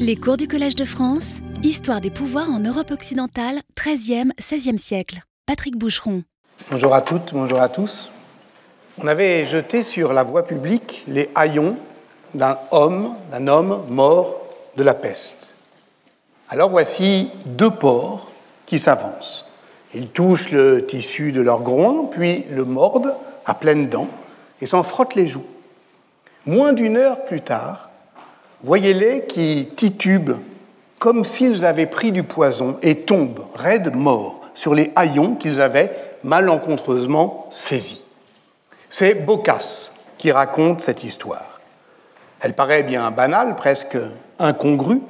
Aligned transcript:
Les 0.00 0.16
cours 0.16 0.36
du 0.36 0.48
Collège 0.48 0.74
de 0.74 0.84
France, 0.84 1.36
Histoire 1.62 2.00
des 2.00 2.10
pouvoirs 2.10 2.50
en 2.50 2.58
Europe 2.58 2.90
occidentale, 2.90 3.60
13e, 3.76 4.30
16e 4.38 4.78
siècle. 4.78 5.20
Patrick 5.46 5.76
Boucheron. 5.76 6.22
Bonjour 6.70 6.94
à 6.94 7.02
toutes, 7.02 7.32
bonjour 7.32 7.60
à 7.60 7.68
tous. 7.68 8.10
On 9.02 9.06
avait 9.06 9.44
jeté 9.46 9.82
sur 9.82 10.12
la 10.12 10.22
voie 10.22 10.46
publique 10.46 11.04
les 11.06 11.30
haillons 11.34 11.76
d'un 12.34 12.58
homme, 12.70 13.14
d'un 13.30 13.46
homme 13.46 13.84
mort 13.88 14.40
de 14.76 14.82
la 14.82 14.94
peste. 14.94 15.54
Alors 16.48 16.70
voici 16.70 17.30
deux 17.46 17.70
porcs 17.70 18.30
qui 18.66 18.78
s'avancent. 18.78 19.46
Ils 19.94 20.08
touchent 20.08 20.50
le 20.50 20.84
tissu 20.84 21.32
de 21.32 21.40
leur 21.40 21.60
groin, 21.60 22.06
puis 22.10 22.44
le 22.50 22.64
mordent 22.64 23.16
à 23.44 23.54
pleines 23.54 23.88
dents 23.88 24.08
et 24.60 24.66
s'en 24.66 24.82
frottent 24.82 25.14
les 25.14 25.26
joues. 25.26 25.46
Moins 26.46 26.72
d'une 26.72 26.96
heure 26.96 27.24
plus 27.24 27.42
tard, 27.42 27.89
voyez-les 28.62 29.26
qui 29.26 29.68
titubent 29.76 30.36
comme 30.98 31.24
s'ils 31.24 31.64
avaient 31.64 31.86
pris 31.86 32.12
du 32.12 32.22
poison 32.22 32.78
et 32.82 32.94
tombent, 32.94 33.46
raides 33.54 33.94
morts, 33.94 34.40
sur 34.54 34.74
les 34.74 34.92
haillons 34.96 35.34
qu'ils 35.34 35.60
avaient 35.62 35.96
malencontreusement 36.22 37.46
saisis. 37.50 38.04
C'est 38.90 39.14
Boccace 39.14 39.92
qui 40.18 40.30
raconte 40.30 40.82
cette 40.82 41.02
histoire. 41.02 41.60
Elle 42.40 42.52
paraît 42.52 42.82
bien 42.82 43.10
banale, 43.10 43.56
presque 43.56 43.96
incongrue, 44.38 45.00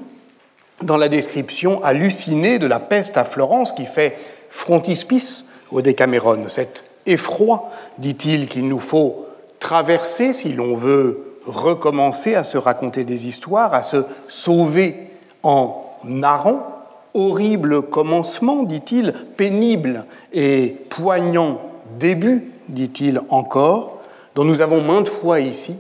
dans 0.83 0.97
la 0.97 1.09
description 1.09 1.83
hallucinée 1.83 2.59
de 2.59 2.67
la 2.67 2.79
peste 2.79 3.17
à 3.17 3.25
Florence 3.25 3.73
qui 3.73 3.87
fait 3.87 4.17
frontispice 4.49 5.45
au 5.73 5.83
Décameron. 5.83 6.49
Cet 6.49 6.85
effroi, 7.07 7.71
dit-il, 7.99 8.49
qu'il 8.49 8.69
nous 8.69 8.79
faut 8.79 9.27
traverser 9.59 10.33
si 10.33 10.53
l'on 10.53 10.75
veut 10.75 11.30
recommencer 11.47 12.35
à 12.35 12.45
se 12.45 12.59
raconter 12.59 13.05
des 13.05 13.27
histoires, 13.27 13.75
à 13.75 13.83
se 13.83 14.05
sauver 14.29 15.11
en 15.43 15.85
narrant. 16.05 16.67
Horrible 17.13 17.83
commencement, 17.83 18.63
dit-il, 18.63 19.13
pénible 19.37 20.07
et 20.33 20.77
poignant 20.91 21.61
début, 21.99 22.53
dit-il 22.69 23.21
encore, 23.31 23.99
dont 24.35 24.45
nous 24.45 24.61
avons 24.61 24.81
maintes 24.81 25.09
fois 25.09 25.41
ici 25.41 25.75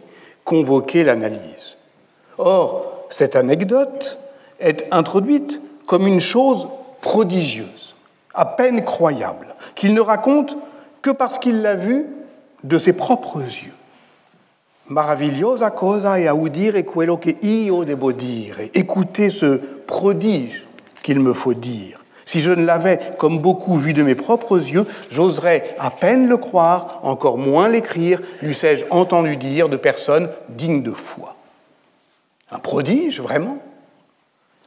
convoqué 0.44 1.04
l'analyse. 1.04 1.76
Or, 2.38 3.04
cette 3.10 3.36
anecdote 3.36 4.18
est 4.58 4.86
introduite 4.90 5.60
comme 5.86 6.06
une 6.06 6.20
chose 6.20 6.68
prodigieuse, 7.00 7.94
à 8.34 8.44
peine 8.44 8.84
croyable, 8.84 9.54
qu'il 9.74 9.94
ne 9.94 10.00
raconte 10.00 10.56
que 11.02 11.10
parce 11.10 11.38
qu'il 11.38 11.62
l'a 11.62 11.74
vue 11.74 12.06
de 12.64 12.78
ses 12.78 12.92
propres 12.92 13.40
yeux. 13.40 13.72
Maravillosa 14.90 15.70
cosa 15.70 16.16
è 16.16 16.28
audire 16.28 16.82
quello 16.82 17.16
che 17.16 17.36
io 17.42 17.84
devo 17.84 18.10
dire. 18.10 18.70
Écoutez 18.72 19.30
ce 19.30 19.60
prodige 19.86 20.66
qu'il 21.00 21.20
me 21.20 21.32
faut 21.32 21.54
dire. 21.54 22.00
Si 22.24 22.40
je 22.40 22.50
ne 22.50 22.64
l'avais, 22.64 22.98
comme 23.16 23.38
beaucoup, 23.38 23.76
vu 23.76 23.92
de 23.92 24.02
mes 24.02 24.16
propres 24.16 24.58
yeux, 24.58 24.84
j'oserais 25.12 25.76
à 25.78 25.92
peine 25.92 26.26
le 26.26 26.36
croire, 26.38 26.98
encore 27.04 27.38
moins 27.38 27.68
l'écrire, 27.68 28.20
l'eussé-je 28.42 28.84
entendu 28.90 29.36
dire 29.36 29.68
de 29.68 29.76
personnes 29.76 30.28
dignes 30.48 30.82
de 30.82 30.92
foi. 30.92 31.36
Un 32.50 32.58
prodige, 32.58 33.20
vraiment? 33.20 33.58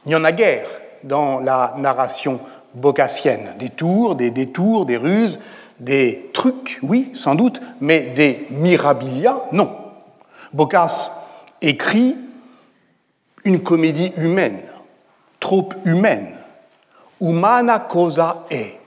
Il 0.06 0.08
n'y 0.08 0.14
en 0.14 0.24
a 0.24 0.32
guère 0.32 0.68
dans 1.02 1.40
la 1.40 1.74
narration 1.76 2.40
bocassienne. 2.72 3.56
Des 3.58 3.68
tours, 3.68 4.14
des 4.14 4.30
détours, 4.30 4.86
des 4.86 4.96
ruses, 4.96 5.38
des 5.80 6.30
trucs, 6.32 6.78
oui, 6.82 7.10
sans 7.12 7.34
doute, 7.34 7.60
mais 7.82 8.12
des 8.14 8.46
mirabilia, 8.48 9.42
non. 9.52 9.83
Boccace 10.54 11.10
écrit 11.60 12.16
une 13.44 13.60
comédie 13.60 14.12
humaine, 14.16 14.60
trop 15.40 15.68
humaine. 15.84 16.32
Humana 17.20 17.80
cosa 17.80 18.46
est. 18.50 18.78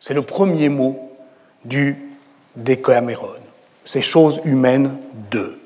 C'est 0.00 0.14
le 0.14 0.22
premier 0.22 0.68
mot 0.68 1.12
du 1.64 1.96
Decameron. 2.56 3.28
Ces 3.84 4.02
choses 4.02 4.40
humaines 4.44 4.98
de. 5.30 5.60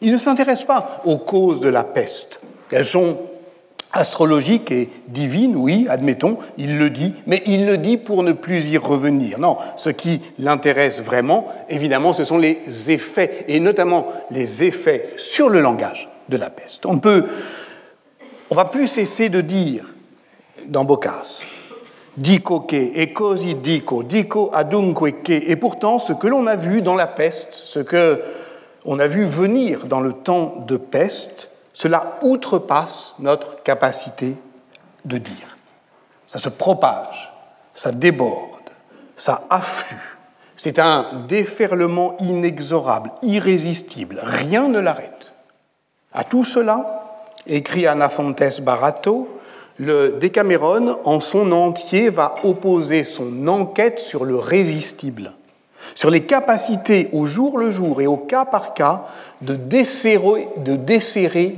Il 0.00 0.10
ne 0.10 0.16
s'intéresse 0.16 0.64
pas 0.64 1.02
aux 1.04 1.18
causes 1.18 1.60
de 1.60 1.68
la 1.68 1.84
peste. 1.84 2.40
Elles 2.72 2.86
sont 2.86 3.18
astrologique 3.94 4.70
et 4.72 4.90
divine, 5.08 5.56
oui, 5.56 5.86
admettons, 5.88 6.38
il 6.58 6.78
le 6.78 6.90
dit, 6.90 7.14
mais 7.26 7.42
il 7.46 7.64
le 7.64 7.78
dit 7.78 7.96
pour 7.96 8.22
ne 8.22 8.32
plus 8.32 8.68
y 8.68 8.76
revenir. 8.76 9.38
Non, 9.38 9.56
ce 9.76 9.90
qui 9.90 10.20
l'intéresse 10.38 11.00
vraiment, 11.00 11.48
évidemment, 11.70 12.12
ce 12.12 12.24
sont 12.24 12.38
les 12.38 12.90
effets, 12.90 13.44
et 13.48 13.60
notamment 13.60 14.08
les 14.30 14.64
effets 14.64 15.10
sur 15.16 15.48
le 15.48 15.60
langage 15.60 16.10
de 16.28 16.36
la 16.36 16.50
peste. 16.50 16.86
On 16.86 16.98
peut, 16.98 17.24
on 18.50 18.54
va 18.54 18.66
plus 18.66 18.88
cesser 18.88 19.28
de 19.28 19.40
dire 19.40 19.84
dans 20.66 20.84
Boccace, 20.84 21.44
dico 22.16 22.60
che 22.60 22.92
e 22.94 23.12
così 23.12 23.60
dico, 23.60 24.02
dico 24.02 24.50
adunque 24.50 25.22
che, 25.22 25.36
et 25.46 25.56
pourtant 25.56 25.98
ce 25.98 26.12
que 26.12 26.26
l'on 26.26 26.46
a 26.46 26.56
vu 26.56 26.82
dans 26.82 26.96
la 26.96 27.06
peste, 27.06 27.52
ce 27.52 27.80
que 27.80 28.20
on 28.84 28.98
a 28.98 29.06
vu 29.06 29.24
venir 29.24 29.86
dans 29.86 30.00
le 30.00 30.12
temps 30.12 30.64
de 30.66 30.76
peste, 30.76 31.50
cela 31.74 32.18
outrepasse 32.22 33.14
notre 33.18 33.62
capacité 33.62 34.36
de 35.04 35.18
dire. 35.18 35.58
Ça 36.26 36.38
se 36.38 36.48
propage, 36.48 37.30
ça 37.74 37.92
déborde, 37.92 38.70
ça 39.16 39.44
afflue. 39.50 40.18
C'est 40.56 40.78
un 40.78 41.24
déferlement 41.28 42.16
inexorable, 42.20 43.10
irrésistible. 43.22 44.20
Rien 44.22 44.68
ne 44.68 44.78
l'arrête. 44.78 45.34
À 46.12 46.24
tout 46.24 46.44
cela, 46.44 47.04
écrit 47.46 47.86
Anna 47.86 48.08
Fontes 48.08 48.60
Barato, 48.62 49.28
le 49.78 50.12
Décameron 50.20 51.00
en 51.04 51.18
son 51.18 51.50
entier 51.50 52.08
va 52.08 52.36
opposer 52.44 53.02
son 53.02 53.48
enquête 53.48 53.98
sur 53.98 54.24
le 54.24 54.36
résistible 54.36 55.32
sur 55.94 56.10
les 56.10 56.24
capacités 56.24 57.08
au 57.12 57.26
jour 57.26 57.58
le 57.58 57.70
jour 57.70 58.00
et 58.00 58.06
au 58.06 58.16
cas 58.16 58.44
par 58.44 58.74
cas 58.74 59.04
de 59.42 59.54
desserrer, 59.54 60.48
de 60.56 60.76
desserrer 60.76 61.54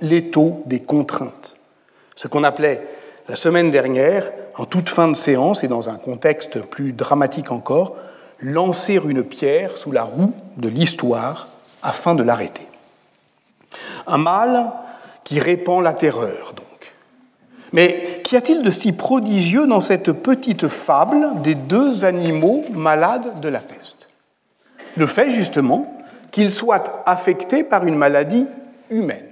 l'étau 0.00 0.62
des 0.66 0.80
contraintes. 0.80 1.56
Ce 2.14 2.28
qu'on 2.28 2.44
appelait 2.44 2.86
la 3.28 3.36
semaine 3.36 3.70
dernière, 3.70 4.30
en 4.56 4.64
toute 4.64 4.88
fin 4.88 5.08
de 5.08 5.16
séance 5.16 5.64
et 5.64 5.68
dans 5.68 5.88
un 5.88 5.96
contexte 5.96 6.60
plus 6.60 6.92
dramatique 6.92 7.50
encore, 7.50 7.96
lancer 8.40 9.00
une 9.04 9.22
pierre 9.22 9.78
sous 9.78 9.92
la 9.92 10.02
roue 10.02 10.32
de 10.56 10.68
l'histoire 10.68 11.48
afin 11.82 12.14
de 12.14 12.22
l'arrêter. 12.22 12.66
Un 14.06 14.18
mal 14.18 14.72
qui 15.24 15.40
répand 15.40 15.82
la 15.82 15.94
terreur. 15.94 16.54
Mais 17.72 18.20
qu'y 18.22 18.36
a-t-il 18.36 18.62
de 18.62 18.70
si 18.70 18.92
prodigieux 18.92 19.66
dans 19.66 19.80
cette 19.80 20.12
petite 20.12 20.68
fable 20.68 21.40
des 21.42 21.54
deux 21.54 22.04
animaux 22.04 22.64
malades 22.72 23.40
de 23.40 23.48
la 23.48 23.60
peste? 23.60 24.08
Le 24.96 25.06
fait 25.06 25.30
justement 25.30 25.96
qu'ils 26.30 26.50
soient 26.50 27.02
affectés 27.06 27.64
par 27.64 27.86
une 27.86 27.96
maladie 27.96 28.46
humaine. 28.90 29.28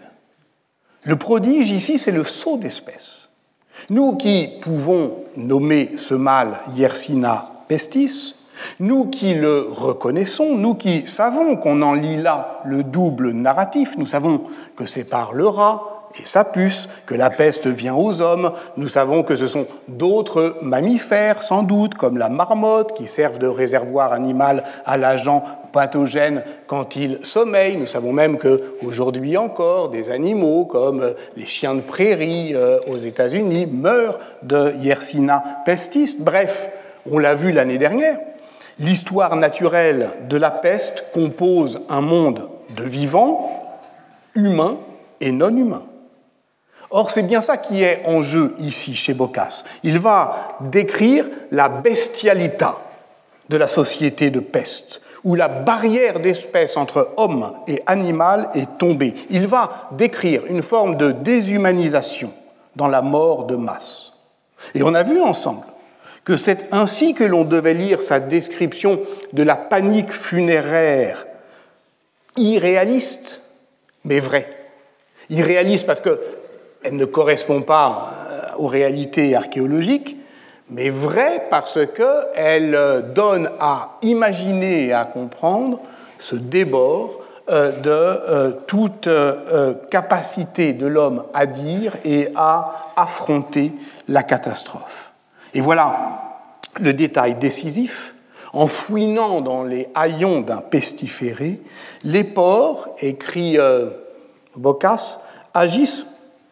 Le 1.05 1.17
prodige 1.17 1.71
ici, 1.71 1.99
c'est 1.99 2.13
le 2.13 2.25
saut 2.25 2.57
d'espèce. 2.57 3.29
Nous 3.89 4.17
qui 4.17 4.49
pouvons 4.61 5.25
nommer 5.37 5.93
ce 5.97 6.15
mal 6.15 6.61
Yersina 6.75 7.51
pestis, 7.69 8.35
nous 8.79 9.07
qui 9.07 9.35
le 9.35 9.69
reconnaissons, 9.71 10.57
nous 10.57 10.75
qui 10.75 11.07
savons 11.07 11.57
qu'on 11.57 11.81
en 11.81 11.95
lit 11.95 12.17
là 12.17 12.61
le 12.65 12.83
double 12.83 13.31
narratif, 13.31 13.97
nous 13.97 14.07
savons 14.07 14.43
que 14.77 14.85
c'est 14.85 15.05
par 15.05 15.33
le 15.33 15.49
rat, 15.49 15.90
et 16.19 16.25
sa 16.25 16.45
puce, 16.45 16.89
que 17.07 17.15
la 17.15 17.31
peste 17.31 17.67
vient 17.67 17.95
aux 17.95 18.21
hommes. 18.21 18.53
Nous 18.77 18.89
savons 18.89 19.23
que 19.23 19.37
ce 19.37 19.47
sont 19.47 19.67
d'autres 19.89 20.57
mammifères, 20.63 21.43
sans 21.43 21.63
doute, 21.63 21.95
comme 21.95 22.19
la 22.19 22.29
marmotte, 22.29 22.95
qui 22.95 23.07
servent 23.07 23.39
de 23.39 23.47
réservoir 23.47 24.13
animal 24.13 24.65
à 24.85 24.97
l'agent 24.97 25.43
pathogène 25.73 26.43
quand 26.67 26.97
il 26.97 27.19
sommeille. 27.23 27.77
Nous 27.77 27.87
savons 27.87 28.13
même 28.13 28.39
qu'aujourd'hui 28.39 29.37
encore, 29.37 29.91
des 29.91 30.11
animaux 30.11 30.65
comme 30.65 31.15
les 31.37 31.47
chiens 31.47 31.75
de 31.75 31.81
prairie 31.81 32.55
euh, 32.55 32.79
aux 32.89 32.99
États-Unis 32.99 33.67
meurent 33.67 34.19
de 34.43 34.75
Yersina 34.81 35.43
pestis. 35.65 36.17
Bref, 36.19 36.71
on 37.11 37.19
l'a 37.19 37.35
vu 37.35 37.53
l'année 37.53 37.79
dernière, 37.79 38.19
l'histoire 38.79 39.37
naturelle 39.37 40.11
de 40.29 40.37
la 40.37 40.51
peste 40.51 41.05
compose 41.13 41.81
un 41.89 42.01
monde 42.01 42.49
de 42.77 42.83
vivants, 42.83 43.79
humains 44.35 44.79
et 45.21 45.33
non 45.33 45.57
humains. 45.57 45.85
Or, 46.91 47.11
c'est 47.11 47.23
bien 47.23 47.41
ça 47.41 47.57
qui 47.57 47.83
est 47.83 48.03
en 48.05 48.21
jeu 48.23 48.55
ici 48.59 48.95
chez 48.95 49.15
Boccace. 49.15 49.65
Il 49.85 49.99
va 50.01 50.59
décrire 50.61 51.27
la 51.53 51.69
bestialité 51.69 52.67
de 53.49 53.57
la 53.57 53.69
société 53.69 54.31
de 54.31 54.41
peste, 54.41 55.01
où 55.23 55.37
la 55.37 55.49
barrière 55.49 56.19
d'espèce 56.19 56.77
entre 56.77 57.13
homme 57.17 57.53
et 57.69 57.83
animal 57.87 58.49
est 58.55 58.79
tombée. 58.79 59.15
Il 59.31 59.47
va 59.47 59.89
décrire 59.93 60.47
une 60.47 60.63
forme 60.63 60.97
de 60.97 61.13
déshumanisation 61.13 62.33
dans 62.75 62.89
la 62.89 63.03
mort 63.03 63.45
de 63.45 63.57
masse. 63.57 64.13
Et 64.75 64.83
on 64.83 64.95
a 64.95 65.05
vu 65.05 65.21
ensemble 65.21 65.65
que 66.25 66.37
c'est 66.37 66.73
ainsi 66.73 67.15
que 67.15 67.25
l'on 67.25 67.45
devait 67.45 67.75
lire 67.75 68.03
sa 68.03 68.21
description 68.21 69.01
de 69.33 69.43
la 69.43 69.57
panique 69.57 70.13
funéraire, 70.13 71.27
irréaliste, 72.37 73.43
mais 74.05 74.21
vraie. 74.21 74.49
Irréaliste 75.29 75.87
parce 75.87 76.01
que 76.01 76.21
elle 76.83 76.97
ne 76.97 77.05
correspond 77.05 77.63
pas 77.63 78.11
euh, 78.31 78.41
aux 78.59 78.67
réalités 78.67 79.35
archéologiques, 79.37 80.17
mais 80.71 80.89
vraie 80.89 81.47
parce 81.51 81.79
qu'elle 81.87 82.75
euh, 82.75 83.01
donne 83.03 83.51
à 83.61 83.99
imaginer 84.03 84.87
et 84.87 84.93
à 84.93 85.05
comprendre 85.05 85.81
ce 86.19 86.37
débord 86.37 87.21
euh, 87.49 87.73
de 87.73 88.57
toute 88.67 89.09
capacité 89.91 90.73
de 90.73 90.87
l'homme 90.87 91.25
à 91.35 91.47
dire 91.47 91.97
et 92.05 92.29
à 92.37 92.93
affronter 92.97 93.73
la 94.09 94.23
catastrophe. 94.23 95.13
Et 95.55 95.61
voilà 95.61 96.41
le 96.81 96.93
détail 96.93 97.35
décisif. 97.35 98.15
En 98.53 98.67
fouinant 98.67 99.41
dans 99.41 99.63
les 99.63 99.89
haillons 99.95 100.41
d'un 100.41 100.61
pestiféré, 100.61 101.61
les 102.03 102.25
porcs, 102.25 102.89
écrit 103.01 103.57
Bocas, 104.57 105.21
agissent 105.55 106.07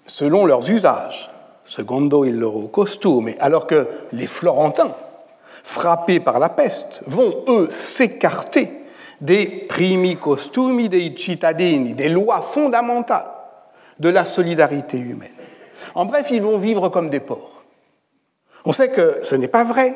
selon 0.09 0.47
leurs 0.47 0.69
usages, 0.69 1.31
secondo 1.65 2.25
il 2.25 2.39
loro 2.39 2.67
costume, 2.67 3.35
alors 3.39 3.67
que 3.67 3.87
les 4.13 4.27
Florentins, 4.27 4.97
frappés 5.63 6.19
par 6.19 6.41
la 6.41 6.49
peste, 6.49 7.03
vont, 7.07 7.45
eux, 7.47 7.69
s'écarter 7.71 8.73
des 9.21 9.47
primi 9.47 10.17
costumi 10.17 10.89
dei 10.89 11.15
cittadini, 11.17 11.95
des 11.95 12.09
lois 12.09 12.41
fondamentales 12.41 13.27
de 13.99 14.09
la 14.09 14.25
solidarité 14.25 14.97
humaine. 14.99 15.31
En 15.95 16.07
bref, 16.07 16.29
ils 16.31 16.43
vont 16.43 16.59
vivre 16.59 16.89
comme 16.89 17.11
des 17.11 17.21
porcs. 17.21 17.65
On 18.65 18.73
sait 18.73 18.91
que 18.91 19.21
ce 19.23 19.35
n'est 19.35 19.49
pas 19.49 19.65
vrai, 19.65 19.95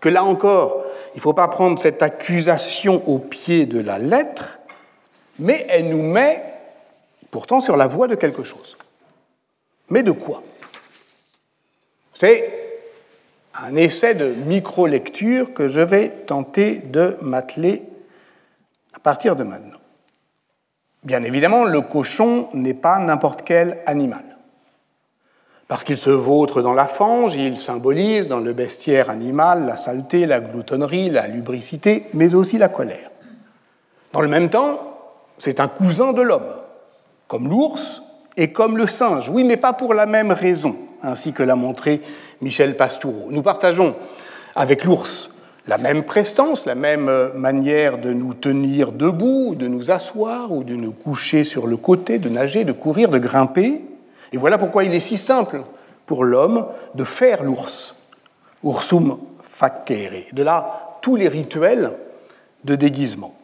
que 0.00 0.08
là 0.08 0.24
encore, 0.24 0.84
il 1.14 1.18
ne 1.18 1.22
faut 1.22 1.34
pas 1.34 1.48
prendre 1.48 1.78
cette 1.78 2.02
accusation 2.02 3.02
au 3.06 3.18
pied 3.18 3.66
de 3.66 3.80
la 3.80 3.98
lettre, 3.98 4.58
mais 5.38 5.66
elle 5.68 5.88
nous 5.88 6.02
met 6.02 6.42
pourtant 7.30 7.60
sur 7.60 7.76
la 7.76 7.86
voie 7.86 8.08
de 8.08 8.14
quelque 8.14 8.42
chose. 8.42 8.76
Mais 9.92 10.02
de 10.02 10.12
quoi 10.12 10.42
C'est 12.14 12.80
un 13.54 13.76
essai 13.76 14.14
de 14.14 14.28
micro-lecture 14.28 15.52
que 15.52 15.68
je 15.68 15.82
vais 15.82 16.08
tenter 16.08 16.76
de 16.76 17.18
m'atteler 17.20 17.82
à 18.94 19.00
partir 19.00 19.36
de 19.36 19.44
maintenant. 19.44 19.80
Bien 21.04 21.22
évidemment, 21.24 21.64
le 21.64 21.82
cochon 21.82 22.48
n'est 22.54 22.72
pas 22.72 23.00
n'importe 23.00 23.42
quel 23.42 23.80
animal. 23.84 24.24
Parce 25.68 25.84
qu'il 25.84 25.98
se 25.98 26.08
vautre 26.08 26.62
dans 26.62 26.72
la 26.72 26.86
fange, 26.86 27.34
il 27.34 27.58
symbolise 27.58 28.28
dans 28.28 28.40
le 28.40 28.54
bestiaire 28.54 29.10
animal 29.10 29.66
la 29.66 29.76
saleté, 29.76 30.24
la 30.24 30.40
gloutonnerie, 30.40 31.10
la 31.10 31.26
lubricité, 31.28 32.06
mais 32.14 32.34
aussi 32.34 32.56
la 32.56 32.70
colère. 32.70 33.10
Dans 34.14 34.22
le 34.22 34.28
même 34.28 34.48
temps, 34.48 34.80
c'est 35.36 35.60
un 35.60 35.68
cousin 35.68 36.14
de 36.14 36.22
l'homme, 36.22 36.54
comme 37.28 37.50
l'ours 37.50 38.02
et 38.36 38.52
comme 38.52 38.76
le 38.76 38.86
singe. 38.86 39.28
Oui, 39.28 39.44
mais 39.44 39.56
pas 39.56 39.72
pour 39.72 39.94
la 39.94 40.06
même 40.06 40.30
raison, 40.30 40.76
ainsi 41.02 41.32
que 41.32 41.42
l'a 41.42 41.56
montré 41.56 42.00
Michel 42.40 42.76
Pastoureau. 42.76 43.28
Nous 43.30 43.42
partageons 43.42 43.94
avec 44.54 44.84
l'ours 44.84 45.30
la 45.68 45.78
même 45.78 46.02
prestance, 46.02 46.66
la 46.66 46.74
même 46.74 47.30
manière 47.34 47.98
de 47.98 48.12
nous 48.12 48.34
tenir 48.34 48.90
debout, 48.90 49.54
de 49.54 49.68
nous 49.68 49.90
asseoir 49.90 50.50
ou 50.50 50.64
de 50.64 50.74
nous 50.74 50.92
coucher 50.92 51.44
sur 51.44 51.66
le 51.66 51.76
côté, 51.76 52.18
de 52.18 52.28
nager, 52.28 52.64
de 52.64 52.72
courir, 52.72 53.10
de 53.10 53.18
grimper. 53.18 53.84
Et 54.32 54.36
voilà 54.36 54.58
pourquoi 54.58 54.84
il 54.84 54.92
est 54.92 55.00
si 55.00 55.18
simple 55.18 55.62
pour 56.06 56.24
l'homme 56.24 56.66
de 56.94 57.04
faire 57.04 57.42
l'ours. 57.44 57.94
Ursum 58.64 59.18
facere. 59.40 60.26
De 60.32 60.42
là, 60.42 60.98
tous 61.00 61.16
les 61.16 61.28
rituels 61.28 61.92
de 62.64 62.74
déguisement. 62.74 63.34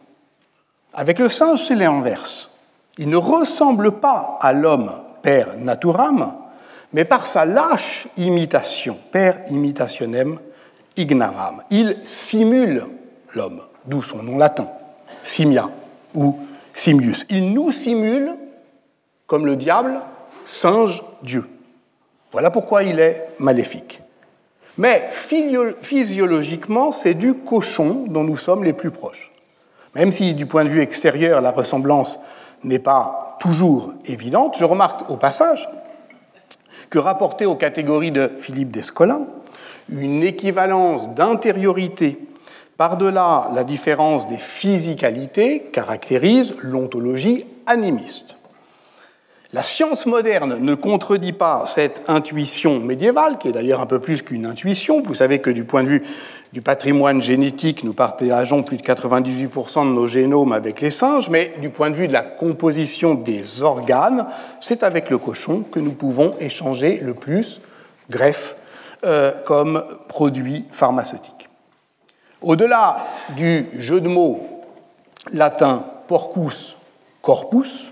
Avec 0.93 1.19
le 1.19 1.29
singe, 1.29 1.63
c'est 1.65 1.75
l'inverse. 1.75 2.49
Il 2.99 3.07
ne 3.07 3.15
ressemble 3.15 3.93
pas 3.93 4.37
à 4.41 4.51
l'homme 4.51 4.91
per 5.21 5.55
naturam, 5.57 6.33
mais 6.91 7.05
par 7.05 7.27
sa 7.27 7.45
lâche 7.45 8.07
imitation, 8.17 8.97
per 9.09 9.35
imitationem 9.49 10.37
ignavam. 10.97 11.61
Il 11.71 12.01
simule 12.03 12.87
l'homme, 13.33 13.61
d'où 13.85 14.03
son 14.03 14.21
nom 14.21 14.37
latin, 14.37 14.67
simia 15.23 15.69
ou 16.13 16.39
simius. 16.73 17.25
Il 17.29 17.53
nous 17.53 17.71
simule, 17.71 18.35
comme 19.27 19.45
le 19.45 19.55
diable, 19.55 20.01
singe 20.45 21.01
Dieu. 21.23 21.45
Voilà 22.33 22.51
pourquoi 22.51 22.83
il 22.83 22.99
est 22.99 23.29
maléfique. 23.39 24.01
Mais 24.77 25.07
physiologiquement, 25.09 26.91
c'est 26.91 27.13
du 27.13 27.33
cochon 27.33 28.07
dont 28.09 28.25
nous 28.25 28.37
sommes 28.37 28.65
les 28.65 28.73
plus 28.73 28.91
proches. 28.91 29.31
Même 29.95 30.11
si, 30.11 30.33
du 30.33 30.45
point 30.45 30.65
de 30.65 30.69
vue 30.69 30.81
extérieur, 30.81 31.39
la 31.39 31.51
ressemblance 31.51 32.19
n'est 32.63 32.79
pas 32.79 33.37
toujours 33.39 33.93
évidente, 34.05 34.55
je 34.57 34.65
remarque 34.65 35.09
au 35.09 35.17
passage 35.17 35.69
que 36.89 36.99
rapporté 36.99 37.45
aux 37.45 37.55
catégories 37.55 38.11
de 38.11 38.27
Philippe 38.39 38.71
Descollin, 38.71 39.27
une 39.89 40.23
équivalence 40.23 41.09
d'intériorité 41.09 42.19
par-delà 42.77 43.51
la 43.53 43.63
différence 43.63 44.27
des 44.27 44.37
physicalités 44.37 45.63
caractérise 45.71 46.55
l'ontologie 46.61 47.45
animiste. 47.65 48.38
La 49.51 49.63
science 49.63 50.05
moderne 50.05 50.59
ne 50.59 50.75
contredit 50.75 51.33
pas 51.33 51.63
cette 51.65 52.03
intuition 52.07 52.79
médiévale, 52.79 53.39
qui 53.39 53.47
est 53.47 53.51
d'ailleurs 53.51 53.81
un 53.81 53.87
peu 53.87 53.97
plus 53.97 54.21
qu'une 54.21 54.45
intuition. 54.45 55.01
Vous 55.01 55.15
savez 55.15 55.39
que 55.39 55.49
du 55.49 55.63
point 55.63 55.81
de 55.81 55.87
vue 55.89 56.03
du 56.53 56.61
patrimoine 56.61 57.19
génétique, 57.19 57.83
nous 57.83 57.93
partageons 57.93 58.61
plus 58.61 58.77
de 58.77 58.83
98% 58.83 59.87
de 59.87 59.91
nos 59.91 60.05
génomes 60.05 60.51
avec 60.51 60.81
les 60.81 60.91
singes, 60.91 61.31
mais 61.31 61.55
du 61.61 61.71
point 61.71 61.89
de 61.89 61.95
vue 61.95 62.07
de 62.07 62.13
la 62.13 62.21
composition 62.21 63.15
des 63.15 63.63
organes, 63.63 64.27
c'est 64.61 64.83
avec 64.83 65.09
le 65.09 65.17
cochon 65.17 65.63
que 65.63 65.79
nous 65.79 65.93
pouvons 65.93 66.35
échanger 66.39 66.99
le 67.01 67.15
plus 67.15 67.59
greffe 68.11 68.55
euh, 69.03 69.31
comme 69.45 69.83
produit 70.07 70.65
pharmaceutique. 70.69 71.49
Au-delà 72.43 73.07
du 73.35 73.65
jeu 73.77 73.99
de 73.99 74.09
mots 74.09 74.47
latin 75.33 75.85
porcus 76.07 76.77
corpus, 77.23 77.91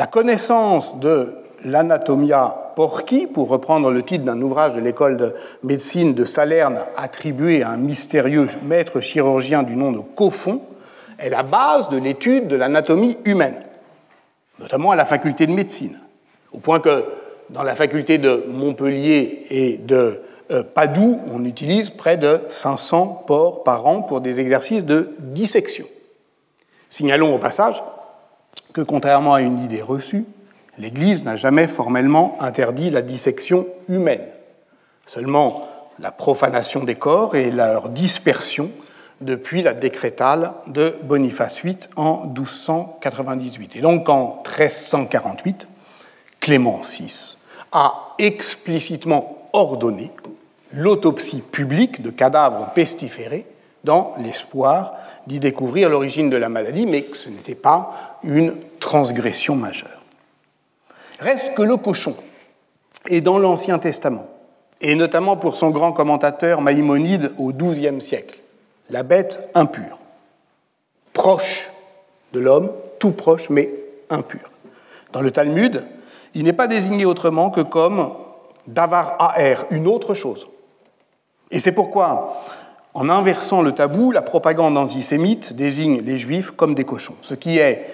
la 0.00 0.06
connaissance 0.06 0.98
de 0.98 1.34
l'anatomia 1.62 2.72
porci, 2.74 3.26
pour 3.26 3.50
reprendre 3.50 3.90
le 3.90 4.02
titre 4.02 4.24
d'un 4.24 4.40
ouvrage 4.40 4.74
de 4.74 4.80
l'école 4.80 5.18
de 5.18 5.34
médecine 5.62 6.14
de 6.14 6.24
Salerne 6.24 6.80
attribué 6.96 7.62
à 7.62 7.68
un 7.68 7.76
mystérieux 7.76 8.46
maître 8.62 9.02
chirurgien 9.02 9.62
du 9.62 9.76
nom 9.76 9.92
de 9.92 10.00
Coffon, 10.00 10.62
est 11.18 11.28
la 11.28 11.42
base 11.42 11.90
de 11.90 11.98
l'étude 11.98 12.48
de 12.48 12.56
l'anatomie 12.56 13.18
humaine, 13.26 13.62
notamment 14.58 14.92
à 14.92 14.96
la 14.96 15.04
faculté 15.04 15.46
de 15.46 15.52
médecine, 15.52 15.98
au 16.54 16.60
point 16.60 16.80
que 16.80 17.04
dans 17.50 17.62
la 17.62 17.74
faculté 17.74 18.16
de 18.16 18.46
Montpellier 18.48 19.44
et 19.50 19.76
de 19.76 20.22
euh, 20.50 20.62
Padoue, 20.62 21.20
on 21.30 21.44
utilise 21.44 21.90
près 21.90 22.16
de 22.16 22.40
500 22.48 23.24
porcs 23.26 23.64
par 23.64 23.86
an 23.86 24.00
pour 24.00 24.22
des 24.22 24.40
exercices 24.40 24.86
de 24.86 25.10
dissection. 25.18 25.84
Signalons 26.88 27.34
au 27.34 27.38
passage 27.38 27.82
que 28.72 28.80
contrairement 28.80 29.34
à 29.34 29.42
une 29.42 29.58
idée 29.58 29.82
reçue, 29.82 30.24
l'Église 30.78 31.24
n'a 31.24 31.36
jamais 31.36 31.66
formellement 31.66 32.36
interdit 32.40 32.90
la 32.90 33.02
dissection 33.02 33.66
humaine, 33.88 34.24
seulement 35.06 35.68
la 35.98 36.10
profanation 36.10 36.84
des 36.84 36.94
corps 36.94 37.36
et 37.36 37.50
leur 37.50 37.90
dispersion 37.90 38.70
depuis 39.20 39.62
la 39.62 39.74
décrétale 39.74 40.52
de 40.66 40.96
Boniface 41.02 41.62
VIII 41.62 41.76
en 41.96 42.24
1298. 42.26 43.76
Et 43.76 43.80
donc 43.80 44.08
en 44.08 44.38
1348, 44.46 45.66
Clément 46.40 46.80
VI 46.80 47.36
a 47.72 48.14
explicitement 48.18 49.48
ordonné 49.52 50.10
l'autopsie 50.72 51.42
publique 51.42 52.00
de 52.02 52.10
cadavres 52.10 52.70
pestiférés 52.72 53.46
dans 53.84 54.14
l'espoir 54.18 54.94
d'y 55.30 55.38
découvrir 55.38 55.88
l'origine 55.88 56.28
de 56.28 56.36
la 56.36 56.48
maladie, 56.48 56.86
mais 56.86 57.02
que 57.02 57.16
ce 57.16 57.28
n'était 57.28 57.54
pas 57.54 58.18
une 58.24 58.56
transgression 58.80 59.54
majeure. 59.54 60.02
Reste 61.20 61.54
que 61.54 61.62
le 61.62 61.76
cochon 61.76 62.16
est 63.06 63.20
dans 63.20 63.38
l'Ancien 63.38 63.78
Testament, 63.78 64.26
et 64.80 64.96
notamment 64.96 65.36
pour 65.36 65.54
son 65.54 65.70
grand 65.70 65.92
commentateur 65.92 66.60
Maïmonide 66.60 67.30
au 67.38 67.52
XIIe 67.52 68.02
siècle, 68.02 68.40
la 68.90 69.04
bête 69.04 69.48
impure, 69.54 69.98
proche 71.12 71.70
de 72.32 72.40
l'homme, 72.40 72.72
tout 72.98 73.12
proche, 73.12 73.50
mais 73.50 73.72
impur. 74.10 74.50
Dans 75.12 75.20
le 75.22 75.30
Talmud, 75.30 75.84
il 76.34 76.42
n'est 76.42 76.52
pas 76.52 76.66
désigné 76.66 77.04
autrement 77.04 77.50
que 77.50 77.60
comme 77.60 78.14
davar 78.66 79.32
aer, 79.36 79.64
une 79.70 79.86
autre 79.86 80.14
chose. 80.14 80.48
Et 81.52 81.60
c'est 81.60 81.72
pourquoi 81.72 82.42
en 82.94 83.08
inversant 83.08 83.62
le 83.62 83.72
tabou, 83.72 84.10
la 84.10 84.22
propagande 84.22 84.76
antisémite 84.76 85.54
désigne 85.54 86.00
les 86.00 86.18
juifs 86.18 86.50
comme 86.50 86.74
des 86.74 86.84
cochons, 86.84 87.14
ce 87.22 87.34
qui 87.34 87.58
est 87.58 87.86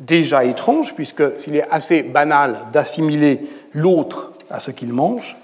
déjà 0.00 0.44
étrange, 0.44 0.94
puisque 0.94 1.40
s'il 1.40 1.56
est 1.56 1.68
assez 1.70 2.02
banal 2.02 2.58
d'assimiler 2.72 3.40
l'autre 3.72 4.32
à 4.50 4.60
ce 4.60 4.70
qu'il 4.70 4.92
mange, 4.92 5.36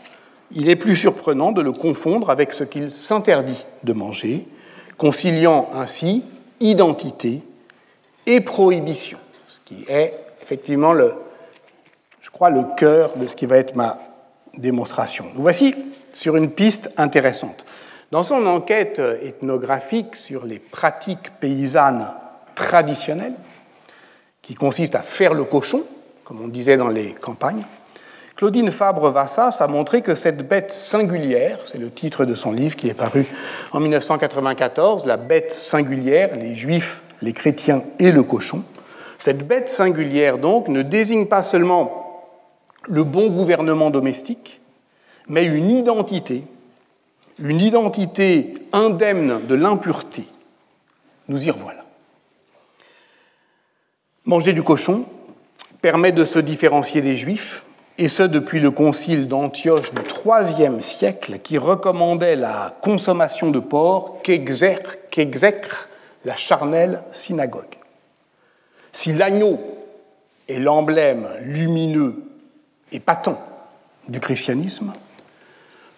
il 0.55 0.69
est 0.69 0.77
plus 0.77 0.97
surprenant 0.97 1.53
de 1.53 1.63
le 1.63 1.73
confondre 1.73 2.29
avec 2.29 2.53
ce 2.53 2.65
qu'il 2.65 2.93
s'interdit 2.93 3.65
de 3.85 3.93
manger, 3.95 4.47
conciliant 4.99 5.71
ainsi 5.75 6.23
identité 6.61 7.43
et 8.27 8.41
prohibition, 8.41 9.19
ce 9.49 9.59
qui 9.65 9.85
est 9.89 10.15
effectivement 10.43 10.93
le, 10.93 11.15
je 12.21 12.31
crois, 12.31 12.51
le 12.51 12.65
cœur 12.77 13.13
de 13.17 13.27
ce 13.27 13.35
qui 13.35 13.47
va 13.47 13.57
être 13.57 13.75
ma 13.75 13.99
démonstration. 14.57 15.25
Nous 15.35 15.43
voici 15.43 15.75
sur 16.13 16.37
une 16.37 16.51
piste 16.51 16.93
intéressante. 16.99 17.65
Dans 18.13 18.23
son 18.23 18.47
enquête 18.47 19.01
ethnographique 19.23 20.17
sur 20.17 20.45
les 20.45 20.59
pratiques 20.59 21.31
paysannes 21.41 22.09
traditionnelles, 22.55 23.33
qui 24.43 24.53
consiste 24.53 24.95
à 24.95 25.01
faire 25.01 25.33
le 25.33 25.45
cochon, 25.45 25.85
comme 26.23 26.43
on 26.43 26.49
disait 26.49 26.77
dans 26.77 26.91
les 26.91 27.13
campagnes, 27.15 27.65
Claudine 28.37 28.71
Fabre-Vassas 28.71 29.57
a 29.61 29.67
montré 29.67 30.03
que 30.03 30.15
cette 30.15 30.47
bête 30.47 30.73
singulière, 30.73 31.61
c'est 31.65 31.79
le 31.79 31.91
titre 31.91 32.27
de 32.27 32.35
son 32.35 32.53
livre 32.53 32.77
qui 32.77 32.91
est 32.91 32.95
paru 32.95 33.25
en 33.73 33.81
1994, 33.81 35.07
La 35.07 35.17
bête 35.17 35.51
singulière, 35.51 36.37
les 36.37 36.55
juifs, 36.55 37.01
les 37.23 37.33
chrétiens 37.33 37.83
et 37.99 38.13
le 38.13 38.23
cochon, 38.23 38.63
cette 39.19 39.49
bête 39.49 39.71
singulière 39.71 40.37
donc 40.37 40.69
ne 40.69 40.83
désigne 40.83 41.25
pas 41.25 41.43
seulement 41.43 42.29
le 42.87 43.05
bon 43.05 43.31
gouvernement 43.31 43.89
domestique, 43.89 44.61
mais 45.29 45.47
une 45.47 45.71
identité 45.71 46.45
une 47.43 47.61
identité 47.61 48.55
indemne 48.73 49.47
de 49.47 49.55
l'impureté. 49.55 50.27
Nous 51.29 51.45
y 51.45 51.51
revoilà. 51.51 51.85
Manger 54.25 54.53
du 54.53 54.63
cochon 54.63 55.07
permet 55.81 56.13
de 56.13 56.25
se 56.25 56.39
différencer 56.39 57.01
des 57.01 57.17
Juifs, 57.17 57.65
et 57.99 58.09
ce 58.09 58.23
depuis 58.23 58.61
le 58.61 58.71
concile 58.71 59.29
d'Antioche 59.29 59.93
du 59.93 60.01
IIIe 60.01 60.83
siècle 60.83 61.41
qui 61.41 61.59
recommandait 61.59 62.37
la 62.37 62.77
consommation 62.81 63.51
de 63.51 63.59
porc 63.59 64.19
qu'exècre 64.23 65.89
la 66.25 66.37
charnelle 66.37 67.03
synagogue. 67.11 67.77
Si 68.93 69.13
l'agneau 69.13 69.59
est 70.49 70.59
l'emblème 70.59 71.29
lumineux 71.43 72.23
et 72.93 73.01
patent 73.01 73.39
du 74.09 74.21
christianisme, 74.21 74.93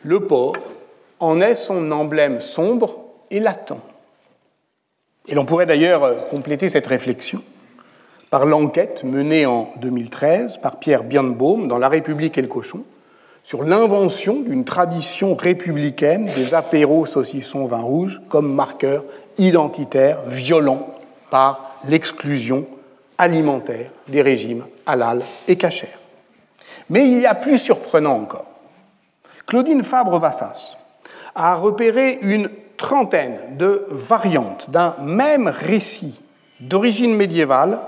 le 0.03 0.21
porc 0.21 0.57
en 1.25 1.41
est 1.41 1.55
son 1.55 1.91
emblème 1.91 2.41
sombre 2.41 2.97
et 3.31 3.41
latent. 3.41 3.73
Et 5.27 5.35
l'on 5.35 5.47
pourrait 5.47 5.67
d'ailleurs 5.67 6.27
compléter 6.29 6.69
cette 6.69 6.87
réflexion 6.87 7.43
par 8.31 8.45
l'enquête 8.45 9.05
menée 9.05 9.47
en 9.47 9.73
2013 9.81 10.59
par 10.59 10.79
Pierre 10.79 11.05
Birnbaum 11.05 11.69
dans 11.69 11.79
La 11.79 11.89
République 11.89 12.37
et 12.37 12.43
le 12.43 12.49
cochon 12.49 12.85
sur 13.43 13.63
l'invention 13.63 14.41
d'une 14.41 14.65
tradition 14.65 15.35
républicaine 15.35 16.31
des 16.35 16.55
apéros 16.55 17.07
saucissons 17.07 17.67
vin 17.67 17.81
rouge 17.81 18.21
comme 18.29 18.53
marqueur 18.53 19.05
identitaire 19.39 20.23
violent 20.27 20.95
par 21.31 21.77
l'exclusion 21.89 22.67
alimentaire 23.19 23.91
des 24.09 24.23
régimes 24.23 24.65
halal 24.87 25.23
et 25.49 25.57
cachère. 25.57 25.99
Mais 26.91 27.09
il 27.09 27.21
y 27.21 27.27
a 27.27 27.35
plus 27.35 27.59
surprenant 27.59 28.17
encore. 28.17 28.47
Claudine 29.47 29.83
Fabre-Vassas 29.83 30.77
a 31.35 31.55
repéré 31.57 32.19
une 32.23 32.49
trentaine 32.77 33.39
de 33.57 33.87
variantes 33.89 34.71
d'un 34.71 34.97
même 35.01 35.49
récit 35.49 36.21
d'origine 36.61 37.15
médiévale 37.15 37.81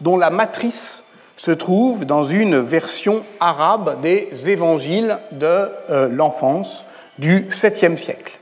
dont 0.00 0.16
la 0.16 0.30
matrice 0.30 1.04
se 1.36 1.50
trouve 1.50 2.04
dans 2.04 2.24
une 2.24 2.58
version 2.58 3.24
arabe 3.38 4.00
des 4.02 4.50
évangiles 4.50 5.18
de 5.32 5.70
euh, 5.90 6.08
l'enfance 6.08 6.84
du 7.18 7.46
7e 7.48 7.96
siècle 7.96 8.38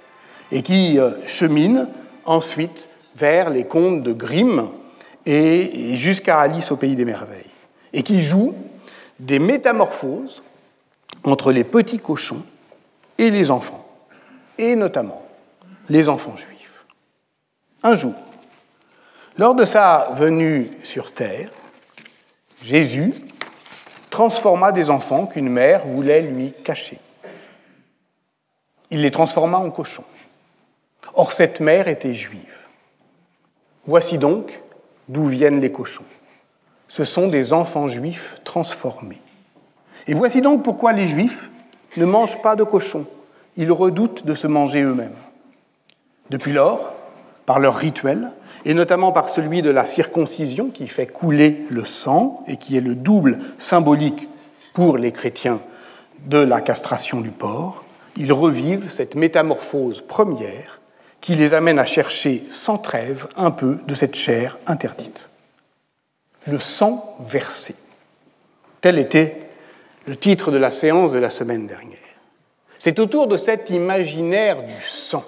et 0.51 0.63
qui 0.63 0.99
euh, 0.99 1.11
chemine 1.27 1.89
ensuite 2.25 2.89
vers 3.17 3.51
les 3.51 3.65
contes 3.65 4.03
de 4.03 4.13
Grimm 4.13 4.69
et 5.27 5.97
jusqu'à 5.97 6.41
Alice 6.41 6.73
au 6.73 6.77
pays 6.77 6.97
des 6.97 7.05
merveilles 7.05 7.45
et 7.93 8.03
qui 8.03 8.21
joue 8.21 8.55
des 9.19 9.39
métamorphoses 9.39 10.43
entre 11.25 11.53
les 11.53 11.65
petits 11.65 11.99
cochons 11.99 12.43
et 13.19 13.31
les 13.31 13.51
enfants 13.51 13.88
et 14.59 14.77
notamment 14.77 15.23
les 15.89 16.09
enfants 16.09 16.37
juifs. 16.37 16.85
Un 17.83 17.97
jour, 17.97 18.15
lors 19.37 19.55
de 19.55 19.65
sa 19.65 20.09
venue 20.13 20.71
sur 20.83 21.13
terre, 21.13 21.51
Jésus 22.63 23.15
transforma 24.11 24.73
des 24.73 24.91
enfants 24.91 25.27
qu'une 25.27 25.49
mère 25.49 25.87
voulait 25.87 26.23
lui 26.23 26.53
cacher. 26.65 26.99
Il 28.91 29.03
les 29.03 29.11
transforma 29.11 29.59
en 29.59 29.71
cochons. 29.71 30.05
Or, 31.15 31.33
cette 31.33 31.61
mère 31.61 31.89
était 31.89 32.15
juive. 32.15 32.59
Voici 33.87 34.19
donc 34.19 34.61
d'où 35.09 35.27
viennent 35.27 35.61
les 35.61 35.73
cochons. 35.73 36.05
Ce 36.89 37.05
sont 37.05 37.29
des 37.29 37.53
enfants 37.53 37.89
juifs 37.89 38.37
transformés. 38.45 39.21
Et 40.07 40.15
voici 40.15 40.41
donc 40.41 40.65
pourquoi 40.65 40.93
les 40.93 41.07
juifs 41.07 41.51
ne 41.97 42.05
mangent 42.05 42.41
pas 42.43 42.57
de 42.57 42.65
cochons 42.65 43.07
ils 43.59 43.73
redoutent 43.73 44.25
de 44.25 44.35
se 44.35 44.47
manger 44.47 44.83
eux-mêmes. 44.83 45.17
Depuis 46.31 46.53
lors, 46.53 46.95
par 47.45 47.59
leur 47.59 47.75
rituel, 47.75 48.31
et 48.65 48.73
notamment 48.73 49.13
par 49.13 49.29
celui 49.29 49.63
de 49.63 49.71
la 49.71 49.85
circoncision 49.85 50.71
qui 50.71 50.87
fait 50.87 51.07
couler 51.07 51.65
le 51.69 51.85
sang 51.85 52.45
et 52.47 52.57
qui 52.57 52.77
est 52.77 52.81
le 52.81 52.95
double 52.95 53.41
symbolique 53.59 54.29
pour 54.73 54.97
les 54.97 55.13
chrétiens 55.13 55.61
de 56.27 56.39
la 56.39 56.61
castration 56.61 57.21
du 57.21 57.31
porc, 57.31 57.85
ils 58.17 58.33
revivent 58.33 58.91
cette 58.91 59.17
métamorphose 59.17 60.01
première 60.01 60.81
qui 61.21 61.35
les 61.35 61.53
amène 61.53 61.79
à 61.79 61.87
chercher 61.87 62.45
sans 62.51 62.79
trêve 62.79 63.27
un 63.37 63.51
peu 63.51 63.79
de 63.87 63.95
cette 63.95 64.15
chair 64.15 64.59
interdite. 64.67 65.29
Le 66.47 66.61
sang 66.61 67.17
versé. 67.27 67.75
Tel 68.81 68.99
était 68.99 69.49
le 70.07 70.17
titre 70.17 70.53
de 70.53 70.59
la 70.59 70.71
séance 70.71 71.13
de 71.13 71.19
la 71.19 71.31
semaine 71.31 71.67
dernière. 71.67 71.98
C'est 72.79 73.01
autour 73.01 73.27
de 73.27 73.37
cet 73.37 73.71
imaginaire 73.71 74.63
du 74.63 74.83
sang 74.85 75.25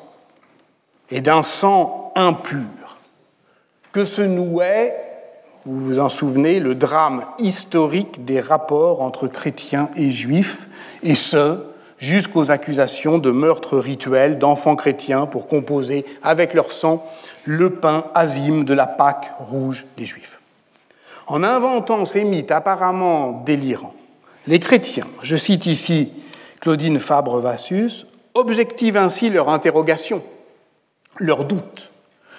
et 1.11 1.21
d'un 1.21 1.43
sang 1.43 2.13
impur 2.15 2.99
que 3.93 4.05
se 4.05 4.23
nouait, 4.23 4.95
vous 5.67 5.81
vous 5.81 5.99
en 5.99 6.09
souvenez, 6.09 6.61
le 6.61 6.75
drame 6.75 7.25
historique 7.39 8.25
des 8.25 8.41
rapports 8.41 9.03
entre 9.03 9.27
chrétiens 9.27 9.91
et 9.97 10.13
juifs, 10.13 10.69
et 11.03 11.17
ce, 11.17 11.59
jusqu'aux 11.99 12.51
accusations 12.51 13.19
de 13.19 13.31
meurtre 13.31 13.79
rituel 13.79 14.39
d'enfants 14.39 14.77
chrétiens 14.77 15.27
pour 15.27 15.49
composer 15.49 16.07
avec 16.23 16.55
leur 16.55 16.73
sang 16.73 17.05
le 17.45 17.71
pain 17.71 18.05
azime 18.15 18.65
de 18.65 18.75
la 18.75 18.87
Pâque 18.87 19.33
rouge 19.39 19.85
des 19.97 20.07
Juifs. 20.07 20.41
En 21.27 21.45
inventant 21.45 22.05
ces 22.05 22.25
mythes 22.25 22.51
apparemment 22.51 23.33
délirants, 23.33 23.95
les 24.47 24.59
chrétiens, 24.59 25.07
je 25.23 25.37
cite 25.37 25.67
ici 25.67 26.13
Claudine 26.61 26.99
Fabre-Vassus, 26.99 28.07
objective 28.35 28.97
ainsi 28.97 29.31
leur 29.31 29.49
interrogation, 29.49 30.23
leur 31.19 31.45
doute, 31.45 31.91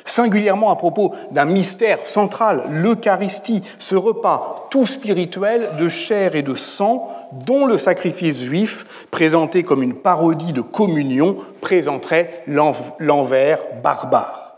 singulièrement 0.05 0.71
à 0.71 0.75
propos 0.75 1.13
d'un 1.31 1.45
mystère 1.45 2.05
central, 2.05 2.63
l'Eucharistie, 2.69 3.63
ce 3.79 3.95
repas 3.95 4.67
tout 4.69 4.85
spirituel 4.85 5.71
de 5.77 5.87
chair 5.87 6.35
et 6.35 6.43
de 6.43 6.53
sang 6.53 7.11
dont 7.31 7.65
le 7.65 7.77
sacrifice 7.77 8.41
juif, 8.41 8.85
présenté 9.09 9.63
comme 9.63 9.83
une 9.83 9.95
parodie 9.95 10.53
de 10.53 10.61
communion, 10.61 11.37
présenterait 11.61 12.43
l'envers 12.47 13.59
barbare. 13.83 14.55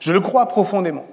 Je 0.00 0.12
le 0.12 0.20
crois 0.20 0.46
profondément. 0.46 1.06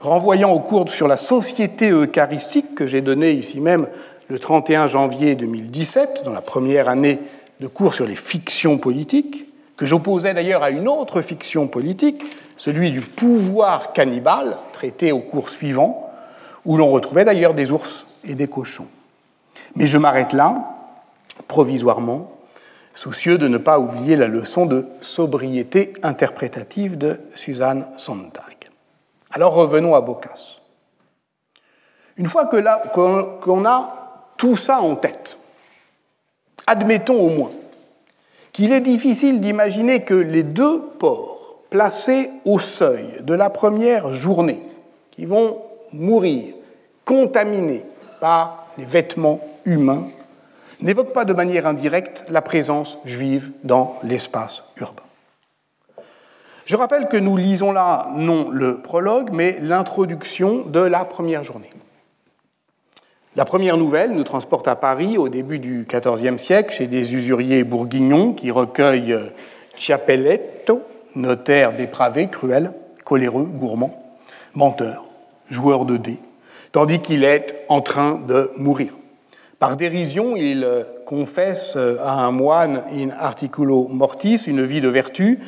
Renvoyant 0.00 0.52
au 0.52 0.60
cours 0.60 0.90
sur 0.90 1.08
la 1.08 1.16
société 1.16 1.90
eucharistique 1.90 2.74
que 2.74 2.86
j'ai 2.86 3.00
donné 3.00 3.30
ici 3.32 3.60
même 3.60 3.88
le 4.28 4.38
31 4.38 4.86
janvier 4.86 5.34
2017, 5.34 6.22
dans 6.24 6.32
la 6.32 6.40
première 6.40 6.88
année 6.88 7.20
de 7.60 7.66
cours 7.66 7.94
sur 7.94 8.06
les 8.06 8.16
fictions 8.16 8.78
politiques, 8.78 9.46
que 9.76 9.86
j'opposais 9.86 10.34
d'ailleurs 10.34 10.62
à 10.62 10.70
une 10.70 10.88
autre 10.88 11.20
fiction 11.20 11.68
politique, 11.68 12.22
celui 12.56 12.90
du 12.90 13.00
pouvoir 13.00 13.92
cannibale, 13.92 14.56
traité 14.72 15.12
au 15.12 15.20
cours 15.20 15.50
suivant, 15.50 16.10
où 16.64 16.76
l'on 16.76 16.88
retrouvait 16.88 17.24
d'ailleurs 17.24 17.54
des 17.54 17.70
ours 17.70 18.06
et 18.24 18.34
des 18.34 18.48
cochons. 18.48 18.88
Mais 19.76 19.86
je 19.86 19.98
m'arrête 19.98 20.32
là, 20.32 20.74
provisoirement, 21.46 22.32
soucieux 22.94 23.38
de 23.38 23.46
ne 23.46 23.58
pas 23.58 23.78
oublier 23.78 24.16
la 24.16 24.26
leçon 24.26 24.66
de 24.66 24.88
sobriété 25.02 25.92
interprétative 26.02 26.96
de 26.98 27.20
Suzanne 27.34 27.86
Sontag. 27.98 28.70
Alors 29.30 29.54
revenons 29.54 29.94
à 29.94 30.00
Boccace. 30.00 30.58
Une 32.16 32.26
fois 32.26 32.46
qu'on 32.46 33.66
a 33.66 33.95
tout 34.36 34.56
ça 34.56 34.80
en 34.80 34.96
tête. 34.96 35.36
Admettons 36.66 37.20
au 37.20 37.28
moins 37.28 37.52
qu'il 38.52 38.72
est 38.72 38.80
difficile 38.80 39.40
d'imaginer 39.40 40.00
que 40.00 40.14
les 40.14 40.42
deux 40.42 40.80
porcs 40.98 41.36
placés 41.68 42.30
au 42.44 42.58
seuil 42.58 43.04
de 43.20 43.34
la 43.34 43.50
première 43.50 44.12
journée, 44.12 44.62
qui 45.10 45.26
vont 45.26 45.62
mourir 45.92 46.54
contaminés 47.04 47.84
par 48.20 48.66
les 48.78 48.84
vêtements 48.84 49.40
humains, 49.64 50.04
n'évoquent 50.80 51.12
pas 51.12 51.24
de 51.24 51.32
manière 51.32 51.66
indirecte 51.66 52.24
la 52.28 52.42
présence 52.42 52.98
juive 53.04 53.50
dans 53.62 53.98
l'espace 54.02 54.64
urbain. 54.80 55.02
Je 56.64 56.76
rappelle 56.76 57.08
que 57.08 57.16
nous 57.16 57.36
lisons 57.36 57.72
là 57.72 58.08
non 58.14 58.50
le 58.50 58.78
prologue, 58.80 59.30
mais 59.32 59.58
l'introduction 59.60 60.62
de 60.66 60.80
la 60.80 61.04
première 61.04 61.44
journée. 61.44 61.70
La 63.36 63.44
première 63.44 63.76
nouvelle 63.76 64.12
nous 64.12 64.24
transporte 64.24 64.66
à 64.66 64.76
Paris 64.76 65.18
au 65.18 65.28
début 65.28 65.58
du 65.58 65.86
XIVe 65.86 66.38
siècle 66.38 66.72
chez 66.72 66.86
des 66.86 67.14
usuriers 67.14 67.64
bourguignons 67.64 68.32
qui 68.32 68.50
recueillent 68.50 69.14
Chiappelletto, 69.74 70.80
notaire 71.14 71.76
dépravé, 71.76 72.28
cruel, 72.28 72.72
coléreux, 73.04 73.44
gourmand, 73.44 74.16
menteur, 74.54 75.04
joueur 75.50 75.84
de 75.84 75.98
dés, 75.98 76.18
tandis 76.72 77.00
qu'il 77.00 77.24
est 77.24 77.66
en 77.68 77.82
train 77.82 78.18
de 78.26 78.50
mourir. 78.56 78.94
Par 79.58 79.76
dérision, 79.76 80.34
il 80.34 80.66
confesse 81.04 81.76
à 81.76 82.24
un 82.24 82.30
moine 82.30 82.84
in 82.90 83.10
articulo 83.20 83.86
mortis 83.88 84.36
une 84.46 84.62
vie 84.62 84.80
de 84.80 84.88
vertu. 84.88 85.40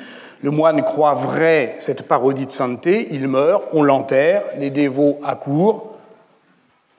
Le 0.42 0.50
moine 0.50 0.82
croit 0.82 1.14
vrai 1.14 1.76
cette 1.78 2.02
parodie 2.02 2.44
de 2.44 2.52
santé, 2.52 3.08
il 3.12 3.28
meurt, 3.28 3.64
on 3.72 3.82
l'enterre, 3.82 4.42
les 4.58 4.68
dévots 4.68 5.18
accourent. 5.24 5.97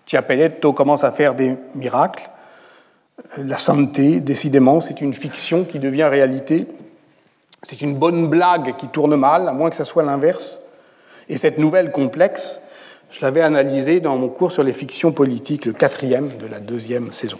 Chiappelletto 0.10 0.74
commence 0.74 1.04
à 1.04 1.12
faire 1.12 1.36
des 1.36 1.56
miracles. 1.76 2.32
La 3.38 3.60
santé, 3.60 4.20
décidément, 4.20 4.82
c'est 4.82 5.02
une 5.02 5.14
fiction 5.14 5.66
qui 5.66 5.78
devient 5.78 6.06
réalité. 6.06 6.66
C'est 7.62 7.82
une 7.82 7.96
bonne 7.96 8.28
blague 8.28 8.76
qui 8.78 8.88
tourne 8.88 9.16
mal, 9.16 9.48
à 9.48 9.54
moins 9.54 9.70
que 9.70 9.76
ce 9.76 9.84
soit 9.84 10.02
l'inverse. 10.02 10.58
Et 11.28 11.38
cette 11.38 11.60
nouvelle 11.60 11.92
complexe, 11.92 12.60
je 13.12 13.22
l'avais 13.22 13.42
analysée 13.42 14.00
dans 14.00 14.18
mon 14.18 14.30
cours 14.30 14.52
sur 14.52 14.64
les 14.64 14.74
fictions 14.74 15.12
politiques, 15.12 15.66
le 15.66 15.74
quatrième 15.74 16.30
de 16.38 16.48
la 16.48 16.60
deuxième 16.60 17.12
saison. 17.12 17.38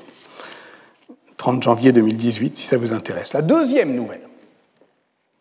30 1.38 1.64
janvier 1.64 1.92
2018, 1.92 2.56
si 2.56 2.68
ça 2.68 2.78
vous 2.78 2.94
intéresse. 2.94 3.34
La 3.34 3.42
deuxième 3.42 3.96
nouvelle, 3.96 4.28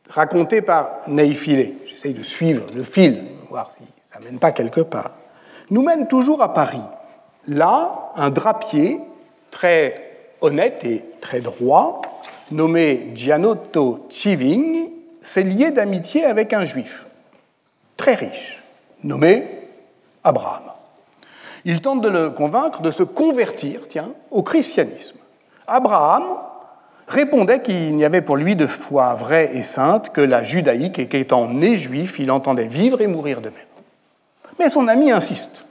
racontée 0.08 0.62
par 0.62 0.92
Neifile, 1.08 1.74
j'essaye 1.86 2.14
de 2.14 2.22
suivre 2.22 2.64
le 2.74 2.84
fil, 2.84 3.22
voir 3.50 3.70
si 3.70 3.82
ça 4.10 4.18
ne 4.18 4.24
mène 4.24 4.38
pas 4.38 4.52
quelque 4.52 4.80
part, 4.80 5.10
nous 5.68 5.82
mène 5.82 6.08
toujours 6.08 6.40
à 6.40 6.54
Paris. 6.54 6.80
Là, 7.48 8.12
un 8.14 8.30
drapier 8.30 9.00
très 9.50 10.04
honnête 10.40 10.84
et 10.84 11.04
très 11.20 11.40
droit 11.40 12.02
nommé 12.50 13.10
Gianotto 13.14 14.06
Civigni, 14.08 14.92
s'est 15.22 15.42
lié 15.42 15.70
d'amitié 15.70 16.24
avec 16.24 16.52
un 16.52 16.64
juif 16.64 17.06
très 17.96 18.14
riche, 18.14 18.62
nommé 19.02 19.44
Abraham. 20.24 20.62
Il 21.64 21.80
tente 21.80 22.00
de 22.00 22.08
le 22.08 22.30
convaincre 22.30 22.80
de 22.80 22.90
se 22.90 23.02
convertir, 23.02 23.80
au 24.30 24.42
christianisme. 24.42 25.16
Abraham 25.66 26.24
répondait 27.08 27.60
qu'il 27.60 27.96
n'y 27.96 28.04
avait 28.04 28.22
pour 28.22 28.36
lui 28.36 28.54
de 28.56 28.66
foi 28.66 29.14
vraie 29.14 29.50
et 29.54 29.62
sainte 29.62 30.10
que 30.10 30.20
la 30.20 30.44
judaïque 30.44 30.98
et 30.98 31.08
qu'étant 31.08 31.48
né 31.48 31.76
juif, 31.76 32.18
il 32.18 32.30
entendait 32.30 32.66
vivre 32.66 33.00
et 33.00 33.06
mourir 33.06 33.40
de 33.40 33.48
même. 33.48 33.58
Mais 34.58 34.70
son 34.70 34.88
ami 34.88 35.10
insiste. 35.10 35.64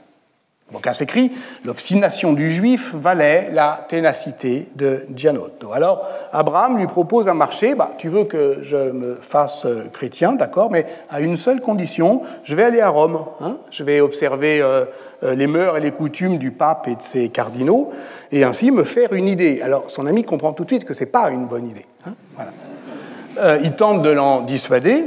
Boccace 0.70 1.00
écrit 1.00 1.32
L'obstination 1.64 2.34
du 2.34 2.50
juif 2.50 2.94
valait 2.94 3.50
la 3.52 3.86
ténacité 3.88 4.68
de 4.76 5.06
Gianotto. 5.14 5.72
Alors, 5.72 6.06
Abraham 6.30 6.76
lui 6.76 6.86
propose 6.86 7.26
un 7.26 7.34
marché 7.34 7.74
bah, 7.74 7.92
Tu 7.96 8.08
veux 8.08 8.24
que 8.24 8.58
je 8.62 8.76
me 8.90 9.14
fasse 9.14 9.64
euh, 9.64 9.88
chrétien, 9.90 10.34
d'accord, 10.34 10.70
mais 10.70 10.84
à 11.08 11.20
une 11.20 11.38
seule 11.38 11.60
condition 11.60 12.20
je 12.44 12.54
vais 12.54 12.64
aller 12.64 12.82
à 12.82 12.90
Rome. 12.90 13.24
Hein, 13.40 13.56
je 13.70 13.82
vais 13.82 14.00
observer 14.00 14.60
euh, 14.60 14.84
euh, 15.22 15.34
les 15.34 15.46
mœurs 15.46 15.78
et 15.78 15.80
les 15.80 15.90
coutumes 15.90 16.36
du 16.36 16.50
pape 16.50 16.86
et 16.86 16.96
de 16.96 17.02
ses 17.02 17.30
cardinaux, 17.30 17.90
et 18.30 18.44
ainsi 18.44 18.70
me 18.70 18.84
faire 18.84 19.14
une 19.14 19.26
idée. 19.26 19.62
Alors, 19.62 19.90
son 19.90 20.06
ami 20.06 20.22
comprend 20.22 20.52
tout 20.52 20.64
de 20.64 20.70
suite 20.70 20.84
que 20.84 20.92
ce 20.92 21.00
n'est 21.00 21.10
pas 21.10 21.30
une 21.30 21.46
bonne 21.46 21.66
idée. 21.66 21.86
Hein, 22.04 22.14
il 23.62 23.72
tente 23.72 24.02
de 24.02 24.10
l'en 24.10 24.42
dissuader, 24.42 25.04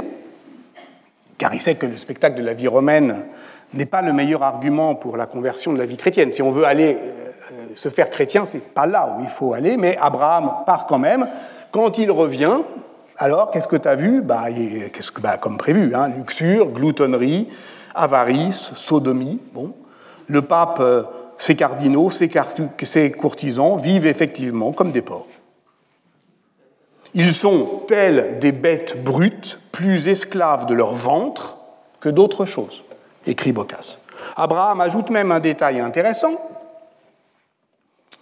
car 1.38 1.54
il 1.54 1.60
sait 1.60 1.74
que 1.74 1.86
le 1.86 1.98
spectacle 1.98 2.36
de 2.36 2.42
la 2.42 2.54
vie 2.54 2.68
romaine 2.68 3.26
n'est 3.74 3.86
pas 3.86 4.02
le 4.02 4.12
meilleur 4.12 4.42
argument 4.42 4.94
pour 4.94 5.16
la 5.16 5.26
conversion 5.26 5.72
de 5.72 5.78
la 5.78 5.86
vie 5.86 5.96
chrétienne. 5.96 6.32
Si 6.32 6.42
on 6.42 6.50
veut 6.50 6.64
aller 6.64 6.96
euh, 6.96 7.66
se 7.74 7.88
faire 7.88 8.10
chrétien, 8.10 8.46
c'est 8.46 8.62
pas 8.62 8.86
là 8.86 9.16
où 9.16 9.22
il 9.22 9.28
faut 9.28 9.54
aller, 9.54 9.76
mais 9.76 9.96
Abraham 10.00 10.64
part 10.66 10.86
quand 10.86 10.98
même. 10.98 11.28
Quand 11.70 11.98
il 11.98 12.10
revient, 12.10 12.60
alors 13.16 13.50
qu'est-ce 13.50 13.68
que 13.68 13.76
tu 13.76 13.88
as 13.88 13.94
vu? 13.94 14.22
Bah, 14.22 14.44
qu'est-ce 14.92 15.12
que, 15.12 15.20
bah, 15.20 15.38
Comme 15.38 15.56
prévu, 15.56 15.94
hein, 15.94 16.08
luxure, 16.08 16.66
gloutonnerie, 16.66 17.48
avarice, 17.94 18.72
sodomie. 18.74 19.40
Bon. 19.54 19.72
Le 20.26 20.42
pape, 20.42 20.78
euh, 20.80 21.02
ses 21.38 21.56
cardinaux, 21.56 22.10
ses, 22.10 22.30
ses 22.82 23.10
courtisans 23.10 23.76
vivent 23.76 24.06
effectivement 24.06 24.72
comme 24.72 24.92
des 24.92 25.02
porcs. 25.02 25.26
Ils 27.14 27.32
sont 27.32 27.82
tels 27.86 28.38
des 28.38 28.52
bêtes 28.52 29.02
brutes, 29.02 29.58
plus 29.70 30.08
esclaves 30.08 30.66
de 30.66 30.74
leur 30.74 30.94
ventre 30.94 31.58
que 32.00 32.08
d'autres 32.08 32.46
choses 32.46 32.84
écrit 33.26 33.52
Boccace. 33.52 33.98
Abraham 34.36 34.80
ajoute 34.80 35.10
même 35.10 35.32
un 35.32 35.40
détail 35.40 35.80
intéressant 35.80 36.34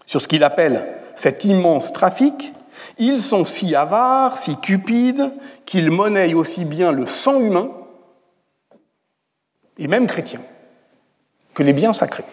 sur 0.06 0.20
ce 0.20 0.28
qu'il 0.28 0.44
appelle 0.44 0.86
cet 1.16 1.44
immense 1.44 1.92
trafic. 1.92 2.52
Ils 2.98 3.20
sont 3.20 3.44
si 3.44 3.74
avares, 3.74 4.36
si 4.36 4.58
cupides, 4.60 5.32
qu'ils 5.66 5.90
monnaient 5.90 6.34
aussi 6.34 6.64
bien 6.64 6.92
le 6.92 7.06
sang 7.06 7.40
humain, 7.40 7.70
et 9.78 9.86
même 9.88 10.06
chrétien, 10.06 10.40
que 11.54 11.62
les 11.62 11.72
biens 11.72 11.92
sacrés. 11.92 12.24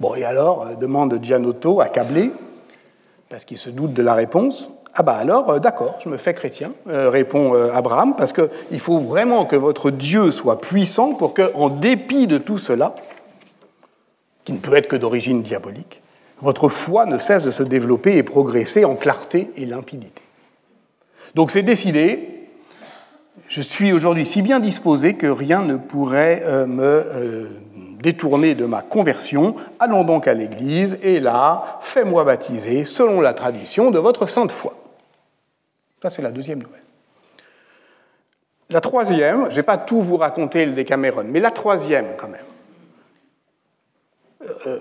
Bon, 0.00 0.14
et 0.14 0.24
alors, 0.24 0.66
euh, 0.66 0.74
demande 0.74 1.18
Gianotto, 1.22 1.80
accablé, 1.80 2.32
parce 3.28 3.44
qu'il 3.44 3.58
se 3.58 3.70
doute 3.70 3.92
de 3.92 4.02
la 4.02 4.14
réponse, 4.14 4.70
ah 4.94 5.02
bah 5.02 5.14
alors, 5.14 5.50
euh, 5.50 5.58
d'accord, 5.58 5.98
je 6.04 6.10
me 6.10 6.18
fais 6.18 6.34
chrétien, 6.34 6.72
euh, 6.88 7.08
répond 7.08 7.54
euh, 7.54 7.72
Abraham, 7.72 8.14
parce 8.14 8.34
qu'il 8.34 8.78
faut 8.78 8.98
vraiment 8.98 9.46
que 9.46 9.56
votre 9.56 9.90
Dieu 9.90 10.30
soit 10.30 10.60
puissant 10.60 11.14
pour 11.14 11.32
que, 11.32 11.50
en 11.54 11.70
dépit 11.70 12.26
de 12.26 12.36
tout 12.36 12.58
cela, 12.58 12.94
qui 14.44 14.52
ne 14.52 14.58
peut 14.58 14.76
être 14.76 14.88
que 14.88 14.96
d'origine 14.96 15.42
diabolique, 15.42 16.02
votre 16.42 16.68
foi 16.68 17.06
ne 17.06 17.16
cesse 17.16 17.42
de 17.42 17.50
se 17.50 17.62
développer 17.62 18.16
et 18.18 18.22
progresser 18.22 18.84
en 18.84 18.94
clarté 18.94 19.50
et 19.56 19.64
limpidité. 19.64 20.20
Donc 21.34 21.50
c'est 21.50 21.62
décidé, 21.62 22.48
je 23.48 23.62
suis 23.62 23.92
aujourd'hui 23.92 24.26
si 24.26 24.42
bien 24.42 24.60
disposé 24.60 25.14
que 25.14 25.28
rien 25.28 25.62
ne 25.62 25.76
pourrait 25.76 26.42
me 26.66 27.48
détourner 28.00 28.56
de 28.56 28.66
ma 28.66 28.82
conversion. 28.82 29.54
Allons 29.78 30.02
donc 30.02 30.26
à 30.26 30.34
l'Église 30.34 30.98
et 31.02 31.20
là, 31.20 31.78
fais-moi 31.80 32.24
baptiser 32.24 32.84
selon 32.84 33.20
la 33.20 33.34
tradition 33.34 33.92
de 33.92 34.00
votre 34.00 34.26
sainte 34.26 34.50
foi. 34.50 34.81
Ça, 36.02 36.10
c'est 36.10 36.22
la 36.22 36.32
deuxième 36.32 36.60
nouvelle. 36.60 36.82
La 38.70 38.80
troisième, 38.80 39.44
je 39.44 39.50
ne 39.50 39.54
vais 39.54 39.62
pas 39.62 39.78
tout 39.78 40.00
vous 40.00 40.16
raconter 40.16 40.66
le 40.66 40.72
Décameron, 40.72 41.24
mais 41.24 41.38
la 41.38 41.52
troisième 41.52 42.16
quand 42.16 42.28
même, 42.28 42.40
euh, 44.42 44.54
euh 44.66 44.78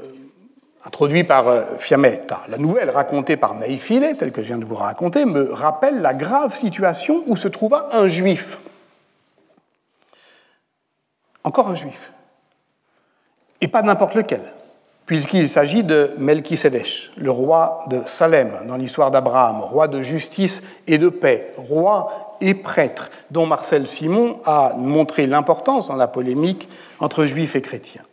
introduite 0.83 1.27
par 1.27 1.47
euh, 1.47 1.77
Fiametta, 1.77 2.41
la 2.49 2.57
nouvelle 2.57 2.89
racontée 2.89 3.37
par 3.37 3.53
Neifile, 3.53 4.15
celle 4.15 4.31
que 4.31 4.41
je 4.41 4.47
viens 4.47 4.57
de 4.57 4.65
vous 4.65 4.73
raconter, 4.73 5.25
me 5.25 5.53
rappelle 5.53 6.01
la 6.01 6.15
grave 6.15 6.55
situation 6.55 7.23
où 7.27 7.35
se 7.35 7.47
trouva 7.47 7.89
un 7.91 8.07
juif. 8.07 8.59
Encore 11.43 11.67
un 11.67 11.75
juif. 11.75 12.11
Et 13.59 13.67
pas 13.67 13.83
n'importe 13.83 14.15
lequel 14.15 14.41
puisqu'il 15.05 15.49
s'agit 15.49 15.83
de 15.83 16.11
Melchisedec, 16.17 17.11
le 17.17 17.31
roi 17.31 17.85
de 17.89 18.01
Salem 18.05 18.51
dans 18.67 18.75
l'histoire 18.75 19.11
d'Abraham, 19.11 19.61
roi 19.61 19.87
de 19.87 20.01
justice 20.01 20.61
et 20.87 20.97
de 20.97 21.09
paix, 21.09 21.53
roi 21.57 22.37
et 22.41 22.53
prêtre, 22.53 23.09
dont 23.29 23.45
Marcel 23.45 23.87
Simon 23.87 24.39
a 24.45 24.73
montré 24.77 25.27
l'importance 25.27 25.87
dans 25.87 25.95
la 25.95 26.07
polémique 26.07 26.69
entre 26.99 27.25
juifs 27.25 27.55
et 27.55 27.61
chrétiens. 27.61 28.03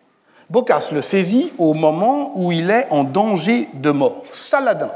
Boccace 0.51 0.93
le 0.93 1.03
saisit 1.03 1.53
au 1.59 1.75
moment 1.75 2.33
où 2.35 2.53
il 2.53 2.71
est 2.71 2.87
en 2.91 3.05
danger 3.05 3.69
de 3.75 3.91
mort. 3.91 4.23
Saladin, 4.31 4.91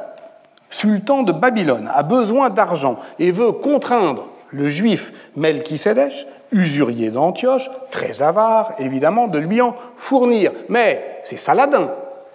sultan 0.71 1.23
de 1.23 1.33
Babylone, 1.33 1.91
a 1.93 2.03
besoin 2.03 2.49
d'argent 2.49 2.99
et 3.19 3.31
veut 3.31 3.53
contraindre 3.53 4.29
le 4.53 4.69
juif 4.69 5.12
Melchisedec, 5.37 6.27
usurier 6.53 7.11
d'Antioche, 7.11 7.71
très 7.91 8.23
avare 8.23 8.75
évidemment, 8.79 9.27
de 9.27 9.38
lui 9.38 9.61
en 9.61 9.75
fournir. 9.97 10.53
Mais 10.69 11.21
c'est 11.25 11.38
Saladin, 11.38 11.91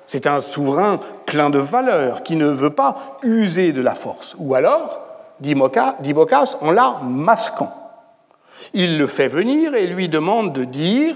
c'est 0.06 0.28
un 0.28 0.40
souverain 0.40 1.00
plein 1.26 1.50
de 1.50 1.60
valeur 1.60 2.24
qui 2.24 2.36
ne 2.36 2.48
veut 2.48 2.72
pas 2.72 3.18
user 3.24 3.72
de 3.72 3.82
la 3.82 3.96
force. 3.96 4.36
Ou 4.40 4.56
alors, 4.56 5.02
dit 5.40 5.54
Boccace, 5.54 6.58
en 6.62 6.72
la 6.72 6.98
masquant. 7.04 7.74
Il 8.74 8.98
le 8.98 9.08
fait 9.08 9.28
venir 9.28 9.76
et 9.76 9.88
lui 9.88 10.10
demande 10.10 10.54
de 10.54 10.64
dire 10.64 11.16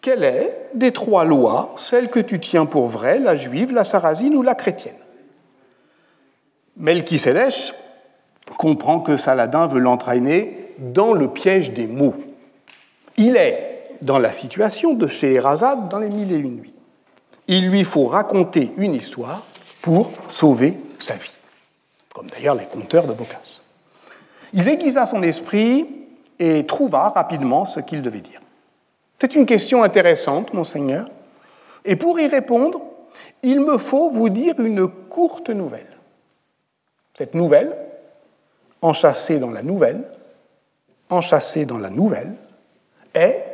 quelle 0.00 0.24
est 0.24 0.68
des 0.74 0.92
trois 0.92 1.24
lois 1.24 1.72
celle 1.76 2.08
que 2.10 2.20
tu 2.20 2.38
tiens 2.38 2.66
pour 2.66 2.86
vraie, 2.86 3.18
la 3.18 3.36
juive, 3.36 3.72
la 3.72 3.84
sarrasine 3.84 4.36
ou 4.36 4.42
la 4.42 4.54
chrétienne? 4.54 4.94
Melchisedec 6.76 7.74
comprend 8.58 9.00
que 9.00 9.16
Saladin 9.16 9.66
veut 9.66 9.80
l'entraîner 9.80 10.74
dans 10.78 11.12
le 11.12 11.28
piège 11.28 11.72
des 11.72 11.86
mots. 11.86 12.14
Il 13.16 13.36
est 13.36 13.90
dans 14.02 14.18
la 14.18 14.32
situation 14.32 14.94
de 14.94 15.06
Scheherazade 15.06 15.88
dans 15.88 15.98
les 15.98 16.08
Mille 16.08 16.32
et 16.32 16.36
Une 16.36 16.56
Nuits. 16.56 16.74
Il 17.48 17.68
lui 17.68 17.84
faut 17.84 18.06
raconter 18.06 18.72
une 18.76 18.94
histoire 18.94 19.46
pour 19.80 20.10
sauver 20.28 20.78
sa 20.98 21.14
vie, 21.14 21.30
comme 22.14 22.28
d'ailleurs 22.28 22.54
les 22.54 22.66
conteurs 22.66 23.06
de 23.06 23.12
Boccace. 23.12 23.62
Il 24.52 24.68
aiguisa 24.68 25.06
son 25.06 25.22
esprit 25.22 25.86
et 26.38 26.66
trouva 26.66 27.10
rapidement 27.10 27.64
ce 27.64 27.80
qu'il 27.80 28.02
devait 28.02 28.20
dire. 28.20 28.40
C'est 29.20 29.34
une 29.34 29.46
question 29.46 29.82
intéressante, 29.82 30.52
monseigneur, 30.52 31.08
et 31.84 31.96
pour 31.96 32.18
y 32.18 32.26
répondre, 32.26 32.80
il 33.42 33.60
me 33.60 33.78
faut 33.78 34.10
vous 34.10 34.28
dire 34.28 34.58
une 34.58 34.88
courte 34.88 35.50
nouvelle. 35.50 35.86
Cette 37.16 37.34
nouvelle, 37.34 37.76
enchâssée 38.82 39.38
dans 39.38 39.50
la 39.50 39.62
nouvelle, 39.62 40.04
dans 41.10 41.78
la 41.78 41.90
nouvelle, 41.90 42.34
est 43.14 43.44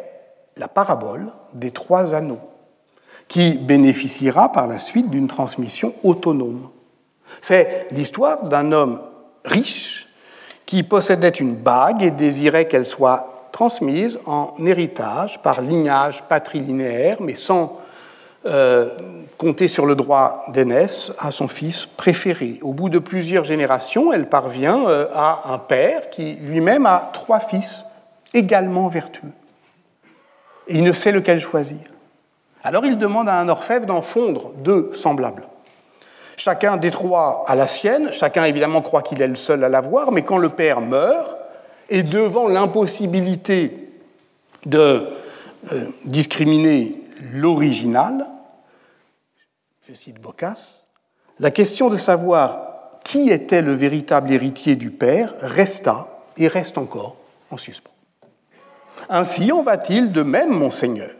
la 0.56 0.68
parabole 0.68 1.32
des 1.54 1.70
trois 1.70 2.14
anneaux, 2.14 2.40
qui 3.28 3.54
bénéficiera 3.54 4.52
par 4.52 4.66
la 4.66 4.78
suite 4.78 5.10
d'une 5.10 5.28
transmission 5.28 5.94
autonome. 6.02 6.68
C'est 7.40 7.86
l'histoire 7.90 8.44
d'un 8.44 8.72
homme 8.72 9.00
riche 9.44 10.08
qui 10.66 10.82
possédait 10.82 11.28
une 11.28 11.54
bague 11.54 12.02
et 12.02 12.10
désirait 12.10 12.68
qu'elle 12.68 12.86
soit 12.86 13.48
transmise 13.52 14.18
en 14.26 14.54
héritage 14.64 15.42
par 15.42 15.60
lignage 15.60 16.22
patrilinéaire, 16.22 17.18
mais 17.20 17.34
sans 17.34 17.80
euh, 18.46 18.88
compter 19.42 19.66
sur 19.66 19.86
le 19.86 19.96
droit 19.96 20.44
d'aînesse 20.50 21.10
à 21.18 21.32
son 21.32 21.48
fils 21.48 21.86
préféré. 21.86 22.60
Au 22.62 22.72
bout 22.72 22.88
de 22.88 23.00
plusieurs 23.00 23.42
générations, 23.42 24.12
elle 24.12 24.28
parvient 24.28 24.86
euh, 24.86 25.08
à 25.12 25.52
un 25.52 25.58
père 25.58 26.10
qui 26.10 26.34
lui-même 26.34 26.86
a 26.86 27.10
trois 27.12 27.40
fils 27.40 27.84
également 28.34 28.86
vertueux. 28.86 29.32
Et 30.68 30.76
il 30.76 30.84
ne 30.84 30.92
sait 30.92 31.10
lequel 31.10 31.40
choisir. 31.40 31.80
Alors 32.62 32.86
il 32.86 32.96
demande 32.96 33.28
à 33.28 33.40
un 33.40 33.48
orfèvre 33.48 33.84
d'en 33.84 34.00
fondre 34.00 34.52
deux 34.58 34.92
semblables. 34.92 35.48
Chacun 36.36 36.76
des 36.76 36.92
trois 36.92 37.44
a 37.48 37.56
la 37.56 37.66
sienne, 37.66 38.12
chacun 38.12 38.44
évidemment 38.44 38.80
croit 38.80 39.02
qu'il 39.02 39.20
est 39.20 39.26
le 39.26 39.34
seul 39.34 39.64
à 39.64 39.68
l'avoir, 39.68 40.12
mais 40.12 40.22
quand 40.22 40.38
le 40.38 40.50
père 40.50 40.80
meurt, 40.80 41.36
et 41.90 42.04
devant 42.04 42.46
l'impossibilité 42.46 43.90
de 44.66 45.08
euh, 45.72 45.86
discriminer 46.04 46.96
l'original, 47.32 48.28
la 51.38 51.50
question 51.50 51.88
de 51.88 51.96
savoir 51.96 52.72
qui 53.04 53.30
était 53.30 53.62
le 53.62 53.72
véritable 53.72 54.32
héritier 54.32 54.76
du 54.76 54.90
Père 54.90 55.34
resta 55.40 56.08
et 56.36 56.48
reste 56.48 56.78
encore 56.78 57.16
en 57.50 57.56
suspens. 57.56 57.90
Ainsi 59.08 59.50
en 59.52 59.62
va-t-il 59.62 60.12
de 60.12 60.22
même, 60.22 60.50
monseigneur, 60.50 61.10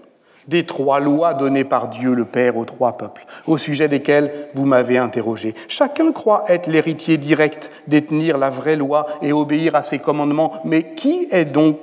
des 0.49 0.65
trois 0.65 1.01
lois 1.01 1.35
données 1.35 1.65
par 1.65 1.89
Dieu 1.89 2.15
le 2.15 2.25
Père 2.25 2.57
aux 2.57 2.65
trois 2.65 2.97
peuples, 2.97 3.25
au 3.47 3.59
sujet 3.59 3.89
desquels 3.89 4.49
vous 4.55 4.65
m'avez 4.65 4.99
interrogé. 4.99 5.55
Chacun 5.69 6.13
croit 6.13 6.45
être 6.49 6.67
l'héritier 6.67 7.17
direct, 7.17 7.71
détenir 7.87 8.39
la 8.39 8.51
vraie 8.51 8.77
loi 8.77 9.07
et 9.23 9.33
obéir 9.33 9.75
à 9.75 9.83
ses 9.83 9.99
commandements, 9.99 10.61
mais 10.65 10.95
qui 10.95 11.29
est 11.31 11.45
donc, 11.45 11.79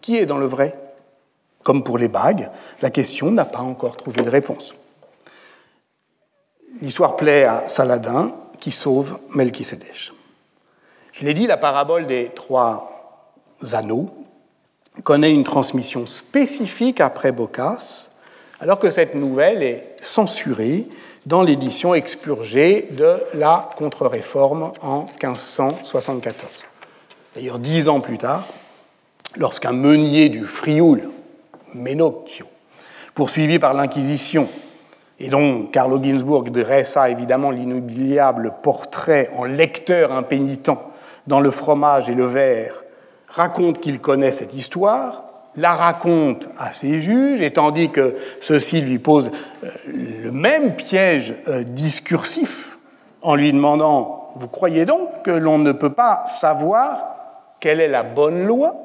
qui 0.00 0.16
est 0.16 0.26
dans 0.26 0.38
le 0.38 0.46
vrai? 0.46 0.78
Comme 1.62 1.82
pour 1.82 1.98
les 1.98 2.08
bagues, 2.08 2.50
la 2.82 2.90
question 2.90 3.30
n'a 3.30 3.44
pas 3.44 3.60
encore 3.60 3.96
trouvé 3.96 4.22
de 4.22 4.30
réponse. 4.30 4.74
L'histoire 6.80 7.16
plaît 7.16 7.44
à 7.44 7.66
Saladin 7.68 8.30
qui 8.60 8.70
sauve 8.70 9.18
Melchisedec. 9.34 10.12
Je 11.12 11.24
l'ai 11.24 11.34
dit, 11.34 11.46
la 11.46 11.56
parabole 11.56 12.06
des 12.06 12.30
trois 12.34 13.16
anneaux 13.72 14.08
connaît 15.02 15.32
une 15.32 15.44
transmission 15.44 16.06
spécifique 16.06 17.00
après 17.00 17.32
Boccace, 17.32 18.10
alors 18.60 18.78
que 18.78 18.90
cette 18.90 19.14
nouvelle 19.14 19.62
est 19.62 19.96
censurée 20.00 20.86
dans 21.26 21.42
l'édition 21.42 21.94
expurgée 21.94 22.88
de 22.92 23.22
la 23.34 23.70
Contre-Réforme 23.76 24.72
en 24.82 25.06
1574. 25.22 26.34
D'ailleurs, 27.34 27.58
dix 27.58 27.88
ans 27.88 28.00
plus 28.00 28.18
tard, 28.18 28.44
lorsqu'un 29.36 29.72
meunier 29.72 30.28
du 30.28 30.46
Frioul, 30.46 31.10
Menocchio, 31.74 32.46
poursuivi 33.14 33.58
par 33.58 33.74
l'Inquisition, 33.74 34.48
et 35.20 35.28
dont 35.28 35.66
Carlo 35.66 36.00
Ginzburg 36.02 36.50
dressa 36.50 37.10
évidemment 37.10 37.50
l'inoubliable 37.50 38.54
portrait 38.62 39.30
en 39.36 39.44
lecteur 39.44 40.12
impénitent 40.12 40.70
dans 41.26 41.40
le 41.40 41.50
fromage 41.50 42.08
et 42.08 42.14
le 42.14 42.26
verre, 42.26 42.74
raconte 43.28 43.80
qu'il 43.80 44.00
connaît 44.00 44.32
cette 44.32 44.54
histoire, 44.54 45.24
la 45.56 45.74
raconte 45.74 46.48
à 46.56 46.72
ses 46.72 47.00
juges, 47.00 47.40
et 47.40 47.52
tandis 47.52 47.90
que 47.90 48.16
ceux-ci 48.40 48.80
lui 48.80 48.98
posent 48.98 49.30
euh, 49.64 49.68
le 49.86 50.30
même 50.30 50.76
piège 50.76 51.34
euh, 51.48 51.64
discursif 51.64 52.78
en 53.22 53.34
lui 53.34 53.52
demandant 53.52 54.30
Vous 54.36 54.48
croyez 54.48 54.84
donc 54.84 55.22
que 55.24 55.30
l'on 55.30 55.58
ne 55.58 55.72
peut 55.72 55.92
pas 55.92 56.24
savoir 56.26 57.16
quelle 57.60 57.80
est 57.80 57.88
la 57.88 58.04
bonne 58.04 58.46
loi? 58.46 58.76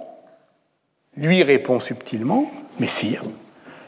Lui 1.16 1.44
répond 1.44 1.80
subtilement 1.80 2.50
Mais 2.80 2.88
sire, 2.88 3.22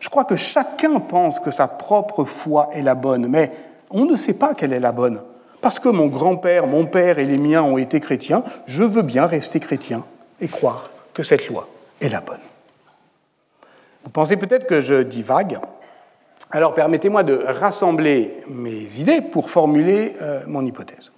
je 0.06 0.10
crois 0.12 0.24
que 0.24 0.36
chacun 0.36 1.00
pense 1.00 1.39
que 1.39 1.50
sa 1.50 1.68
propre 1.68 2.26
foi 2.26 2.70
est 2.74 2.84
la 2.84 2.94
bonne, 2.94 3.26
mais 3.28 3.52
on 3.89 4.06
ne 4.06 4.15
sait 4.15 4.36
pas 4.36 4.54
quelle 4.54 4.72
est 4.72 4.80
la 4.80 4.91
bonne. 4.91 5.24
Parce 5.62 5.80
que 5.80 5.89
mon 5.89 6.06
grand-père, 6.06 6.68
mon 6.68 6.86
père 6.86 7.18
et 7.18 7.24
les 7.24 7.39
miens 7.39 7.63
ont 7.63 7.80
été 7.80 8.00
chrétiens, 8.00 8.44
je 8.68 8.84
veux 8.84 9.02
bien 9.02 9.26
rester 9.26 9.60
chrétien 9.60 10.06
et 10.39 10.48
croire 10.48 10.91
que 11.12 11.24
cette 11.24 11.48
loi 11.48 11.68
est 12.00 12.10
la 12.10 12.22
bonne. 12.22 12.38
Vous 14.04 14.12
pensez 14.12 14.38
peut-être 14.38 14.68
que 14.68 14.80
je 14.80 15.02
divague. 15.02 15.58
Alors 16.52 16.76
permettez-moi 16.76 17.24
de 17.24 17.44
rassembler 17.44 18.44
mes 18.48 19.00
idées 19.00 19.22
pour 19.22 19.50
formuler 19.50 20.15
euh, 20.22 20.41
mon 20.46 20.63
hypothèse. 20.68 21.12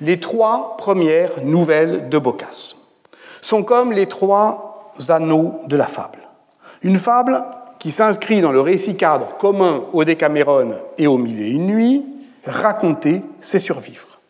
Les 0.00 0.20
trois 0.20 0.76
premières 0.76 1.42
nouvelles 1.42 2.08
de 2.08 2.18
Boccace 2.18 2.76
sont 3.42 3.64
comme 3.64 3.92
les 3.92 4.06
trois 4.06 4.92
anneaux 5.08 5.62
de 5.66 5.74
la 5.74 5.88
fable. 5.88 6.20
Une 6.82 7.00
fable 7.00 7.44
qui 7.84 7.92
s'inscrit 7.92 8.40
dans 8.40 8.50
le 8.50 8.62
récit 8.62 8.96
cadre 8.96 9.36
commun 9.36 9.84
au 9.92 10.04
Décameron 10.04 10.70
et 10.96 11.06
au 11.06 11.18
Mille 11.18 11.42
et 11.42 11.50
une 11.50 11.66
nuits, 11.66 12.02
raconter, 12.46 13.20
c'est 13.42 13.58
survivre. 13.58 14.20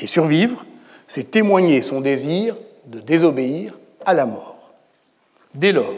Et 0.00 0.06
survivre, 0.06 0.64
c'est 1.06 1.30
témoigner 1.30 1.82
son 1.82 2.00
désir 2.00 2.56
de 2.86 3.00
désobéir 3.00 3.78
à 4.06 4.14
la 4.14 4.24
mort. 4.24 4.72
Dès 5.54 5.72
lors, 5.72 5.92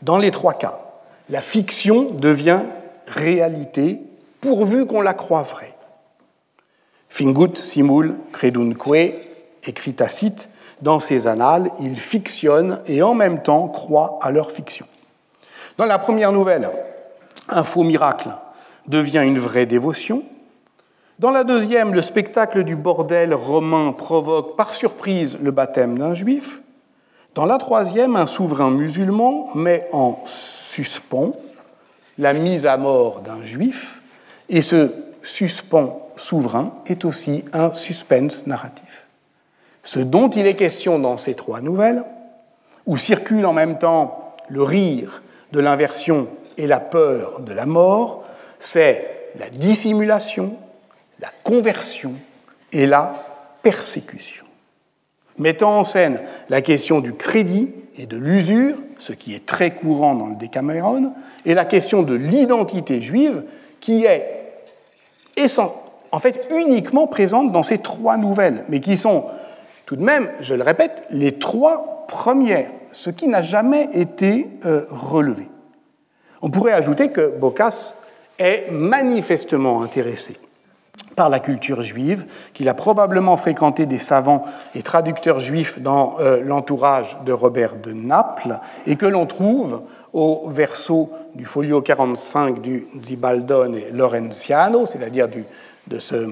dans 0.00 0.16
les 0.16 0.30
trois 0.30 0.54
cas, 0.54 0.80
la 1.28 1.42
fiction 1.42 2.04
devient 2.12 2.62
réalité 3.08 4.00
pourvu 4.40 4.86
qu'on 4.86 5.02
la 5.02 5.12
croie 5.12 5.42
vraie. 5.42 5.74
Fingut 7.10 7.56
simul 7.56 8.14
credunque, 8.32 8.88
écrit 9.66 9.92
Tacite, 9.92 10.48
dans 10.80 10.98
ses 10.98 11.26
annales, 11.26 11.72
il 11.78 11.98
fictionne 11.98 12.80
et 12.86 13.02
en 13.02 13.12
même 13.12 13.42
temps 13.42 13.68
croit 13.68 14.18
à 14.22 14.30
leur 14.30 14.50
fiction. 14.50 14.86
Dans 15.78 15.86
la 15.86 15.98
première 15.98 16.32
nouvelle, 16.32 16.68
un 17.48 17.64
faux 17.64 17.82
miracle 17.82 18.28
devient 18.86 19.22
une 19.24 19.38
vraie 19.38 19.66
dévotion. 19.66 20.22
Dans 21.18 21.30
la 21.30 21.44
deuxième, 21.44 21.94
le 21.94 22.02
spectacle 22.02 22.64
du 22.64 22.76
bordel 22.76 23.32
romain 23.32 23.92
provoque 23.92 24.56
par 24.56 24.74
surprise 24.74 25.38
le 25.42 25.50
baptême 25.50 25.98
d'un 25.98 26.14
juif. 26.14 26.60
Dans 27.34 27.46
la 27.46 27.58
troisième, 27.58 28.16
un 28.16 28.26
souverain 28.26 28.70
musulman 28.70 29.48
met 29.54 29.88
en 29.92 30.20
suspens 30.26 31.32
la 32.18 32.34
mise 32.34 32.66
à 32.66 32.76
mort 32.76 33.20
d'un 33.20 33.42
juif, 33.42 34.02
et 34.50 34.60
ce 34.60 34.92
suspens 35.22 36.10
souverain 36.16 36.74
est 36.86 37.06
aussi 37.06 37.44
un 37.54 37.72
suspense 37.72 38.46
narratif. 38.46 39.06
Ce 39.82 39.98
dont 39.98 40.28
il 40.28 40.46
est 40.46 40.56
question 40.56 40.98
dans 40.98 41.16
ces 41.16 41.34
trois 41.34 41.62
nouvelles, 41.62 42.04
où 42.84 42.98
circulent 42.98 43.46
en 43.46 43.54
même 43.54 43.78
temps 43.78 44.34
le 44.48 44.62
rire 44.62 45.22
de 45.52 45.60
l'inversion 45.60 46.28
et 46.56 46.66
la 46.66 46.80
peur 46.80 47.40
de 47.40 47.52
la 47.52 47.66
mort, 47.66 48.24
c'est 48.58 49.30
la 49.38 49.48
dissimulation, 49.50 50.56
la 51.20 51.28
conversion 51.42 52.14
et 52.72 52.86
la 52.86 53.14
persécution. 53.62 54.44
Mettant 55.38 55.78
en 55.78 55.84
scène 55.84 56.20
la 56.48 56.60
question 56.60 57.00
du 57.00 57.14
crédit 57.14 57.72
et 57.96 58.06
de 58.06 58.16
l'usure, 58.16 58.76
ce 58.98 59.12
qui 59.12 59.34
est 59.34 59.46
très 59.46 59.70
courant 59.72 60.14
dans 60.14 60.28
le 60.28 60.36
Décameron, 60.36 61.12
et 61.44 61.54
la 61.54 61.64
question 61.64 62.02
de 62.02 62.14
l'identité 62.14 63.00
juive, 63.00 63.44
qui 63.80 64.04
est 64.04 64.38
en 66.12 66.18
fait 66.18 66.46
uniquement 66.50 67.06
présente 67.06 67.52
dans 67.52 67.62
ces 67.62 67.78
trois 67.78 68.16
nouvelles, 68.16 68.64
mais 68.68 68.80
qui 68.80 68.96
sont 68.96 69.26
tout 69.86 69.96
de 69.96 70.02
même, 70.02 70.30
je 70.40 70.54
le 70.54 70.62
répète, 70.62 71.02
les 71.10 71.32
trois 71.32 72.06
premières 72.06 72.70
ce 72.92 73.10
qui 73.10 73.28
n'a 73.28 73.42
jamais 73.42 73.88
été 73.94 74.48
euh, 74.64 74.84
relevé. 74.90 75.48
On 76.40 76.50
pourrait 76.50 76.72
ajouter 76.72 77.10
que 77.10 77.38
Boccace 77.38 77.94
est 78.38 78.70
manifestement 78.70 79.82
intéressé 79.82 80.36
par 81.16 81.28
la 81.28 81.40
culture 81.40 81.82
juive, 81.82 82.26
qu'il 82.54 82.68
a 82.68 82.74
probablement 82.74 83.36
fréquenté 83.36 83.86
des 83.86 83.98
savants 83.98 84.42
et 84.74 84.82
traducteurs 84.82 85.40
juifs 85.40 85.80
dans 85.80 86.16
euh, 86.20 86.40
l'entourage 86.42 87.16
de 87.24 87.32
Robert 87.32 87.76
de 87.76 87.92
Naples, 87.92 88.58
et 88.86 88.96
que 88.96 89.06
l'on 89.06 89.26
trouve 89.26 89.82
au 90.12 90.48
verso 90.48 91.10
du 91.34 91.44
folio 91.44 91.80
45 91.80 92.60
du 92.60 92.86
Zibaldone 93.04 93.80
Lorenziano, 93.92 94.86
c'est-à-dire 94.86 95.28
de 95.86 95.98
ce 95.98 96.28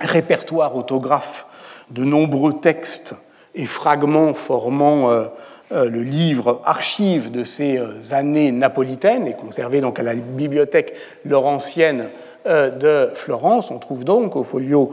répertoire 0.00 0.76
autographe 0.76 1.46
de 1.90 2.04
nombreux 2.04 2.54
textes 2.54 3.14
et 3.54 3.66
fragments 3.66 4.34
formant 4.34 5.10
euh, 5.10 5.24
le 5.70 6.02
livre 6.02 6.60
archive 6.64 7.30
de 7.30 7.44
ces 7.44 7.78
euh, 7.78 7.92
années 8.10 8.52
napolitaines, 8.52 9.26
et 9.26 9.34
conservé 9.34 9.80
donc 9.80 9.98
à 9.98 10.02
la 10.02 10.14
bibliothèque 10.14 10.94
laurentienne 11.24 12.10
euh, 12.46 12.70
de 12.70 13.14
Florence, 13.14 13.70
on 13.70 13.78
trouve 13.78 14.04
donc 14.04 14.36
au 14.36 14.42
folio 14.42 14.92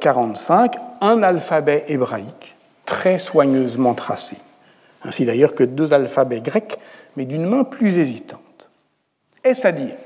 45 0.00 0.76
un 1.00 1.22
alphabet 1.22 1.84
hébraïque 1.88 2.56
très 2.86 3.18
soigneusement 3.18 3.94
tracé, 3.94 4.36
ainsi 5.02 5.26
d'ailleurs 5.26 5.54
que 5.54 5.64
deux 5.64 5.92
alphabets 5.92 6.40
grecs, 6.40 6.78
mais 7.16 7.24
d'une 7.24 7.44
main 7.44 7.64
plus 7.64 7.98
hésitante. 7.98 8.40
Est-ce 9.44 9.66
à 9.66 9.72
dire 9.72 9.96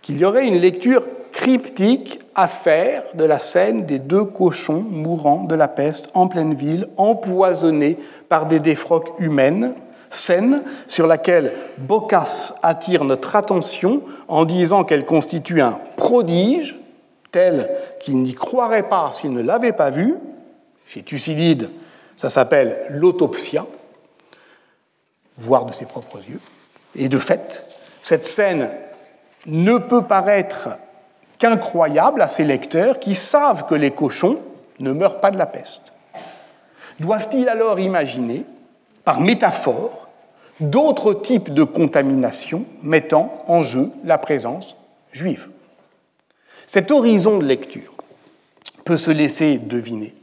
qu'il 0.00 0.18
y 0.18 0.24
aurait 0.24 0.46
une 0.46 0.58
lecture 0.58 1.04
cryptique 1.32 2.20
à 2.34 2.46
faire 2.46 3.02
de 3.14 3.24
la 3.24 3.38
scène 3.38 3.84
des 3.84 3.98
deux 3.98 4.24
cochons 4.24 4.84
mourant 4.88 5.44
de 5.44 5.54
la 5.54 5.68
peste 5.68 6.08
en 6.14 6.28
pleine 6.28 6.54
ville, 6.54 6.88
empoisonnés 6.96 7.98
par 8.28 8.46
des 8.46 8.60
défroques 8.60 9.12
humaines, 9.18 9.74
scène 10.10 10.62
sur 10.86 11.06
laquelle 11.06 11.52
Boccace 11.78 12.54
attire 12.62 13.04
notre 13.04 13.34
attention 13.34 14.02
en 14.28 14.44
disant 14.44 14.84
qu'elle 14.84 15.04
constitue 15.04 15.60
un 15.60 15.80
prodige, 15.96 16.78
tel 17.30 17.70
qu'il 17.98 18.18
n'y 18.18 18.34
croirait 18.34 18.88
pas 18.88 19.10
s'il 19.12 19.32
ne 19.32 19.42
l'avait 19.42 19.72
pas 19.72 19.90
vu. 19.90 20.16
Chez 20.86 21.02
Thucydide, 21.02 21.70
ça 22.16 22.28
s'appelle 22.28 22.78
l'autopsia, 22.90 23.64
voir 25.38 25.64
de 25.64 25.72
ses 25.72 25.86
propres 25.86 26.18
yeux. 26.28 26.40
Et 26.94 27.08
de 27.08 27.18
fait, 27.18 27.64
cette 28.02 28.24
scène 28.24 28.70
ne 29.46 29.78
peut 29.78 30.02
paraître 30.02 30.68
qu'incroyable 31.42 32.22
à 32.22 32.28
ces 32.28 32.44
lecteurs 32.44 33.00
qui 33.00 33.16
savent 33.16 33.66
que 33.66 33.74
les 33.74 33.90
cochons 33.90 34.38
ne 34.78 34.92
meurent 34.92 35.20
pas 35.20 35.32
de 35.32 35.38
la 35.38 35.46
peste. 35.46 35.82
Doivent-ils 37.00 37.48
alors 37.48 37.80
imaginer, 37.80 38.44
par 39.02 39.20
métaphore, 39.20 40.08
d'autres 40.60 41.12
types 41.12 41.52
de 41.52 41.64
contamination 41.64 42.64
mettant 42.84 43.42
en 43.48 43.64
jeu 43.64 43.90
la 44.04 44.18
présence 44.18 44.76
juive? 45.10 45.48
Cet 46.68 46.92
horizon 46.92 47.38
de 47.38 47.44
lecture 47.44 47.92
peut 48.84 48.96
se 48.96 49.10
laisser 49.10 49.58
deviner 49.58 50.14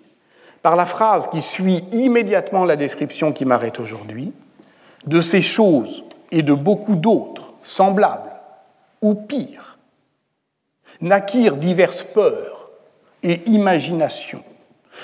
par 0.62 0.78
la 0.78 0.86
phrase 0.86 1.28
qui 1.28 1.42
suit 1.42 1.84
immédiatement 1.92 2.64
la 2.64 2.78
description 2.78 3.34
qui 3.34 3.44
m'arrête 3.44 3.82
aujourd'hui, 3.82 4.32
de 5.06 5.20
ces 5.20 5.42
choses 5.42 6.06
et 6.32 6.44
de 6.44 6.54
beaucoup 6.54 6.96
d'autres 6.96 7.52
semblables 7.62 8.32
ou 9.02 9.16
pires, 9.16 9.69
naquirent 11.02 11.58
diverses 11.58 12.04
peurs 12.04 12.70
et 13.24 13.42
imaginations 13.50 14.44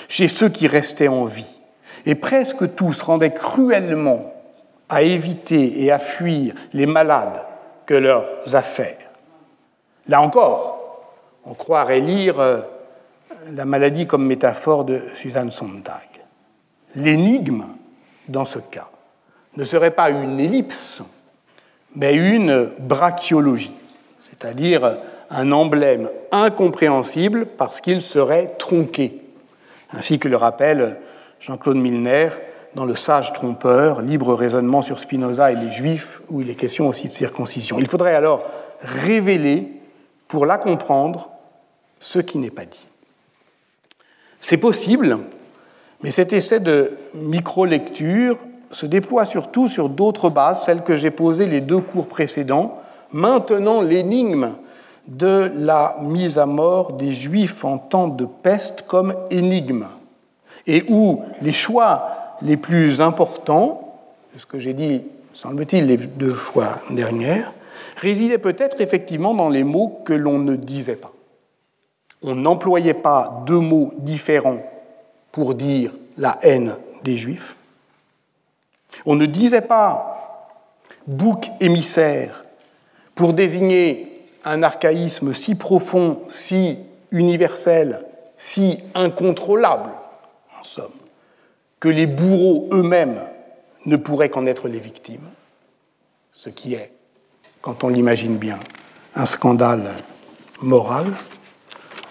chez 0.08 0.28
ceux 0.28 0.48
qui 0.48 0.66
restaient 0.66 1.08
en 1.08 1.24
vie, 1.24 1.60
et 2.04 2.14
presque 2.14 2.74
tous 2.74 3.02
rendaient 3.02 3.32
cruellement 3.32 4.32
à 4.88 5.02
éviter 5.02 5.82
et 5.82 5.90
à 5.90 5.98
fuir 5.98 6.54
les 6.72 6.86
malades 6.86 7.44
que 7.86 7.94
leurs 7.94 8.54
affaires. 8.54 9.10
Là 10.08 10.20
encore, 10.20 10.76
on 11.44 11.54
croirait 11.54 12.00
lire 12.00 12.38
euh, 12.40 12.60
la 13.52 13.64
maladie 13.64 14.06
comme 14.06 14.26
métaphore 14.26 14.84
de 14.84 15.02
Suzanne 15.14 15.50
Sontag. 15.50 16.08
L'énigme, 16.94 17.66
dans 18.28 18.44
ce 18.44 18.58
cas, 18.58 18.90
ne 19.56 19.64
serait 19.64 19.90
pas 19.90 20.10
une 20.10 20.38
ellipse, 20.38 21.02
mais 21.94 22.14
une 22.14 22.70
brachiologie, 22.78 23.74
c'est-à-dire 24.20 24.98
un 25.30 25.52
emblème 25.52 26.10
incompréhensible 26.32 27.46
parce 27.46 27.80
qu'il 27.80 28.00
serait 28.00 28.54
tronqué, 28.58 29.20
ainsi 29.92 30.18
que 30.18 30.28
le 30.28 30.36
rappelle 30.36 30.98
Jean-Claude 31.40 31.76
Milner 31.76 32.30
dans 32.74 32.84
Le 32.84 32.94
sage 32.94 33.32
trompeur, 33.32 34.02
libre 34.02 34.34
raisonnement 34.34 34.82
sur 34.82 34.98
Spinoza 34.98 35.50
et 35.50 35.56
les 35.56 35.70
Juifs, 35.70 36.20
où 36.28 36.42
il 36.42 36.50
est 36.50 36.54
question 36.54 36.88
aussi 36.88 37.08
de 37.08 37.12
circoncision. 37.12 37.78
Il 37.78 37.88
faudrait 37.88 38.14
alors 38.14 38.44
révéler, 38.82 39.72
pour 40.28 40.44
la 40.44 40.58
comprendre, 40.58 41.30
ce 42.00 42.18
qui 42.18 42.36
n'est 42.36 42.50
pas 42.50 42.66
dit. 42.66 42.86
C'est 44.40 44.58
possible, 44.58 45.18
mais 46.02 46.10
cet 46.10 46.34
essai 46.34 46.60
de 46.60 46.92
micro-lecture 47.14 48.36
se 48.70 48.84
déploie 48.84 49.24
surtout 49.24 49.68
sur 49.68 49.88
d'autres 49.88 50.28
bases, 50.28 50.64
celles 50.64 50.82
que 50.82 50.96
j'ai 50.96 51.10
posées 51.10 51.46
les 51.46 51.62
deux 51.62 51.80
cours 51.80 52.08
précédents, 52.08 52.78
maintenant 53.10 53.80
l'énigme 53.80 54.52
de 55.06 55.52
la 55.54 55.96
mise 56.00 56.38
à 56.38 56.46
mort 56.46 56.92
des 56.92 57.12
Juifs 57.12 57.64
en 57.64 57.78
temps 57.78 58.08
de 58.08 58.24
peste 58.24 58.82
comme 58.82 59.14
énigme, 59.30 59.86
et 60.66 60.84
où 60.88 61.22
les 61.40 61.52
choix 61.52 62.36
les 62.42 62.56
plus 62.56 63.00
importants, 63.00 63.98
ce 64.36 64.46
que 64.46 64.58
j'ai 64.58 64.74
dit, 64.74 65.02
semble-t-il, 65.32 65.86
les 65.86 65.96
deux 65.96 66.34
fois 66.34 66.80
dernières, 66.90 67.52
résidaient 67.96 68.38
peut-être 68.38 68.80
effectivement 68.80 69.34
dans 69.34 69.48
les 69.48 69.64
mots 69.64 70.00
que 70.04 70.12
l'on 70.12 70.38
ne 70.38 70.56
disait 70.56 70.96
pas. 70.96 71.12
On 72.22 72.34
n'employait 72.34 72.94
pas 72.94 73.42
deux 73.46 73.60
mots 73.60 73.92
différents 73.98 74.62
pour 75.32 75.54
dire 75.54 75.92
la 76.18 76.38
haine 76.42 76.76
des 77.04 77.16
Juifs. 77.16 77.56
On 79.04 79.14
ne 79.14 79.26
disait 79.26 79.60
pas 79.60 80.16
bouc 81.06 81.50
émissaire 81.60 82.44
pour 83.14 83.32
désigner 83.32 84.05
un 84.46 84.62
archaïsme 84.62 85.34
si 85.34 85.56
profond, 85.56 86.20
si 86.28 86.78
universel, 87.10 88.06
si 88.38 88.78
incontrôlable, 88.94 89.90
en 90.58 90.64
somme, 90.64 90.92
que 91.80 91.88
les 91.88 92.06
bourreaux 92.06 92.68
eux-mêmes 92.70 93.20
ne 93.84 93.96
pourraient 93.96 94.30
qu'en 94.30 94.46
être 94.46 94.68
les 94.68 94.78
victimes, 94.78 95.28
ce 96.32 96.48
qui 96.48 96.74
est, 96.74 96.92
quand 97.60 97.82
on 97.82 97.88
l'imagine 97.88 98.36
bien, 98.36 98.58
un 99.16 99.24
scandale 99.24 99.90
moral, 100.62 101.06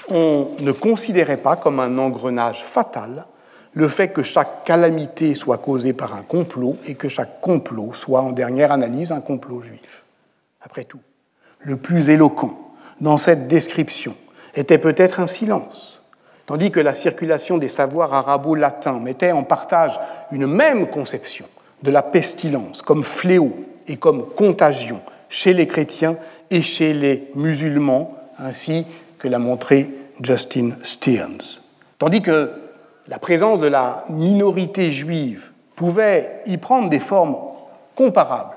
on 0.10 0.52
ne 0.62 0.71
considérait 0.74 1.38
pas 1.38 1.56
comme 1.56 1.80
un 1.80 1.98
engrenage 1.98 2.63
fatal 2.63 3.26
le 3.74 3.88
fait 3.88 4.10
que 4.10 4.24
chaque 4.24 4.63
calamité 4.65 5.36
soit 5.36 5.58
causée 5.58 5.93
par 5.93 6.15
un 6.15 6.21
complot 6.21 6.78
et 6.86 6.95
que 6.95 7.10
chaque 7.10 7.41
complot 7.41 7.93
soit, 7.93 8.21
en 8.21 8.32
dernière 8.32 8.71
analyse, 8.71 9.12
un 9.12 9.21
complot 9.21 9.62
juif. 9.62 10.04
Après 10.62 10.86
tout, 10.86 11.02
le 11.65 11.75
plus 11.75 12.10
éloquent 12.10 12.58
dans 13.01 13.17
cette 13.17 13.47
description 13.47 14.15
était 14.56 14.78
peut-être 14.78 15.19
un 15.19 15.28
silence 15.28 15.95
tandis 16.45 16.71
que 16.71 16.80
la 16.80 16.93
circulation 16.93 17.58
des 17.58 17.67
savoirs 17.67 18.13
arabo-latins 18.13 18.99
mettait 18.99 19.32
en 19.32 19.43
partage 19.43 19.99
une 20.32 20.47
même 20.47 20.88
conception 20.89 21.45
de 21.84 21.91
la 21.91 22.04
pestilence 22.04 22.82
comme 22.82 23.04
fléau 23.04 23.54
et 23.88 23.97
comme 23.97 24.25
contagion 24.30 25.01
chez 25.30 25.54
les 25.54 25.67
chrétiens 25.67 26.17
et 26.49 26.62
chez 26.62 26.93
les 26.93 27.30
musulmans, 27.36 28.15
ainsi 28.38 28.86
que 29.17 29.28
l'a 29.28 29.39
montré 29.39 29.89
Justin 30.21 30.71
Stearns. 30.84 31.62
Tandis 31.97 32.21
que 32.21 32.51
la 33.08 33.19
présence 33.19 33.60
de 33.60 33.67
la 33.67 34.06
minorité 34.10 34.91
juive 34.91 35.51
pouvait 35.75 36.41
y 36.45 36.58
prendre 36.58 36.89
des 36.89 36.99
formes 36.99 37.38
comparables, 37.95 38.56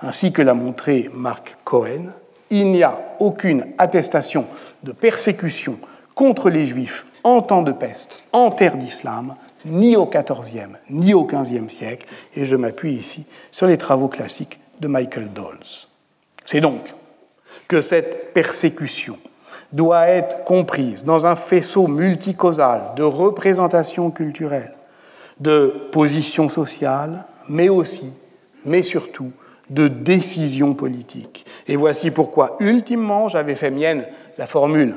ainsi 0.00 0.32
que 0.32 0.42
l'a 0.42 0.54
montré 0.54 1.10
Mark 1.12 1.56
Cohen, 1.64 2.10
il 2.50 2.70
n'y 2.72 2.82
a 2.82 2.98
aucune 3.18 3.66
attestation 3.78 4.46
de 4.82 4.92
persécution 4.92 5.78
contre 6.14 6.50
les 6.50 6.66
juifs 6.66 7.06
en 7.24 7.42
temps 7.42 7.62
de 7.62 7.72
peste, 7.72 8.22
en 8.32 8.50
terre 8.50 8.76
d'islam, 8.76 9.34
ni 9.64 9.96
au 9.96 10.06
XIVe, 10.06 10.76
ni 10.90 11.12
au 11.12 11.24
XVe 11.24 11.68
siècle, 11.68 12.06
et 12.34 12.44
je 12.44 12.56
m'appuie 12.56 12.94
ici 12.94 13.26
sur 13.50 13.66
les 13.66 13.76
travaux 13.76 14.08
classiques 14.08 14.60
de 14.80 14.86
Michael 14.86 15.32
Dawes. 15.32 15.88
C'est 16.44 16.60
donc 16.60 16.94
que 17.66 17.80
cette 17.80 18.32
persécution 18.32 19.18
doit 19.72 20.06
être 20.06 20.44
comprise 20.44 21.04
dans 21.04 21.26
un 21.26 21.34
faisceau 21.34 21.88
multicausal 21.88 22.92
de 22.96 23.02
représentations 23.02 24.10
culturelles, 24.10 24.74
de 25.40 25.88
positions 25.90 26.48
sociales, 26.48 27.24
mais 27.48 27.68
aussi, 27.68 28.12
mais 28.64 28.82
surtout, 28.82 29.32
de 29.70 29.88
décisions 29.88 30.74
politiques. 30.74 31.44
Et 31.66 31.76
voici 31.76 32.10
pourquoi, 32.10 32.56
ultimement, 32.60 33.28
j'avais 33.28 33.56
fait 33.56 33.70
mienne 33.70 34.06
la 34.38 34.46
formule 34.46 34.96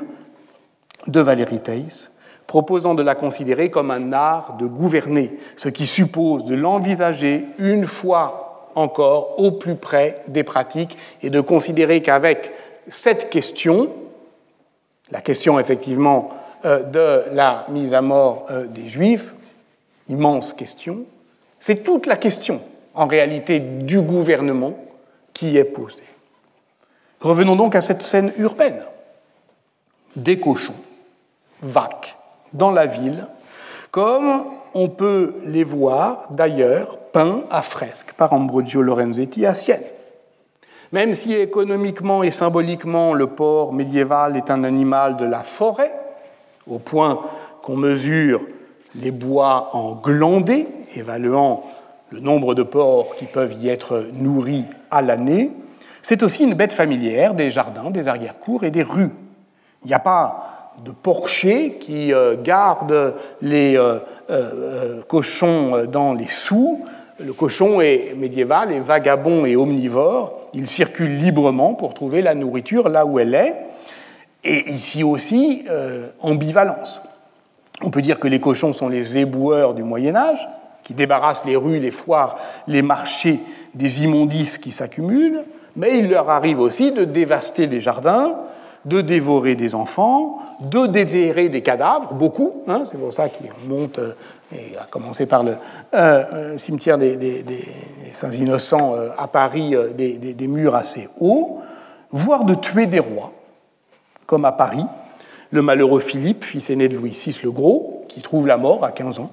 de 1.06 1.20
Valérie 1.20 1.60
Theiss, 1.60 2.12
proposant 2.46 2.94
de 2.94 3.02
la 3.02 3.14
considérer 3.14 3.70
comme 3.70 3.90
un 3.90 4.12
art 4.12 4.56
de 4.58 4.66
gouverner, 4.66 5.36
ce 5.56 5.68
qui 5.68 5.86
suppose 5.86 6.44
de 6.44 6.54
l'envisager 6.54 7.44
une 7.58 7.86
fois 7.86 8.68
encore 8.74 9.40
au 9.40 9.52
plus 9.52 9.74
près 9.74 10.22
des 10.28 10.44
pratiques 10.44 10.96
et 11.22 11.30
de 11.30 11.40
considérer 11.40 12.02
qu'avec 12.02 12.52
cette 12.88 13.30
question, 13.30 13.90
la 15.10 15.20
question 15.20 15.58
effectivement 15.58 16.30
euh, 16.64 16.82
de 16.82 17.34
la 17.34 17.66
mise 17.70 17.94
à 17.94 18.02
mort 18.02 18.46
euh, 18.50 18.66
des 18.66 18.88
Juifs, 18.88 19.32
immense 20.08 20.52
question, 20.52 21.04
c'est 21.58 21.82
toute 21.82 22.06
la 22.06 22.16
question 22.16 22.60
en 23.00 23.06
réalité 23.06 23.60
du 23.60 24.02
gouvernement 24.02 24.74
qui 25.32 25.56
est 25.56 25.64
posée. 25.64 26.04
Revenons 27.22 27.56
donc 27.56 27.74
à 27.74 27.80
cette 27.80 28.02
scène 28.02 28.30
urbaine. 28.36 28.82
Des 30.16 30.38
cochons, 30.38 30.74
vaques, 31.62 32.18
dans 32.52 32.70
la 32.70 32.84
ville, 32.84 33.26
comme 33.90 34.44
on 34.74 34.90
peut 34.90 35.36
les 35.46 35.64
voir 35.64 36.26
d'ailleurs 36.28 36.98
peints 36.98 37.44
à 37.50 37.62
fresque 37.62 38.12
par 38.18 38.34
Ambrogio 38.34 38.82
Lorenzetti 38.82 39.46
à 39.46 39.54
Sienne. 39.54 39.80
Même 40.92 41.14
si 41.14 41.32
économiquement 41.32 42.22
et 42.22 42.30
symboliquement 42.30 43.14
le 43.14 43.28
porc 43.28 43.72
médiéval 43.72 44.36
est 44.36 44.50
un 44.50 44.62
animal 44.62 45.16
de 45.16 45.24
la 45.24 45.40
forêt, 45.40 45.92
au 46.68 46.78
point 46.78 47.22
qu'on 47.62 47.76
mesure 47.76 48.42
les 48.94 49.10
bois 49.10 49.70
en 49.72 49.94
glandés, 49.94 50.66
évaluant 50.94 51.64
le 52.10 52.20
nombre 52.20 52.54
de 52.54 52.62
porcs 52.62 53.14
qui 53.16 53.26
peuvent 53.26 53.52
y 53.52 53.68
être 53.68 54.04
nourris 54.14 54.64
à 54.90 55.02
l'année, 55.02 55.52
c'est 56.02 56.22
aussi 56.22 56.44
une 56.44 56.54
bête 56.54 56.72
familière 56.72 57.34
des 57.34 57.50
jardins, 57.50 57.90
des 57.90 58.08
arrière-cours 58.08 58.64
et 58.64 58.70
des 58.70 58.82
rues. 58.82 59.10
Il 59.84 59.88
n'y 59.88 59.94
a 59.94 59.98
pas 59.98 60.72
de 60.84 60.90
porcher 60.90 61.74
qui 61.74 62.12
euh, 62.12 62.36
garde 62.42 63.14
les 63.42 63.76
euh, 63.76 63.98
euh, 64.30 65.02
cochons 65.02 65.84
dans 65.86 66.14
les 66.14 66.28
sous. 66.28 66.84
Le 67.18 67.32
cochon 67.32 67.80
est 67.80 68.14
médiéval, 68.16 68.72
est 68.72 68.80
vagabond 68.80 69.44
et 69.44 69.56
omnivore. 69.56 70.48
Il 70.54 70.66
circule 70.66 71.16
librement 71.16 71.74
pour 71.74 71.92
trouver 71.92 72.22
la 72.22 72.34
nourriture 72.34 72.88
là 72.88 73.04
où 73.04 73.18
elle 73.18 73.34
est. 73.34 73.56
Et 74.42 74.70
ici 74.70 75.04
aussi, 75.04 75.66
ambivalence. 76.22 77.02
On 77.82 77.90
peut 77.90 78.00
dire 78.00 78.18
que 78.18 78.26
les 78.26 78.40
cochons 78.40 78.72
sont 78.72 78.88
les 78.88 79.18
éboueurs 79.18 79.74
du 79.74 79.82
Moyen 79.82 80.16
Âge, 80.16 80.48
qui 80.82 80.94
débarrassent 80.94 81.44
les 81.44 81.56
rues, 81.56 81.80
les 81.80 81.90
foires, 81.90 82.38
les 82.66 82.82
marchés 82.82 83.40
des 83.74 84.02
immondices 84.02 84.58
qui 84.58 84.72
s'accumulent, 84.72 85.44
mais 85.76 85.98
il 85.98 86.10
leur 86.10 86.30
arrive 86.30 86.60
aussi 86.60 86.92
de 86.92 87.04
dévaster 87.04 87.66
des 87.66 87.80
jardins, 87.80 88.36
de 88.84 89.00
dévorer 89.00 89.54
des 89.54 89.74
enfants, 89.74 90.38
de 90.60 90.86
déterrer 90.86 91.48
des 91.48 91.62
cadavres, 91.62 92.14
beaucoup, 92.14 92.62
hein, 92.66 92.82
c'est 92.90 92.98
pour 92.98 93.12
ça 93.12 93.28
qu'on 93.28 93.68
monte, 93.68 93.98
euh, 93.98 94.14
et 94.54 94.76
à 94.76 94.84
commencer 94.84 95.26
par 95.26 95.44
le 95.44 95.52
euh, 95.52 96.24
euh, 96.32 96.58
cimetière 96.58 96.98
des, 96.98 97.44
Saints 98.12 98.32
Innocents 98.32 98.96
à 99.16 99.28
Paris, 99.28 99.74
des, 99.94 100.48
murs 100.48 100.74
assez 100.74 101.08
hauts, 101.20 101.60
voire 102.10 102.44
de 102.44 102.54
tuer 102.54 102.86
des 102.86 102.98
rois, 102.98 103.32
comme 104.26 104.44
à 104.44 104.52
Paris, 104.52 104.84
le 105.52 105.62
malheureux 105.62 106.00
Philippe, 106.00 106.44
fils 106.44 106.70
aîné 106.70 106.88
de 106.88 106.96
Louis 106.96 107.10
VI 107.10 107.38
le 107.44 107.52
Gros, 107.52 108.04
qui 108.08 108.20
trouve 108.20 108.48
la 108.48 108.56
mort 108.56 108.84
à 108.84 108.90
15 108.90 109.20
ans, 109.20 109.30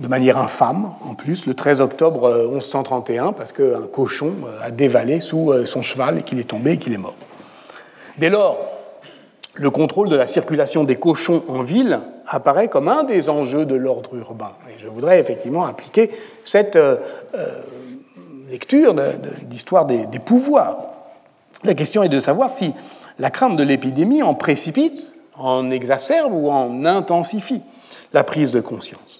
de 0.00 0.08
manière 0.08 0.38
infâme 0.38 0.92
en 1.08 1.14
plus, 1.14 1.46
le 1.46 1.54
13 1.54 1.80
octobre 1.80 2.48
1131, 2.52 3.32
parce 3.32 3.52
qu'un 3.52 3.86
cochon 3.92 4.34
a 4.62 4.70
dévalé 4.70 5.20
sous 5.20 5.52
son 5.66 5.82
cheval 5.82 6.18
et 6.18 6.22
qu'il 6.22 6.40
est 6.40 6.48
tombé 6.48 6.72
et 6.72 6.76
qu'il 6.78 6.92
est 6.92 6.98
mort. 6.98 7.14
Dès 8.18 8.30
lors, 8.30 8.58
le 9.54 9.70
contrôle 9.70 10.08
de 10.08 10.16
la 10.16 10.26
circulation 10.26 10.84
des 10.84 10.96
cochons 10.96 11.42
en 11.48 11.62
ville 11.62 12.00
apparaît 12.26 12.68
comme 12.68 12.88
un 12.88 13.04
des 13.04 13.28
enjeux 13.28 13.66
de 13.66 13.74
l'ordre 13.74 14.14
urbain. 14.16 14.52
Et 14.68 14.80
je 14.80 14.88
voudrais 14.88 15.18
effectivement 15.18 15.66
appliquer 15.66 16.10
cette 16.44 16.76
euh, 16.76 16.96
euh, 17.34 17.60
lecture 18.50 18.94
d'histoire 19.42 19.86
des, 19.86 20.06
des 20.06 20.18
pouvoirs. 20.18 20.78
La 21.64 21.74
question 21.74 22.02
est 22.02 22.08
de 22.08 22.20
savoir 22.20 22.52
si 22.52 22.72
la 23.18 23.30
crainte 23.30 23.56
de 23.56 23.62
l'épidémie 23.62 24.22
en 24.22 24.34
précipite, 24.34 25.12
en 25.36 25.70
exacerbe 25.70 26.32
ou 26.32 26.50
en 26.50 26.84
intensifie 26.84 27.62
la 28.12 28.24
prise 28.24 28.52
de 28.52 28.60
conscience. 28.60 29.19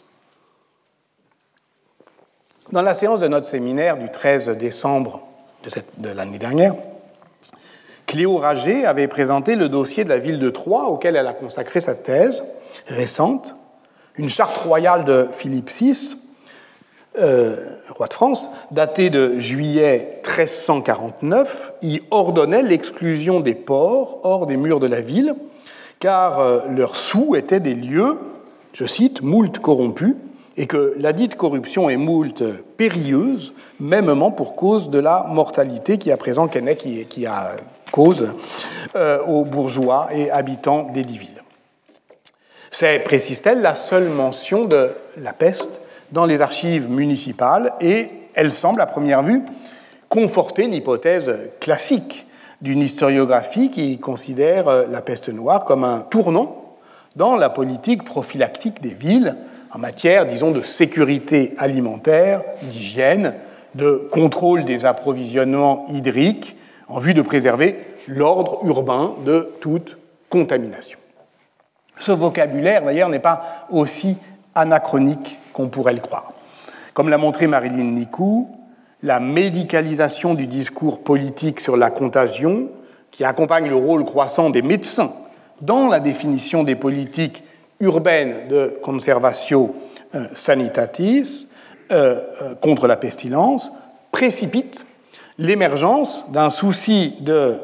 Dans 2.72 2.82
la 2.82 2.94
séance 2.94 3.18
de 3.18 3.26
notre 3.26 3.48
séminaire 3.48 3.96
du 3.96 4.08
13 4.08 4.50
décembre 4.50 5.26
de 5.98 6.08
l'année 6.08 6.38
dernière, 6.38 6.76
Cléo 8.06 8.36
Rager 8.36 8.86
avait 8.86 9.08
présenté 9.08 9.56
le 9.56 9.68
dossier 9.68 10.04
de 10.04 10.08
la 10.08 10.18
ville 10.18 10.38
de 10.38 10.50
Troyes 10.50 10.86
auquel 10.86 11.16
elle 11.16 11.26
a 11.26 11.32
consacré 11.32 11.80
sa 11.80 11.96
thèse 11.96 12.44
récente. 12.86 13.56
Une 14.14 14.28
charte 14.28 14.56
royale 14.56 15.04
de 15.04 15.26
Philippe 15.32 15.68
VI, 15.68 16.16
euh, 17.18 17.56
roi 17.88 18.06
de 18.06 18.14
France, 18.14 18.48
datée 18.70 19.10
de 19.10 19.36
juillet 19.36 20.20
1349, 20.24 21.72
y 21.82 22.02
ordonnait 22.12 22.62
l'exclusion 22.62 23.40
des 23.40 23.56
ports 23.56 24.20
hors 24.22 24.46
des 24.46 24.56
murs 24.56 24.78
de 24.78 24.86
la 24.86 25.00
ville, 25.00 25.34
car 25.98 26.38
euh, 26.38 26.60
leurs 26.68 26.94
sous 26.94 27.34
étaient 27.34 27.58
des 27.58 27.74
lieux, 27.74 28.16
je 28.74 28.84
cite, 28.84 29.22
moult 29.22 29.58
corrompus, 29.58 30.14
et 30.60 30.66
que 30.66 30.94
la 30.98 31.14
dite 31.14 31.36
corruption 31.36 31.88
est 31.88 31.96
moult 31.96 32.44
périlleuse, 32.76 33.54
mêmement 33.80 34.30
pour 34.30 34.56
cause 34.56 34.90
de 34.90 34.98
la 34.98 35.24
mortalité 35.26 35.96
qui 35.96 36.12
à 36.12 36.18
présent 36.18 36.48
connaît, 36.48 36.76
qui, 36.76 37.06
qui 37.06 37.24
a 37.24 37.52
cause 37.90 38.34
euh, 38.94 39.22
aux 39.24 39.46
bourgeois 39.46 40.10
et 40.12 40.30
habitants 40.30 40.90
des 40.92 41.02
dix 41.02 41.16
villes. 41.16 41.42
C'est, 42.70 42.98
précise-t-elle, 42.98 43.62
la 43.62 43.74
seule 43.74 44.10
mention 44.10 44.66
de 44.66 44.90
la 45.16 45.32
peste 45.32 45.80
dans 46.12 46.26
les 46.26 46.42
archives 46.42 46.90
municipales 46.90 47.72
et 47.80 48.10
elle 48.34 48.52
semble, 48.52 48.82
à 48.82 48.86
première 48.86 49.22
vue, 49.22 49.40
conforter 50.10 50.66
l'hypothèse 50.66 51.32
classique 51.58 52.26
d'une 52.60 52.82
historiographie 52.82 53.70
qui 53.70 53.98
considère 53.98 54.68
euh, 54.68 54.84
la 54.90 55.00
peste 55.00 55.30
noire 55.30 55.64
comme 55.64 55.84
un 55.84 56.00
tournant 56.02 56.76
dans 57.16 57.36
la 57.36 57.48
politique 57.48 58.04
prophylactique 58.04 58.82
des 58.82 58.92
villes 58.92 59.38
en 59.72 59.78
matière, 59.78 60.26
disons, 60.26 60.50
de 60.50 60.62
sécurité 60.62 61.54
alimentaire, 61.58 62.42
d'hygiène, 62.62 63.34
de 63.74 64.08
contrôle 64.10 64.64
des 64.64 64.84
approvisionnements 64.84 65.86
hydriques 65.88 66.56
en 66.88 66.98
vue 66.98 67.14
de 67.14 67.22
préserver 67.22 67.78
l'ordre 68.08 68.58
urbain 68.64 69.14
de 69.24 69.52
toute 69.60 69.98
contamination. 70.28 70.98
Ce 71.98 72.10
vocabulaire, 72.12 72.84
d'ailleurs, 72.84 73.08
n'est 73.08 73.18
pas 73.18 73.66
aussi 73.70 74.16
anachronique 74.54 75.38
qu'on 75.52 75.68
pourrait 75.68 75.92
le 75.92 76.00
croire. 76.00 76.32
Comme 76.94 77.08
l'a 77.08 77.18
montré 77.18 77.46
Marilyn 77.46 77.92
Nicou, 77.92 78.50
la 79.02 79.20
médicalisation 79.20 80.34
du 80.34 80.46
discours 80.46 81.02
politique 81.02 81.60
sur 81.60 81.76
la 81.76 81.90
contagion, 81.90 82.68
qui 83.10 83.24
accompagne 83.24 83.68
le 83.68 83.76
rôle 83.76 84.04
croissant 84.04 84.50
des 84.50 84.62
médecins 84.62 85.12
dans 85.60 85.88
la 85.88 86.00
définition 86.00 86.64
des 86.64 86.76
politiques 86.76 87.44
urbaines 87.80 88.48
de 88.48 88.78
conservatio 88.82 89.74
euh, 90.14 90.26
sanitatis 90.34 91.48
euh, 91.90 92.20
euh, 92.42 92.54
contre 92.56 92.86
la 92.86 92.96
pestilence, 92.96 93.72
précipite 94.12 94.84
l'émergence 95.38 96.24
d'un 96.30 96.50
souci 96.50 97.16
de 97.20 97.56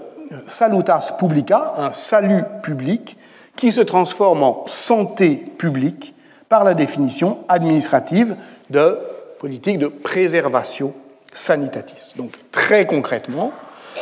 salutas 0.46 1.14
publica, 1.18 1.74
un 1.76 1.92
salut 1.92 2.42
public, 2.62 3.16
qui 3.54 3.72
se 3.72 3.80
transforme 3.80 4.42
en 4.42 4.66
santé 4.66 5.36
publique 5.36 6.14
par 6.48 6.64
la 6.64 6.74
définition 6.74 7.38
administrative 7.48 8.36
de 8.70 8.98
politique 9.38 9.78
de 9.78 9.88
préservation 9.88 10.94
sanitatis. 11.32 12.14
Donc 12.16 12.32
très 12.50 12.86
concrètement, 12.86 13.52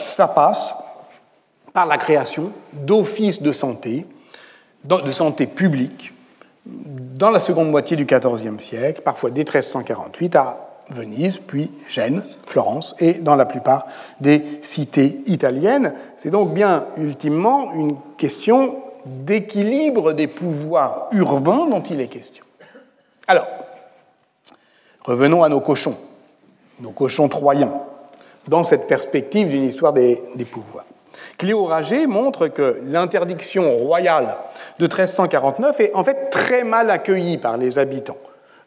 ça 0.07 0.29
passe 0.29 0.75
par 1.73 1.87
la 1.87 1.99
création 1.99 2.53
d'offices 2.73 3.43
de 3.43 3.53
santé, 3.53 4.07
de 4.85 5.11
santé 5.13 5.47
publique, 5.47 6.13
dans 6.67 7.31
la 7.31 7.41
seconde 7.41 7.71
moitié 7.71 7.97
du 7.97 8.07
XIVe 8.07 8.61
siècle, 8.61 9.03
parfois 9.03 9.31
dès 9.31 9.43
1348, 9.43 10.37
à 10.37 10.75
Venise, 10.91 11.39
puis 11.39 11.71
Gênes, 11.89 12.25
Florence 12.47 12.95
et 12.99 13.15
dans 13.15 13.37
la 13.37 13.47
plupart 13.47 13.87
des 14.21 14.43
cités 14.63 15.21
italiennes. 15.27 15.95
C'est 16.17 16.31
donc 16.31 16.53
bien 16.53 16.87
ultimement 16.99 17.73
une 17.73 17.97
question 18.19 18.77
d'équilibre 19.07 20.13
des 20.13 20.27
pouvoirs 20.27 21.09
urbains 21.13 21.67
dont 21.69 21.83
il 21.83 22.01
est 22.01 22.09
question. 22.09 22.45
Alors, 23.27 23.47
revenons 25.05 25.43
à 25.43 25.49
nos 25.49 25.61
cochons, 25.61 25.97
nos 26.81 26.91
cochons 26.91 27.29
troyens, 27.29 27.81
dans 28.49 28.63
cette 28.63 28.87
perspective 28.87 29.49
d'une 29.49 29.65
histoire 29.65 29.95
des, 29.95 30.23
des 30.35 30.45
pouvoirs. 30.45 30.85
Cléo 31.39 31.65
Rager 31.65 32.07
montre 32.07 32.49
que 32.49 32.81
l'interdiction 32.85 33.77
royale 33.77 34.37
de 34.79 34.85
1349 34.85 35.81
est 35.81 35.95
en 35.95 36.05
fait 36.05 36.31
très 36.31 36.65
mal 36.65 36.91
accueillie 36.91 37.39
par 37.39 37.57
les 37.57 37.79
habitants. 37.79 38.17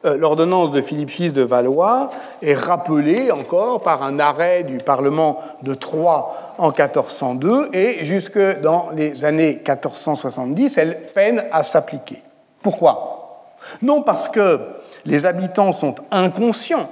Euh, 0.06 0.16
l'ordonnance 0.16 0.70
de 0.72 0.80
Philippe 0.80 1.10
VI 1.10 1.32
de 1.32 1.42
Valois 1.42 2.12
est 2.44 2.54
rappelée 2.54 3.32
encore 3.32 3.82
par 3.82 4.04
un 4.04 4.20
arrêt 4.20 4.64
du 4.64 4.78
Parlement 4.78 5.40
de 5.64 5.74
Troyes 5.74 6.54
en 6.60 6.68
1402 6.68 7.70
et 7.74 8.06
jusque 8.06 8.40
dans 8.62 8.90
les 8.96 9.26
années 9.26 9.56
1470, 9.56 10.78
elle 10.78 11.02
peine 11.14 11.46
à 11.52 11.64
s'appliquer. 11.64 12.22
Pourquoi? 12.62 13.54
Non 13.82 14.04
parce 14.04 14.30
que 14.30 14.60
les 15.06 15.26
habitants 15.26 15.72
sont 15.72 15.96
inconscients 16.12 16.90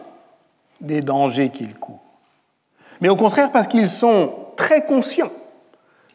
des 0.82 1.02
dangers 1.02 1.50
qu'ils 1.50 1.76
courent, 1.76 2.04
mais 3.02 3.10
au 3.10 3.16
contraire 3.16 3.52
parce 3.52 3.68
qu'ils 3.68 3.90
sont 3.90 4.34
très 4.56 4.84
conscients 4.84 5.32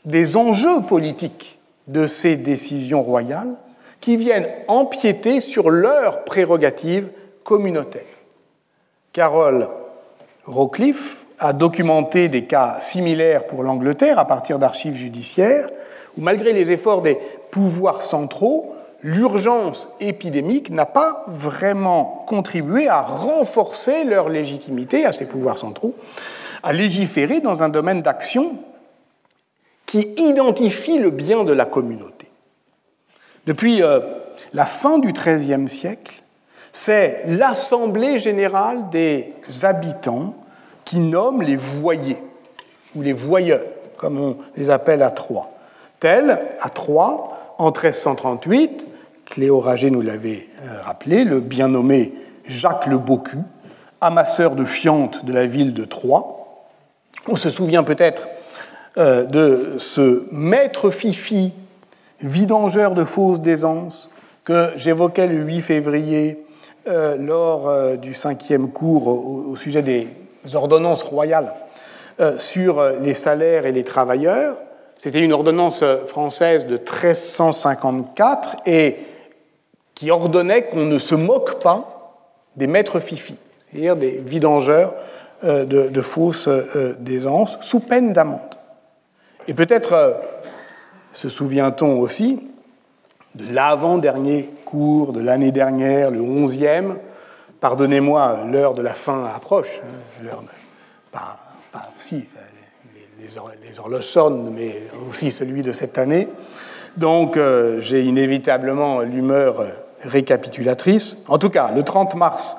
des 0.05 0.37
enjeux 0.37 0.83
politiques 0.83 1.59
de 1.87 2.07
ces 2.07 2.37
décisions 2.37 3.03
royales 3.03 3.55
qui 4.01 4.17
viennent 4.17 4.49
empiéter 4.69 5.41
sur 5.41 5.71
leurs 5.71 6.25
prérogatives 6.25 7.11
communautaires. 7.45 8.03
Carole 9.13 9.69
Rocliffe 10.47 11.25
a 11.39 11.53
documenté 11.53 12.29
des 12.29 12.45
cas 12.45 12.79
similaires 12.81 13.47
pour 13.47 13.63
l'Angleterre 13.63 14.19
à 14.19 14.27
partir 14.27 14.59
d'archives 14.59 14.95
judiciaires, 14.95 15.69
où 16.17 16.23
malgré 16.23 16.53
les 16.53 16.71
efforts 16.71 17.03
des 17.03 17.19
pouvoirs 17.51 18.03
centraux, 18.03 18.75
l'urgence 19.03 19.89
épidémique 20.01 20.71
n'a 20.71 20.87
pas 20.87 21.25
vraiment 21.27 22.25
contribué 22.27 22.89
à 22.89 23.03
renforcer 23.03 24.05
leur 24.05 24.29
légitimité 24.29 25.05
à 25.05 25.13
ces 25.13 25.25
pouvoirs 25.25 25.59
centraux, 25.59 25.95
à 26.63 26.73
légiférer 26.73 27.41
dans 27.41 27.63
un 27.63 27.69
domaine 27.69 28.03
d'action 28.03 28.57
qui 29.91 30.07
identifie 30.19 30.99
le 30.99 31.11
bien 31.11 31.43
de 31.43 31.53
la 31.53 31.65
communauté. 31.65 32.29
Depuis 33.49 33.83
euh, 33.83 33.99
la 34.53 34.65
fin 34.65 35.01
du 35.01 35.13
XIIIe 35.13 35.69
siècle, 35.69 36.23
c'est 36.73 37.25
l'Assemblée 37.27 38.21
générale 38.21 38.89
des 38.91 39.33
habitants 39.63 40.37
qui 40.85 41.01
nomme 41.01 41.43
les 41.43 41.57
voyers, 41.57 42.23
ou 42.95 43.03
les 43.03 43.13
voyeurs, 43.13 43.65
comme 43.97 44.21
on 44.21 44.37
les 44.57 44.71
appelle 44.71 45.03
à 45.03 45.11
Troyes. 45.11 45.51
Tel, 45.99 46.41
à 46.61 46.69
Troyes, 46.69 47.37
en 47.59 47.73
1338, 47.73 48.87
Cléo 49.25 49.59
Ragé 49.59 49.91
nous 49.91 50.03
l'avait 50.03 50.47
euh, 50.63 50.83
rappelé, 50.85 51.25
le 51.25 51.41
bien 51.41 51.67
nommé 51.67 52.15
Jacques 52.47 52.87
le 52.87 52.99
Bocu, 52.99 53.39
amasseur 54.01 54.55
de 54.55 54.65
fientes 54.65 55.25
de 55.25 55.33
la 55.33 55.47
ville 55.47 55.75
de 55.75 55.85
Troyes. 55.85 56.29
On 57.27 57.35
se 57.35 57.51
souvient 57.51 57.83
peut-être 57.83 58.29
euh, 58.99 59.25
de 59.25 59.77
ce 59.79 60.25
maître 60.33 60.91
Fifi, 60.91 61.53
vidangeur 62.21 62.93
de 62.95 63.05
fausses 63.05 63.41
d'aisance, 63.41 64.11
que 64.45 64.71
j'évoquais 64.77 65.27
le 65.27 65.37
8 65.37 65.61
février 65.61 66.45
euh, 66.89 67.17
lors 67.17 67.97
du 67.99 68.15
cinquième 68.15 68.71
cours 68.71 69.09
au, 69.09 69.57
sujet 69.57 69.83
des 69.83 70.09
ordonnances 70.55 71.03
royales 71.03 71.55
sur 72.39 72.83
les 73.01 73.15
salaires 73.15 73.65
et 73.65 73.73
les 73.73 73.85
travailleurs. 73.85 74.57
C'était 74.99 75.21
une 75.21 75.33
ordonnance 75.33 75.83
française 76.07 76.67
de 76.67 76.77
1354 76.77 78.57
et 78.67 78.97
qui 79.95 80.11
ordonnait 80.11 80.65
qu'on 80.65 80.87
ne 80.87 80.99
se 80.99 81.15
moque 81.15 81.63
pas 81.63 82.01
des 82.57 82.67
maîtres 82.67 83.01
fifi, 83.01 83.37
c'est-à-dire 83.71 83.97
des 83.97 84.13
vidangeurs 84.13 84.95
euh, 85.45 85.65
de, 85.65 86.03
fausses 86.03 86.49
euh, 86.49 86.95
d'aisance, 86.99 87.59
sous 87.61 87.81
peine 87.81 88.13
d'amende. 88.13 88.57
Et 89.51 89.55
peut-être 89.55 89.95
euh, 89.95 90.13
se 91.13 91.29
souvient-on 91.29 91.99
aussi 91.99 92.39
de 93.35 93.53
l'avant-dernier 93.53 94.49
cours 94.65 95.13
de 95.13 95.21
l'année 95.21 95.51
dernière, 95.51 96.13
le 96.13 96.21
onzième. 96.21 96.99
Pardonnez-moi, 97.59 98.45
l'heure 98.47 98.75
de 98.75 98.83
la 98.83 98.95
fin 98.95 99.25
approche. 99.25 99.81
Hein, 100.25 100.29
pas, 101.11 101.37
si, 101.99 102.15
les, 102.15 103.29
les, 103.69 103.81
horloges 103.81 104.07
sonnent, 104.07 104.55
mais 104.55 104.85
aussi 105.11 105.33
celui 105.33 105.63
de 105.63 105.73
cette 105.73 105.99
année. 105.99 106.29
Donc 106.97 107.37
j'ai 107.81 108.03
inévitablement 108.03 109.01
l'humeur 109.01 109.67
récapitulatrice. 110.05 111.19
En 111.27 111.39
tout 111.39 111.51
cas, 111.51 111.73
le 111.75 111.83
30 111.83 112.15
mars 112.15 112.57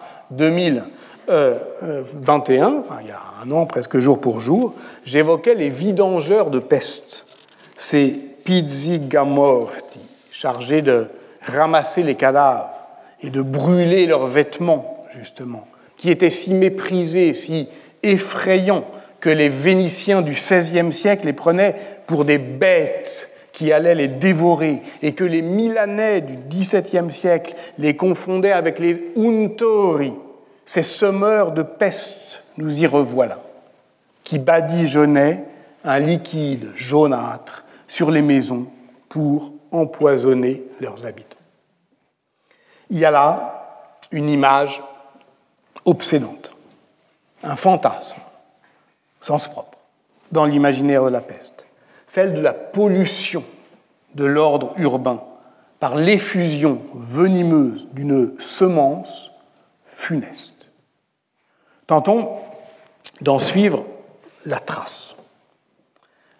2021, 1.27 2.83
il 3.01 3.07
y 3.07 3.11
a 3.11 3.19
un 3.43 3.51
an 3.51 3.65
presque 3.65 3.97
jour 3.99 4.19
pour 4.19 4.39
jour, 4.39 4.73
j'évoquais 5.03 5.55
les 5.55 5.69
vidangeurs 5.69 6.49
de 6.49 6.59
peste, 6.59 7.25
ces 7.75 8.09
pizzigamorti, 8.43 9.99
chargés 10.31 10.81
de 10.81 11.07
ramasser 11.41 12.03
les 12.03 12.15
cadavres 12.15 12.69
et 13.21 13.29
de 13.29 13.41
brûler 13.41 14.07
leurs 14.07 14.27
vêtements, 14.27 15.05
justement, 15.15 15.67
qui 15.97 16.09
étaient 16.09 16.29
si 16.29 16.53
méprisés, 16.53 17.33
si 17.33 17.67
effrayants 18.03 18.85
que 19.19 19.29
les 19.29 19.49
Vénitiens 19.49 20.21
du 20.21 20.33
XVIe 20.33 20.91
siècle 20.91 21.27
les 21.27 21.33
prenaient 21.33 21.75
pour 22.07 22.25
des 22.25 22.39
bêtes 22.39 23.29
qui 23.51 23.71
allaient 23.71 23.95
les 23.95 24.07
dévorer 24.07 24.81
et 25.03 25.13
que 25.13 25.23
les 25.23 25.43
Milanais 25.43 26.21
du 26.21 26.37
XVIIe 26.49 27.11
siècle 27.11 27.53
les 27.77 27.95
confondaient 27.95 28.51
avec 28.51 28.79
les 28.79 29.11
Untori, 29.15 30.13
ces 30.65 30.83
semeurs 30.83 31.51
de 31.51 31.63
peste, 31.63 32.43
nous 32.57 32.81
y 32.81 32.87
revoilà, 32.87 33.39
qui 34.23 34.39
badigeonnaient 34.39 35.45
un 35.83 35.99
liquide 35.99 36.71
jaunâtre 36.75 37.65
sur 37.87 38.11
les 38.11 38.21
maisons 38.21 38.67
pour 39.09 39.51
empoisonner 39.71 40.63
leurs 40.79 41.05
habitants. 41.05 41.37
Il 42.89 42.99
y 42.99 43.05
a 43.05 43.11
là 43.11 43.87
une 44.11 44.29
image 44.29 44.81
obsédante, 45.85 46.53
un 47.43 47.55
fantasme, 47.55 48.19
sens 49.19 49.47
propre, 49.47 49.77
dans 50.31 50.45
l'imaginaire 50.45 51.03
de 51.05 51.09
la 51.09 51.21
peste 51.21 51.67
celle 52.11 52.33
de 52.33 52.41
la 52.41 52.51
pollution 52.51 53.41
de 54.15 54.25
l'ordre 54.25 54.73
urbain 54.75 55.23
par 55.79 55.95
l'effusion 55.95 56.81
venimeuse 56.93 57.87
d'une 57.93 58.37
semence 58.37 59.31
funeste. 59.85 60.50
Tentons 61.87 62.29
d'en 63.21 63.39
suivre 63.39 63.85
la 64.45 64.59
trace. 64.59 65.15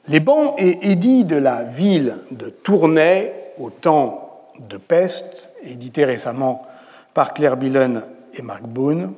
Les 0.07 0.19
bancs 0.19 0.55
et 0.57 0.91
édits 0.91 1.25
de 1.25 1.35
la 1.35 1.63
ville 1.63 2.17
de 2.31 2.49
Tournai 2.49 3.33
au 3.57 3.69
temps 3.69 4.49
de 4.59 4.77
peste, 4.77 5.51
édités 5.63 6.05
récemment 6.05 6.65
par 7.13 7.33
Claire 7.33 7.57
Billen 7.57 8.03
et 8.33 8.41
Marc 8.41 8.63
Boone, 8.63 9.13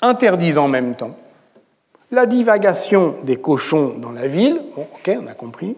interdisent 0.00 0.58
en 0.58 0.68
même 0.68 0.94
temps 0.94 1.16
la 2.12 2.26
divagation 2.26 3.16
des 3.24 3.36
cochons 3.36 3.94
dans 3.98 4.12
la 4.12 4.28
ville, 4.28 4.60
ok, 4.76 5.18
on 5.20 5.26
a 5.26 5.32
compris, 5.32 5.76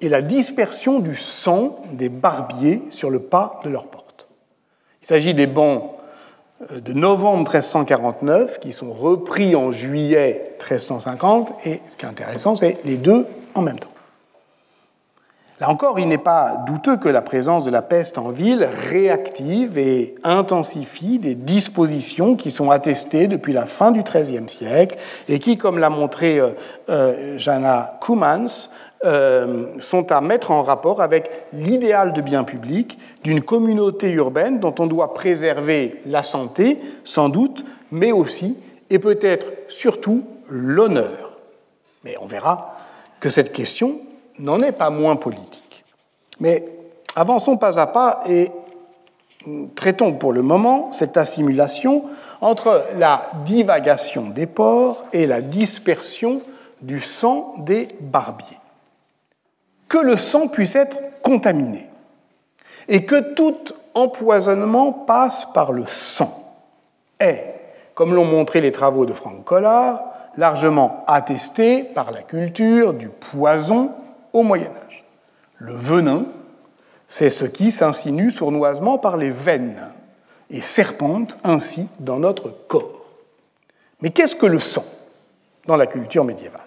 et 0.00 0.08
la 0.08 0.22
dispersion 0.22 1.00
du 1.00 1.16
sang 1.16 1.76
des 1.92 2.08
barbiers 2.08 2.82
sur 2.90 3.10
le 3.10 3.18
pas 3.20 3.60
de 3.64 3.70
leur 3.70 3.86
porte. 3.86 4.28
Il 5.02 5.06
s'agit 5.06 5.34
des 5.34 5.46
euh, 5.46 5.78
de 6.70 6.92
novembre 6.92 7.38
1349 7.38 8.60
qui 8.60 8.72
sont 8.72 8.92
repris 8.92 9.54
en 9.54 9.72
juillet 9.72 10.56
1350, 10.58 11.52
et 11.66 11.80
ce 11.90 11.96
qui 11.96 12.06
est 12.06 12.08
intéressant, 12.08 12.56
c'est 12.56 12.78
les 12.84 12.96
deux 12.96 13.26
en 13.54 13.62
même 13.62 13.78
temps. 13.78 13.90
Là 15.58 15.70
encore, 15.70 15.98
il 15.98 16.06
n'est 16.06 16.18
pas 16.18 16.62
douteux 16.66 16.98
que 16.98 17.08
la 17.08 17.22
présence 17.22 17.64
de 17.64 17.70
la 17.70 17.80
peste 17.80 18.18
en 18.18 18.28
ville 18.28 18.68
réactive 18.90 19.78
et 19.78 20.14
intensifie 20.22 21.18
des 21.18 21.34
dispositions 21.34 22.36
qui 22.36 22.50
sont 22.50 22.70
attestées 22.70 23.26
depuis 23.26 23.54
la 23.54 23.64
fin 23.64 23.90
du 23.90 24.02
XIIIe 24.02 24.50
siècle 24.50 24.98
et 25.30 25.38
qui, 25.38 25.56
comme 25.56 25.78
l'a 25.78 25.88
montré 25.88 26.38
euh, 26.38 26.50
euh, 26.90 27.38
Jana 27.38 27.98
Kumans, 28.02 28.68
euh, 29.04 29.78
sont 29.78 30.10
à 30.10 30.20
mettre 30.22 30.50
en 30.50 30.62
rapport 30.62 31.02
avec 31.02 31.30
l'idéal 31.52 32.14
de 32.14 32.22
bien 32.22 32.44
public 32.44 32.98
d'une 33.22 33.42
communauté 33.42 34.10
urbaine 34.10 34.58
dont 34.58 34.74
on 34.78 34.86
doit 34.86 35.12
préserver 35.12 36.00
la 36.06 36.22
santé, 36.22 36.80
sans 37.04 37.28
doute, 37.28 37.64
mais 37.92 38.10
aussi 38.10 38.56
et 38.88 38.98
peut-être 38.98 39.46
surtout 39.68 40.24
l'honneur. 40.48 41.36
Mais 42.04 42.16
on 42.22 42.26
verra 42.26 42.76
que 43.20 43.28
cette 43.28 43.52
question 43.52 44.00
n'en 44.38 44.62
est 44.62 44.72
pas 44.72 44.90
moins 44.90 45.16
politique. 45.16 45.84
Mais 46.40 46.64
avançons 47.14 47.58
pas 47.58 47.78
à 47.78 47.86
pas 47.86 48.22
et 48.28 48.50
traitons 49.74 50.12
pour 50.14 50.32
le 50.32 50.42
moment 50.42 50.90
cette 50.92 51.16
assimilation 51.16 52.04
entre 52.40 52.86
la 52.96 53.26
divagation 53.44 54.28
des 54.30 54.46
porcs 54.46 55.04
et 55.12 55.26
la 55.26 55.40
dispersion 55.40 56.40
du 56.80 57.00
sang 57.00 57.54
des 57.58 57.88
barbiers. 58.00 58.58
Que 59.88 59.98
le 59.98 60.16
sang 60.16 60.48
puisse 60.48 60.76
être 60.76 60.98
contaminé 61.22 61.88
et 62.88 63.04
que 63.04 63.34
tout 63.34 63.58
empoisonnement 63.94 64.92
passe 64.92 65.46
par 65.52 65.72
le 65.72 65.86
sang 65.86 66.32
est, 67.18 67.54
comme 67.94 68.14
l'ont 68.14 68.24
montré 68.24 68.60
les 68.60 68.72
travaux 68.72 69.06
de 69.06 69.12
Franck 69.12 69.44
Collard, 69.44 70.02
largement 70.36 71.04
attesté 71.06 71.82
par 71.82 72.10
la 72.10 72.22
culture 72.22 72.92
du 72.92 73.08
poison 73.08 73.92
au 74.32 74.42
Moyen 74.42 74.70
Âge. 74.86 75.04
Le 75.58 75.74
venin, 75.74 76.26
c'est 77.08 77.30
ce 77.30 77.44
qui 77.44 77.70
s'insinue 77.70 78.30
sournoisement 78.30 78.98
par 78.98 79.16
les 79.16 79.30
veines 79.30 79.88
et 80.50 80.60
serpente 80.60 81.38
ainsi 81.42 81.88
dans 82.00 82.18
notre 82.18 82.50
corps. 82.50 83.06
Mais 84.02 84.10
qu'est-ce 84.10 84.36
que 84.36 84.46
le 84.46 84.60
sang 84.60 84.84
dans 85.66 85.76
la 85.76 85.86
culture 85.86 86.24
médiévale? 86.24 86.60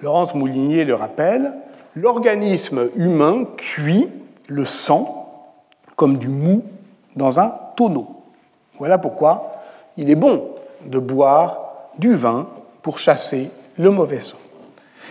Laurence 0.00 0.34
Moulinier 0.34 0.84
le 0.84 0.94
rappelle, 0.94 1.52
l'organisme 2.00 2.90
humain 2.96 3.44
cuit 3.56 4.08
le 4.46 4.64
sang 4.64 5.54
comme 5.96 6.18
du 6.18 6.28
mou 6.28 6.62
dans 7.16 7.40
un 7.40 7.58
tonneau. 7.76 8.06
Voilà 8.78 8.98
pourquoi 8.98 9.62
il 9.96 10.10
est 10.10 10.14
bon 10.14 10.54
de 10.84 10.98
boire 10.98 11.90
du 11.98 12.14
vin 12.14 12.48
pour 12.82 12.98
chasser 12.98 13.50
le 13.76 13.90
mauvais 13.90 14.20
sang. 14.20 14.38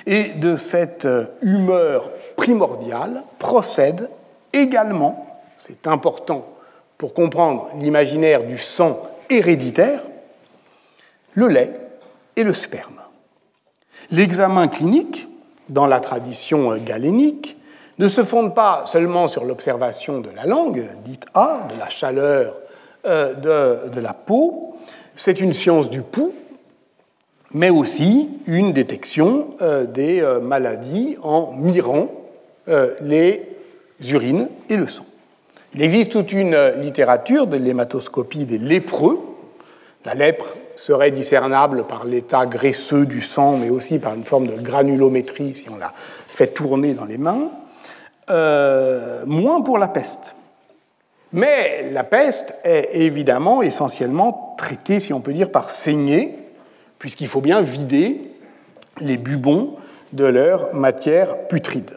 Et 0.05 0.29
de 0.29 0.55
cette 0.55 1.05
euh, 1.05 1.25
humeur 1.41 2.09
primordiale 2.38 3.23
procède 3.39 4.09
également, 4.53 5.27
c'est 5.57 5.88
important 5.88 6.45
pour 6.97 7.13
comprendre 7.13 7.69
l'imaginaire 7.79 8.45
du 8.45 8.57
sang 8.57 9.01
héréditaire, 9.29 10.01
le 11.33 11.49
lait 11.49 11.77
et 12.38 12.43
le 12.43 12.53
sperme. 12.53 13.01
L'examen 14.09 14.69
clinique, 14.69 15.27
dans 15.70 15.88
la 15.88 15.99
tradition 15.99 16.72
euh, 16.72 16.78
galénique, 16.78 17.57
ne 17.99 18.07
se 18.07 18.24
fonde 18.24 18.53
pas 18.53 18.84
seulement 18.86 19.28
sur 19.28 19.43
l'observation 19.43 20.20
de 20.20 20.30
la 20.36 20.45
langue, 20.45 20.88
dite 21.03 21.26
A, 21.34 21.68
de 21.74 21.80
la 21.80 21.89
chaleur 21.89 22.55
euh, 23.05 23.34
de, 23.34 23.89
de 23.89 23.99
la 23.99 24.13
peau, 24.13 24.76
c'est 25.15 25.41
une 25.41 25.53
science 25.53 25.89
du 25.89 26.01
pouls 26.01 26.34
mais 27.53 27.70
aussi 27.70 28.30
une 28.45 28.74
détection 28.74 29.55
euh, 29.61 29.86
des 29.86 30.22
maladies 30.41 31.15
en 31.24 31.53
mirant 31.53 32.09
les 32.99 33.47
urines 34.05 34.49
et 34.70 34.76
le 34.76 34.86
sang. 34.86 35.05
Il 35.74 35.82
existe 35.82 36.11
toute 36.11 36.34
une 36.34 36.57
littérature 36.82 37.47
de 37.47 37.55
l'hématoscopie 37.55 38.43
des 38.43 38.57
lépreux. 38.57 39.18
La 40.03 40.13
lèpre 40.13 40.57
serait 40.78 41.11
discernable 41.11 41.86
par 41.86 42.05
l'état 42.05 42.45
graisseux 42.45 43.05
du 43.05 43.21
sang, 43.21 43.57
mais 43.57 43.69
aussi 43.69 43.99
par 43.99 44.13
une 44.13 44.23
forme 44.23 44.47
de 44.47 44.55
granulométrie 44.55 45.53
si 45.53 45.69
on 45.69 45.78
la 45.78 45.91
fait 46.28 46.47
tourner 46.47 46.93
dans 46.93 47.05
les 47.05 47.17
mains. 47.17 47.49
moins 49.25 49.61
pour 49.61 49.78
la 49.78 49.88
peste. 49.88 50.36
Mais 51.34 51.89
la 51.91 52.03
peste 52.03 52.55
est 52.63 52.89
évidemment 52.93 53.61
essentiellement 53.61 54.55
traitée, 54.57 54.99
si 54.99 55.13
on 55.13 55.19
peut 55.19 55.34
dire, 55.34 55.51
par 55.51 55.69
saignée, 55.69 56.38
puisqu'il 56.99 57.28
faut 57.28 57.41
bien 57.41 57.61
vider 57.61 58.32
les 59.01 59.17
bubons 59.17 59.75
de 60.13 60.25
leur 60.25 60.73
matière 60.73 61.47
putride. 61.47 61.91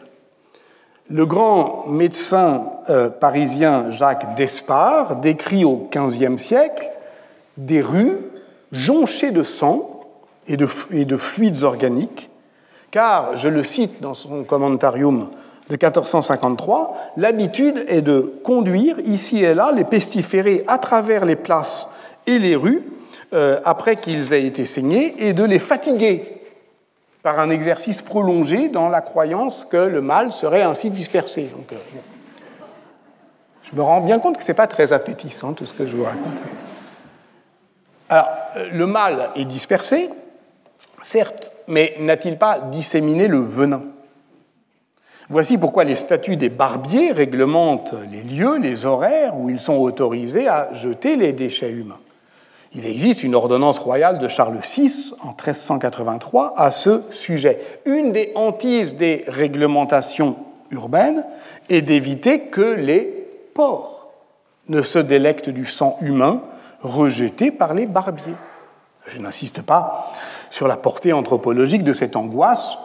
Le 1.09 1.25
grand 1.25 1.87
médecin 1.87 2.65
euh, 2.89 3.09
parisien 3.09 3.89
Jacques 3.91 4.35
Despard 4.35 5.17
décrit 5.17 5.65
au 5.65 5.89
XVe 5.93 6.37
siècle 6.37 6.89
des 7.57 7.81
rues 7.81 8.17
jonchées 8.71 9.31
de 9.31 9.43
sang 9.43 10.01
et 10.47 10.57
de, 10.57 10.67
et 10.91 11.05
de, 11.05 11.17
fluides 11.17 11.63
organiques, 11.63 12.29
car, 12.89 13.37
je 13.37 13.47
le 13.47 13.63
cite 13.63 14.01
dans 14.01 14.13
son 14.13 14.43
commentarium 14.43 15.29
de 15.69 15.73
1453, 15.73 17.13
l'habitude 17.17 17.85
est 17.87 18.01
de 18.01 18.33
conduire 18.43 18.99
ici 19.01 19.43
et 19.43 19.53
là 19.53 19.71
les 19.71 19.85
pestiférés 19.85 20.63
à 20.67 20.77
travers 20.77 21.25
les 21.25 21.35
places 21.35 21.87
et 22.27 22.39
les 22.39 22.55
rues 22.55 22.83
euh, 23.33 23.59
après 23.63 23.95
qu'ils 23.95 24.33
aient 24.33 24.45
été 24.45 24.65
saignés 24.65 25.15
et 25.25 25.33
de 25.33 25.43
les 25.43 25.59
fatiguer 25.59 26.41
par 27.23 27.39
un 27.39 27.49
exercice 27.49 28.01
prolongé 28.01 28.67
dans 28.67 28.89
la 28.89 29.01
croyance 29.01 29.63
que 29.63 29.77
le 29.77 30.01
mal 30.01 30.33
serait 30.33 30.63
ainsi 30.63 30.89
dispersé. 30.89 31.43
Donc, 31.43 31.71
euh, 31.71 31.75
je 33.63 33.75
me 33.75 33.81
rends 33.81 34.01
bien 34.01 34.19
compte 34.19 34.37
que 34.37 34.43
ce 34.43 34.49
n'est 34.49 34.55
pas 34.55 34.67
très 34.67 34.91
appétissant 34.91 35.53
tout 35.53 35.65
ce 35.65 35.73
que 35.73 35.87
je 35.87 35.95
vous 35.95 36.03
raconte. 36.03 36.41
Alors, 38.11 38.27
euh, 38.57 38.67
le 38.73 38.85
mal 38.87 39.29
est 39.37 39.45
dispersé, 39.45 40.09
certes, 41.01 41.53
mais 41.69 41.95
n'a-t-il 41.97 42.37
pas 42.37 42.59
disséminé 42.59 43.29
le 43.29 43.39
venin? 43.39 43.83
Voici 45.29 45.57
pourquoi 45.57 45.85
les 45.85 45.95
statuts 45.95 46.35
des 46.35 46.49
barbiers 46.49 47.13
réglementent 47.13 47.95
les 48.11 48.21
lieux, 48.21 48.57
les 48.57 48.85
horaires 48.85 49.37
où 49.37 49.49
ils 49.49 49.61
sont 49.61 49.77
autorisés 49.77 50.49
à 50.49 50.73
jeter 50.73 51.15
les 51.15 51.31
déchets 51.31 51.71
humains. 51.71 52.01
Il 52.75 52.85
existe 52.85 53.23
une 53.23 53.33
ordonnance 53.33 53.79
royale 53.79 54.19
de 54.19 54.27
Charles 54.27 54.57
VI 54.57 55.13
en 55.21 55.29
1383 55.29 56.53
à 56.57 56.69
ce 56.69 57.03
sujet. 57.11 57.61
Une 57.85 58.11
des 58.11 58.33
hantises 58.35 58.97
des 58.97 59.23
réglementations 59.29 60.35
urbaines 60.69 61.23
est 61.69 61.81
d'éviter 61.81 62.41
que 62.47 62.75
les 62.75 63.03
porcs 63.53 64.09
ne 64.67 64.81
se 64.81 64.99
délectent 64.99 65.49
du 65.49 65.65
sang 65.65 65.97
humain 66.01 66.41
rejeté 66.81 67.51
par 67.51 67.73
les 67.73 67.85
barbiers. 67.85 68.35
Je 69.05 69.19
n'insiste 69.19 69.61
pas 69.61 70.11
sur 70.49 70.67
la 70.67 70.77
portée 70.77 71.13
anthropologique 71.13 71.83
de 71.83 71.93
cette 71.93 72.15
angoisse, 72.15 72.77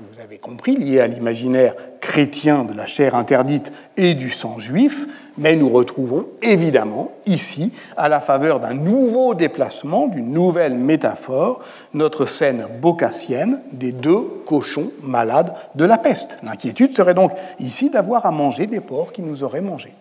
vous 0.00 0.20
avez 0.20 0.38
compris, 0.38 0.74
lié 0.74 1.00
à 1.00 1.06
l'imaginaire 1.06 1.74
chrétien 2.00 2.64
de 2.64 2.74
la 2.74 2.84
chair 2.84 3.14
interdite 3.14 3.72
et 3.96 4.14
du 4.14 4.28
sang 4.28 4.58
juif, 4.58 5.06
mais 5.38 5.54
nous 5.54 5.68
retrouvons 5.68 6.26
évidemment 6.42 7.12
ici, 7.26 7.72
à 7.96 8.08
la 8.08 8.20
faveur 8.20 8.58
d'un 8.58 8.74
nouveau 8.74 9.34
déplacement, 9.34 10.08
d'une 10.08 10.32
nouvelle 10.32 10.74
métaphore, 10.74 11.60
notre 11.92 12.26
scène 12.26 12.66
bocassienne 12.80 13.60
des 13.70 13.92
deux 13.92 14.22
cochons 14.46 14.90
malades 15.00 15.54
de 15.76 15.84
la 15.84 15.98
peste. 15.98 16.38
L'inquiétude 16.42 16.92
serait 16.92 17.14
donc 17.14 17.30
ici 17.60 17.88
d'avoir 17.88 18.26
à 18.26 18.32
manger 18.32 18.66
des 18.66 18.80
porcs 18.80 19.12
qui 19.12 19.22
nous 19.22 19.44
auraient 19.44 19.60
mangés. 19.60 19.94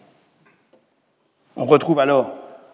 On 1.55 1.65
retrouve 1.65 1.99
alors 1.99 2.31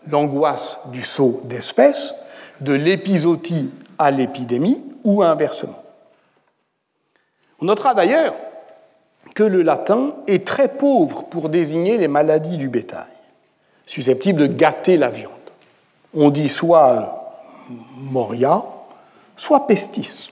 l'angoisse 0.07 0.79
du 0.91 1.03
saut 1.03 1.41
d'espèces, 1.45 2.13
de 2.61 2.73
l'épisodie 2.73 3.69
à 3.97 4.11
l'épidémie 4.11 4.81
ou 5.03 5.23
inversement. 5.23 5.83
On 7.61 7.65
notera 7.65 7.93
d'ailleurs 7.93 8.35
que 9.35 9.43
le 9.43 9.61
latin 9.61 10.15
est 10.27 10.45
très 10.45 10.69
pauvre 10.69 11.23
pour 11.23 11.49
désigner 11.49 11.97
les 11.97 12.07
maladies 12.07 12.57
du 12.57 12.69
bétail, 12.69 13.07
susceptibles 13.85 14.41
de 14.41 14.47
gâter 14.47 14.97
la 14.97 15.09
viande. 15.09 15.33
On 16.13 16.29
dit 16.29 16.47
soit 16.47 17.19
moria, 17.97 18.63
soit 19.35 19.67
pestis. 19.67 20.31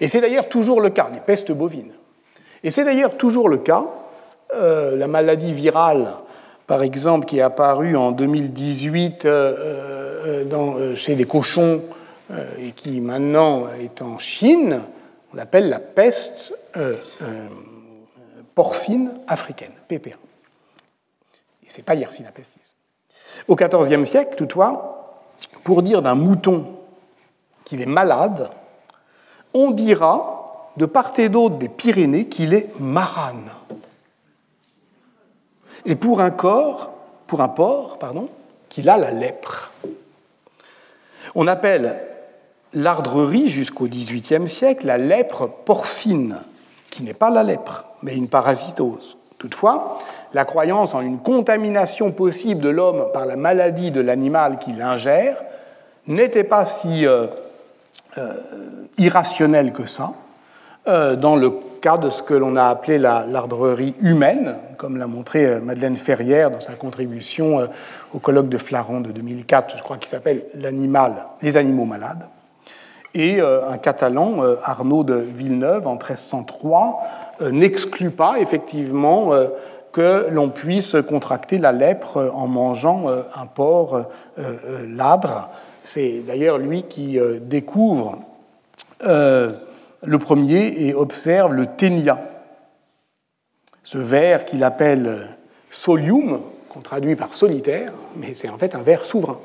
Et 0.00 0.08
c'est 0.08 0.20
d'ailleurs 0.20 0.48
toujours 0.48 0.80
le 0.80 0.90
cas, 0.90 1.08
les 1.12 1.20
pestes 1.20 1.52
bovines. 1.52 1.92
Et 2.62 2.70
c'est 2.70 2.84
d'ailleurs 2.84 3.16
toujours 3.16 3.48
le 3.48 3.58
cas, 3.58 3.86
euh, 4.54 4.96
la 4.96 5.08
maladie 5.08 5.52
virale, 5.52 6.08
par 6.68 6.84
exemple, 6.84 7.26
qui 7.26 7.38
est 7.38 7.42
apparue 7.42 7.96
en 7.96 8.12
2018 8.12 9.24
euh, 9.24 10.44
euh, 10.52 10.94
chez 10.94 11.16
les 11.16 11.24
cochons 11.24 11.82
et 12.60 12.72
qui 12.72 13.00
maintenant 13.00 13.68
est 13.80 14.02
en 14.02 14.18
Chine, 14.18 14.82
on 15.32 15.36
l'appelle 15.36 15.68
la 15.68 15.78
peste 15.78 16.52
euh, 16.76 16.96
euh, 17.22 17.48
porcine 18.54 19.14
africaine, 19.26 19.72
PPA. 19.88 20.16
Et 21.64 21.70
ce 21.70 21.78
n'est 21.78 21.84
pas 21.84 21.94
Yersinia 21.94 22.30
pestis. 22.32 22.58
Au 23.46 23.56
XIVe 23.56 24.04
siècle, 24.04 24.36
toutefois, 24.36 25.22
pour 25.64 25.82
dire 25.82 26.02
d'un 26.02 26.14
mouton 26.14 26.76
qu'il 27.64 27.80
est 27.80 27.86
malade, 27.86 28.50
on 29.54 29.70
dira 29.70 30.72
de 30.76 30.86
part 30.86 31.18
et 31.18 31.28
d'autre 31.28 31.56
des 31.56 31.68
Pyrénées 31.68 32.28
qu'il 32.28 32.54
est 32.54 32.68
marane. 32.80 33.50
Et 35.86 35.96
pour 35.96 36.20
un 36.20 36.30
pour 37.26 37.40
un 37.40 37.48
porc, 37.48 37.98
pardon, 37.98 38.28
qu'il 38.68 38.88
a 38.88 38.96
la 38.96 39.10
lèpre. 39.10 39.72
On 41.34 41.46
appelle 41.46 42.00
l'ardrerie 42.72 43.48
jusqu'au 43.48 43.86
XVIIIe 43.86 44.48
siècle 44.48 44.86
la 44.86 44.98
lèpre 44.98 45.48
porcine, 45.48 46.38
qui 46.90 47.02
n'est 47.02 47.14
pas 47.14 47.30
la 47.30 47.42
lèpre, 47.42 47.84
mais 48.02 48.16
une 48.16 48.28
parasitose. 48.28 49.16
Toutefois, 49.38 49.98
la 50.34 50.44
croyance 50.44 50.94
en 50.94 51.00
une 51.00 51.20
contamination 51.20 52.12
possible 52.12 52.60
de 52.60 52.68
l'homme 52.68 53.06
par 53.12 53.24
la 53.24 53.36
maladie 53.36 53.90
de 53.90 54.00
l'animal 54.00 54.58
qui 54.58 54.72
l'ingère 54.72 55.36
n'était 56.06 56.44
pas 56.44 56.64
si 56.64 57.06
euh, 57.06 57.26
euh, 58.16 58.34
irrationnelle 58.96 59.72
que 59.72 59.86
ça, 59.86 60.12
euh, 60.88 61.16
dans 61.16 61.36
le 61.36 61.52
cas 61.80 61.96
de 61.96 62.10
ce 62.10 62.22
que 62.22 62.34
l'on 62.34 62.56
a 62.56 62.64
appelé 62.64 62.98
l'ardrerie 62.98 63.94
humaine, 64.00 64.56
comme 64.76 64.96
l'a 64.96 65.06
montré 65.06 65.60
Madeleine 65.60 65.96
Ferrière 65.96 66.50
dans 66.50 66.60
sa 66.60 66.74
contribution 66.74 67.68
au 68.14 68.18
colloque 68.18 68.48
de 68.48 68.58
Flaran 68.58 69.00
de 69.00 69.12
2004, 69.12 69.76
je 69.78 69.82
crois 69.82 69.96
qu'il 69.96 70.08
s'appelle 70.08 70.44
L'animal, 70.54 71.14
les 71.42 71.56
animaux 71.56 71.84
malades 71.84 72.28
et 73.14 73.40
euh, 73.40 73.66
un 73.68 73.78
Catalan, 73.78 74.42
euh, 74.42 74.56
Arnaud 74.62 75.04
de 75.04 75.14
Villeneuve, 75.14 75.86
en 75.86 75.94
1303, 75.94 77.00
euh, 77.40 77.50
n'exclut 77.50 78.10
pas 78.10 78.38
effectivement 78.38 79.32
que 79.92 80.26
l'on 80.30 80.50
puisse 80.50 80.96
contracter 81.08 81.58
la 81.58 81.72
lèpre 81.72 82.30
en 82.34 82.46
mangeant 82.46 83.06
un 83.08 83.46
porc 83.46 84.02
ladre. 84.86 85.48
C'est 85.82 86.22
d'ailleurs 86.26 86.58
lui 86.58 86.82
qui 86.82 87.18
découvre 87.40 88.18
le 90.02 90.18
premier 90.18 90.86
et 90.86 90.94
observe 90.94 91.52
le 91.52 91.66
ténia, 91.66 92.18
ce 93.82 93.98
ver 93.98 94.44
qu'il 94.44 94.62
appelle 94.64 95.26
solium, 95.70 96.42
qu'on 96.68 96.80
traduit 96.80 97.16
par 97.16 97.34
solitaire, 97.34 97.92
mais 98.16 98.34
c'est 98.34 98.48
en 98.48 98.58
fait 98.58 98.74
un 98.74 98.82
ver 98.82 99.04
souverain. 99.04 99.40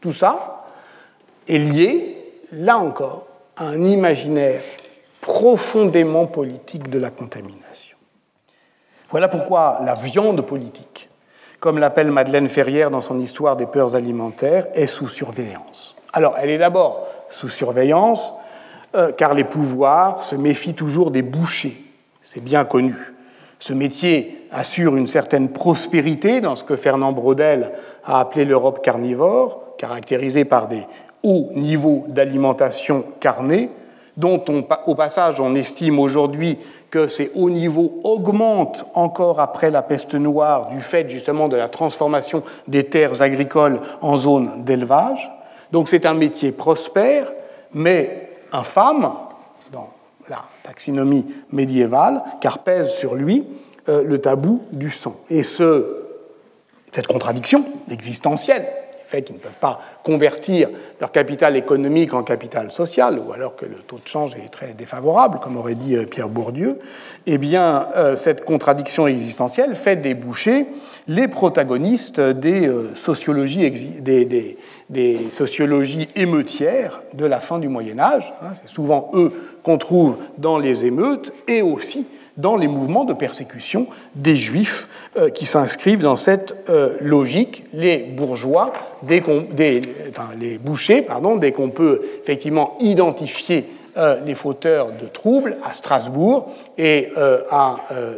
tout 0.00 0.12
ça 0.12 0.66
est 1.48 1.58
lié 1.58 2.16
là 2.52 2.78
encore, 2.78 3.26
un 3.56 3.82
imaginaire 3.82 4.62
profondément 5.20 6.26
politique 6.26 6.90
de 6.90 6.98
la 6.98 7.10
contamination. 7.10 7.96
Voilà 9.10 9.28
pourquoi 9.28 9.80
la 9.84 9.94
viande 9.94 10.42
politique, 10.42 11.08
comme 11.60 11.78
l'appelle 11.78 12.10
Madeleine 12.10 12.48
Ferrière 12.48 12.90
dans 12.90 13.00
son 13.00 13.18
Histoire 13.18 13.56
des 13.56 13.66
peurs 13.66 13.94
alimentaires, 13.94 14.66
est 14.74 14.86
sous 14.86 15.08
surveillance. 15.08 15.96
Alors, 16.12 16.36
elle 16.38 16.50
est 16.50 16.58
d'abord 16.58 17.06
sous 17.28 17.48
surveillance 17.48 18.32
euh, 18.96 19.12
car 19.12 19.34
les 19.34 19.44
pouvoirs 19.44 20.22
se 20.22 20.34
méfient 20.34 20.74
toujours 20.74 21.10
des 21.10 21.22
bouchers, 21.22 21.76
c'est 22.24 22.42
bien 22.42 22.64
connu. 22.64 22.94
Ce 23.58 23.72
métier 23.72 24.46
assure 24.50 24.96
une 24.96 25.06
certaine 25.06 25.50
prospérité 25.50 26.40
dans 26.40 26.56
ce 26.56 26.64
que 26.64 26.76
Fernand 26.76 27.12
Braudel 27.12 27.72
a 28.04 28.20
appelé 28.20 28.44
l'Europe 28.44 28.82
carnivore, 28.82 29.76
caractérisée 29.78 30.44
par 30.44 30.68
des 30.68 30.82
haut 31.22 31.50
niveau 31.54 32.04
d'alimentation 32.08 33.04
carnée, 33.20 33.70
dont 34.16 34.42
au 34.86 34.94
passage 34.94 35.40
on 35.40 35.54
estime 35.54 35.98
aujourd'hui 35.98 36.58
que 36.90 37.06
ces 37.06 37.30
hauts 37.34 37.50
niveaux 37.50 38.00
augmentent 38.04 38.86
encore 38.94 39.40
après 39.40 39.70
la 39.70 39.82
peste 39.82 40.14
noire 40.14 40.68
du 40.68 40.80
fait 40.80 41.10
justement 41.10 41.48
de 41.48 41.56
la 41.56 41.68
transformation 41.68 42.42
des 42.68 42.84
terres 42.84 43.20
agricoles 43.22 43.80
en 44.00 44.16
zones 44.16 44.64
d'élevage. 44.64 45.30
Donc 45.72 45.88
c'est 45.88 46.06
un 46.06 46.14
métier 46.14 46.52
prospère, 46.52 47.32
mais 47.74 48.25
infâme, 48.52 49.12
dans 49.72 49.90
la 50.28 50.42
taxinomie 50.62 51.26
médiévale, 51.52 52.22
car 52.40 52.60
pèse 52.60 52.92
sur 52.92 53.14
lui 53.14 53.46
euh, 53.88 54.02
le 54.02 54.20
tabou 54.20 54.62
du 54.72 54.90
sang. 54.90 55.16
Et 55.30 55.42
ce, 55.42 56.04
cette 56.92 57.06
contradiction 57.06 57.64
existentielle 57.90 58.66
fait 59.06 59.22
qu'ils 59.22 59.36
ne 59.36 59.40
peuvent 59.40 59.58
pas 59.60 59.80
convertir 60.02 60.68
leur 61.00 61.12
capital 61.12 61.56
économique 61.56 62.12
en 62.12 62.24
capital 62.24 62.72
social, 62.72 63.20
ou 63.20 63.32
alors 63.32 63.54
que 63.54 63.64
le 63.64 63.76
taux 63.76 63.98
de 63.98 64.08
change 64.08 64.34
est 64.34 64.50
très 64.50 64.74
défavorable, 64.74 65.38
comme 65.40 65.56
aurait 65.56 65.76
dit 65.76 65.94
euh, 65.94 66.06
Pierre 66.06 66.28
Bourdieu, 66.28 66.80
eh 67.26 67.38
bien, 67.38 67.88
euh, 67.94 68.16
cette 68.16 68.44
contradiction 68.44 69.06
existentielle 69.06 69.76
fait 69.76 69.96
déboucher 69.96 70.66
les 71.06 71.28
protagonistes 71.28 72.18
des 72.20 72.66
euh, 72.66 72.94
sociologies, 72.96 73.70
des, 74.00 74.56
des, 74.90 75.30
sociologies 75.30 76.08
émeutières 76.16 77.00
de 77.14 77.26
la 77.26 77.38
fin 77.38 77.60
du 77.60 77.68
Moyen 77.68 78.00
Âge. 78.00 78.32
Hein. 78.42 78.54
C'est 78.60 78.68
souvent 78.68 79.10
eux 79.14 79.32
qu'on 79.62 79.78
trouve 79.78 80.16
dans 80.38 80.58
les 80.58 80.84
émeutes 80.84 81.32
et 81.46 81.62
aussi 81.62 82.06
dans 82.36 82.56
les 82.56 82.68
mouvements 82.68 83.04
de 83.04 83.12
persécution 83.12 83.86
des 84.14 84.36
juifs 84.36 84.88
euh, 85.16 85.30
qui 85.30 85.46
s'inscrivent 85.46 86.02
dans 86.02 86.16
cette 86.16 86.56
euh, 86.68 86.96
logique. 87.00 87.64
Les 87.72 87.98
bourgeois, 87.98 88.72
les 89.08 90.58
bouchers, 90.58 91.02
pardon, 91.02 91.36
dès 91.36 91.52
qu'on 91.52 91.70
peut 91.70 92.02
effectivement 92.22 92.76
identifier 92.80 93.68
euh, 93.96 94.20
les 94.24 94.34
fauteurs 94.34 94.92
de 94.92 95.06
troubles 95.06 95.56
à 95.64 95.72
Strasbourg 95.72 96.52
et 96.76 97.10
à 97.50 97.76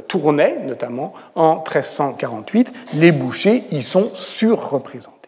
Tournai, 0.09 0.57
notamment 0.66 1.12
en 1.35 1.57
1348, 1.57 2.73
les 2.95 3.12
bouchers 3.12 3.64
y 3.71 3.83
sont 3.83 4.11
surreprésentés. 4.14 5.19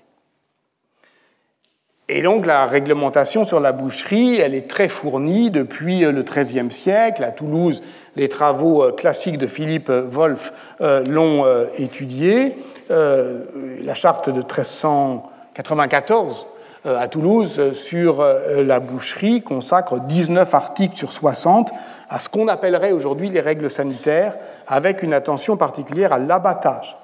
Et 2.12 2.22
donc 2.22 2.44
la 2.44 2.66
réglementation 2.66 3.44
sur 3.44 3.60
la 3.60 3.70
boucherie, 3.70 4.40
elle 4.40 4.56
est 4.56 4.68
très 4.68 4.88
fournie 4.88 5.52
depuis 5.52 6.00
le 6.00 6.24
XIIIe 6.24 6.72
siècle. 6.72 7.22
À 7.22 7.30
Toulouse, 7.30 7.82
les 8.16 8.28
travaux 8.28 8.82
euh, 8.82 8.90
classiques 8.92 9.38
de 9.38 9.46
Philippe 9.46 9.90
Wolff 9.90 10.52
euh, 10.80 11.04
l'ont 11.04 11.44
euh, 11.44 11.66
étudié. 11.78 12.56
La 12.88 13.94
charte 13.94 14.28
de 14.28 14.40
1394 14.40 16.46
à 16.84 17.06
Toulouse 17.06 17.72
sur 17.72 18.24
la 18.24 18.80
boucherie 18.80 19.42
consacre 19.42 20.00
19 20.00 20.52
articles 20.54 20.96
sur 20.96 21.12
60 21.12 21.70
à 22.08 22.18
ce 22.18 22.28
qu'on 22.28 22.48
appellerait 22.48 22.90
aujourd'hui 22.90 23.30
les 23.30 23.40
règles 23.40 23.70
sanitaires, 23.70 24.34
avec 24.66 25.04
une 25.04 25.14
attention 25.14 25.56
particulière 25.56 26.12
à 26.12 26.18
l'abattage. 26.18 26.98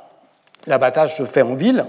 L'abattage 0.66 1.16
se 1.16 1.22
fait 1.22 1.42
en 1.42 1.54
ville, 1.54 1.86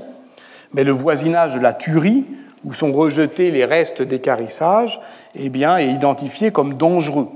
mais 0.74 0.84
le 0.84 0.92
voisinage 0.92 1.56
de 1.56 1.60
la 1.60 1.74
tuerie 1.74 2.28
où 2.64 2.76
sont 2.76 2.94
rejetés 2.94 3.50
les 3.50 3.66
restes 3.66 4.04
d'écarissage, 4.04 5.02
eh 5.34 5.50
bien, 5.50 5.78
est 5.78 5.88
identifié 5.88 6.52
comme 6.52 6.76
dangereux. 6.76 7.30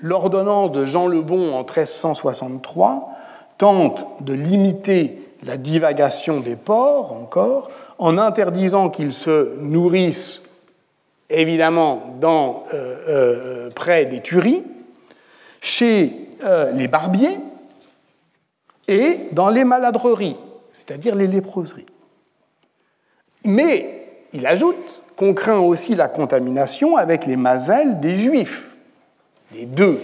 L'ordonnance 0.00 0.72
de 0.72 0.84
Jean 0.84 1.06
le 1.06 1.22
Bon 1.22 1.54
en 1.54 1.60
1363 1.60 3.10
tente 3.58 4.06
de 4.20 4.34
limiter 4.34 5.20
la 5.42 5.56
divagation 5.56 6.40
des 6.40 6.56
porcs 6.56 7.12
encore 7.12 7.70
en 7.98 8.18
interdisant 8.18 8.90
qu'ils 8.90 9.12
se 9.12 9.56
nourrissent 9.60 10.40
évidemment 11.30 12.16
euh, 12.22 12.58
euh, 12.72 13.70
près 13.70 14.06
des 14.06 14.20
tueries, 14.20 14.62
chez 15.60 16.12
euh, 16.44 16.72
les 16.72 16.88
barbiers 16.88 17.38
et 18.88 19.20
dans 19.32 19.48
les 19.48 19.64
maladreries, 19.64 20.36
c'est-à-dire 20.72 21.14
les 21.14 21.26
léproseries. 21.26 21.86
Mais 23.44 24.06
il 24.32 24.46
ajoute 24.46 25.02
qu'on 25.16 25.32
craint 25.32 25.58
aussi 25.58 25.94
la 25.94 26.08
contamination 26.08 26.96
avec 26.96 27.26
les 27.26 27.36
mazelles 27.36 28.00
des 28.00 28.16
juifs. 28.16 28.73
Les 29.52 29.66
deux 29.66 30.00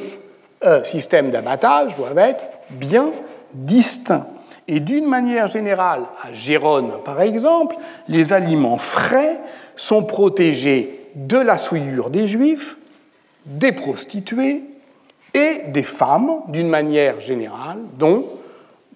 euh, 0.64 0.84
systèmes 0.84 1.30
d'abattage 1.30 1.96
doivent 1.96 2.18
être 2.18 2.44
bien 2.70 3.12
distincts. 3.54 4.26
Et 4.68 4.80
d'une 4.80 5.06
manière 5.06 5.48
générale, 5.48 6.02
à 6.22 6.32
Gérone 6.32 7.02
par 7.04 7.20
exemple, 7.20 7.76
les 8.08 8.32
aliments 8.32 8.78
frais 8.78 9.40
sont 9.74 10.04
protégés 10.04 11.08
de 11.14 11.38
la 11.38 11.58
souillure 11.58 12.10
des 12.10 12.28
juifs, 12.28 12.76
des 13.46 13.72
prostituées 13.72 14.62
et 15.34 15.62
des 15.68 15.82
femmes 15.82 16.42
d'une 16.48 16.68
manière 16.68 17.20
générale, 17.20 17.78
dont, 17.98 18.26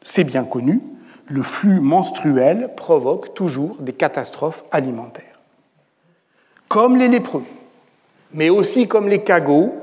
c'est 0.03 0.25
bien 0.25 0.45
connu, 0.45 0.81
le 1.27 1.43
flux 1.43 1.81
menstruel 1.81 2.71
provoque 2.77 3.35
toujours 3.35 3.77
des 3.81 3.93
catastrophes 3.93 4.65
alimentaires. 4.71 5.41
Comme 6.69 6.97
les 6.97 7.09
lépreux, 7.09 7.45
mais 8.33 8.51
aussi 8.51 8.89
comme 8.89 9.09
les 9.09 9.23
cagots, 9.23 9.75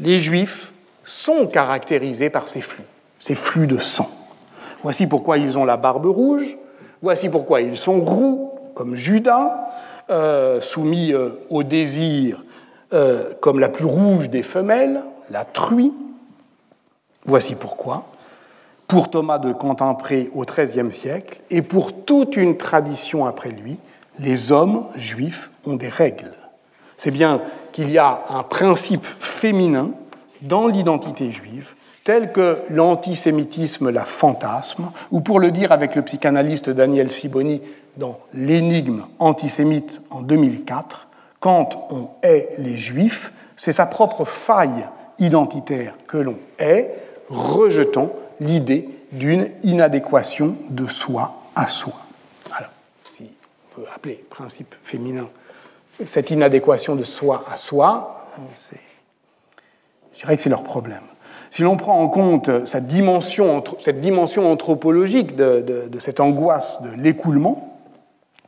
les 0.00 0.18
juifs 0.18 0.72
sont 1.04 1.46
caractérisés 1.46 2.30
par 2.30 2.48
ces 2.48 2.60
flux, 2.60 2.84
ces 3.20 3.34
flux 3.34 3.66
de 3.66 3.78
sang. 3.78 4.08
Voici 4.82 5.06
pourquoi 5.06 5.38
ils 5.38 5.56
ont 5.56 5.64
la 5.64 5.76
barbe 5.76 6.06
rouge, 6.06 6.56
voici 7.02 7.28
pourquoi 7.28 7.60
ils 7.60 7.76
sont 7.76 8.00
roux, 8.00 8.52
comme 8.74 8.94
Judas, 8.94 9.70
euh, 10.10 10.60
soumis 10.60 11.12
euh, 11.12 11.30
au 11.48 11.62
désir 11.62 12.44
euh, 12.92 13.32
comme 13.40 13.58
la 13.58 13.68
plus 13.68 13.86
rouge 13.86 14.28
des 14.28 14.42
femelles, 14.42 15.02
la 15.30 15.44
truie. 15.44 15.92
Voici 17.24 17.54
pourquoi 17.54 18.06
pour 18.86 19.10
Thomas 19.10 19.38
de 19.38 19.52
Cantimpré 19.52 20.30
au 20.34 20.42
XIIIe 20.42 20.92
siècle 20.92 21.40
et 21.50 21.62
pour 21.62 22.04
toute 22.04 22.36
une 22.36 22.56
tradition 22.56 23.24
après 23.24 23.50
lui, 23.50 23.78
les 24.18 24.52
hommes 24.52 24.84
juifs 24.94 25.50
ont 25.66 25.74
des 25.74 25.88
règles. 25.88 26.32
C'est 26.96 27.10
bien 27.10 27.42
qu'il 27.72 27.90
y 27.90 27.98
a 27.98 28.24
un 28.30 28.42
principe 28.42 29.06
féminin 29.18 29.90
dans 30.42 30.66
l'identité 30.66 31.30
juive, 31.30 31.74
tel 32.04 32.32
que 32.32 32.58
l'antisémitisme 32.68 33.90
la 33.90 34.04
fantasme, 34.04 34.92
ou 35.10 35.20
pour 35.20 35.40
le 35.40 35.50
dire 35.50 35.72
avec 35.72 35.94
le 35.94 36.02
psychanalyste 36.02 36.70
Daniel 36.70 37.10
Siboni 37.10 37.62
dans 37.96 38.18
L'énigme 38.34 39.06
antisémite 39.18 40.02
en 40.10 40.20
2004, 40.20 41.08
quand 41.40 41.86
on 41.90 42.10
hait 42.22 42.50
les 42.58 42.76
juifs, 42.76 43.32
c'est 43.56 43.72
sa 43.72 43.86
propre 43.86 44.24
faille 44.24 44.86
identitaire 45.18 45.94
que 46.06 46.18
l'on 46.18 46.38
hait, 46.58 46.94
rejetant 47.28 48.12
l'idée 48.40 48.88
d'une 49.12 49.48
inadéquation 49.62 50.56
de 50.70 50.86
soi 50.88 51.42
à 51.54 51.66
soi. 51.66 51.94
Alors, 52.52 52.70
si 53.16 53.30
on 53.76 53.80
peut 53.80 53.86
appeler 53.94 54.24
principe 54.28 54.74
féminin 54.82 55.28
cette 56.06 56.30
inadéquation 56.30 56.96
de 56.96 57.02
soi 57.02 57.44
à 57.52 57.56
soi, 57.56 58.26
je 60.12 60.20
dirais 60.20 60.36
que 60.36 60.42
c'est 60.42 60.50
leur 60.50 60.62
problème. 60.62 61.02
Si 61.50 61.62
l'on 61.62 61.76
prend 61.76 62.00
en 62.00 62.08
compte 62.08 62.66
cette 62.66 62.86
dimension, 62.86 63.62
anthropologique 64.50 65.36
de 65.36 65.98
cette 65.98 66.20
angoisse 66.20 66.82
de 66.82 66.90
l'écoulement, 67.00 67.78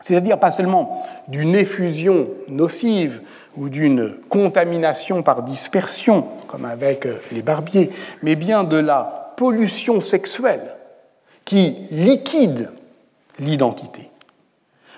c'est-à-dire 0.01 0.39
pas 0.39 0.51
seulement 0.51 1.03
d'une 1.29 1.55
effusion 1.55 2.29
nocive 2.49 3.23
ou 3.57 3.69
d'une 3.69 4.15
contamination 4.29 5.23
par 5.23 5.43
dispersion, 5.43 6.27
comme 6.49 6.65
avec 6.65 7.09
les 7.33 7.43
barbiers, 7.43 7.91
mais 8.23 8.37
bien 8.37 8.65
de 8.65 8.77
la 8.77 9.33
pollution 9.37 10.01
sexuelle 10.01 10.75
qui 11.45 11.87
liquide 11.91 12.71
l'identité. 13.39 14.11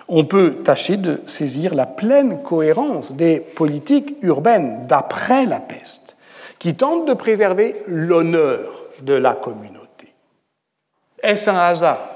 On 0.08 0.24
peut 0.24 0.62
tâcher 0.64 0.96
de 0.96 1.20
saisir 1.26 1.74
la 1.74 1.86
pleine 1.86 2.42
cohérence 2.42 3.12
des 3.12 3.40
politiques 3.40 4.16
urbaines 4.22 4.82
d'après 4.86 5.44
la 5.44 5.60
peste, 5.60 6.16
qui 6.58 6.74
tentent 6.74 7.06
de 7.06 7.12
préserver 7.12 7.82
l'honneur 7.86 8.84
de 9.02 9.12
la 9.12 9.34
communauté. 9.34 10.14
Est-ce 11.22 11.50
un 11.50 11.58
hasard, 11.58 12.08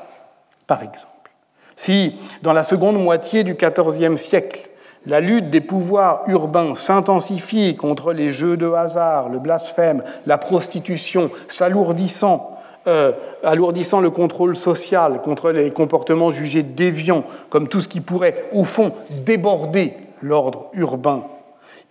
par 0.66 0.82
exemple 0.82 1.30
Si, 1.76 2.18
dans 2.43 2.55
la 2.55 2.62
seconde 2.62 3.03
moitié 3.03 3.45
du 3.45 3.55
XIVe 3.55 4.16
siècle, 4.16 4.70
la 5.05 5.20
lutte 5.20 5.51
des 5.51 5.61
pouvoirs 5.61 6.22
urbains 6.28 6.74
s'intensifie 6.74 7.76
contre 7.76 8.12
les 8.12 8.30
jeux 8.30 8.57
de 8.57 8.70
hasard, 8.70 9.28
le 9.28 9.40
blasphème, 9.40 10.05
la 10.26 10.38
prostitution, 10.38 11.30
s'alourdissant, 11.49 12.61
euh, 12.87 13.12
alourdissant 13.43 14.01
le 14.01 14.11
contrôle 14.11 14.57
social 14.57 15.22
contre 15.22 15.51
les 15.51 15.70
comportements 15.70 16.30
jugés 16.30 16.62
déviants, 16.62 17.24
comme 17.51 17.68
tout 17.68 17.80
ce 17.80 17.89
qui 17.89 18.01
pourrait, 18.01 18.47
au 18.53 18.64
fond, 18.64 18.93
déborder 19.24 19.95
l'ordre 20.20 20.70
urbain. 20.72 21.26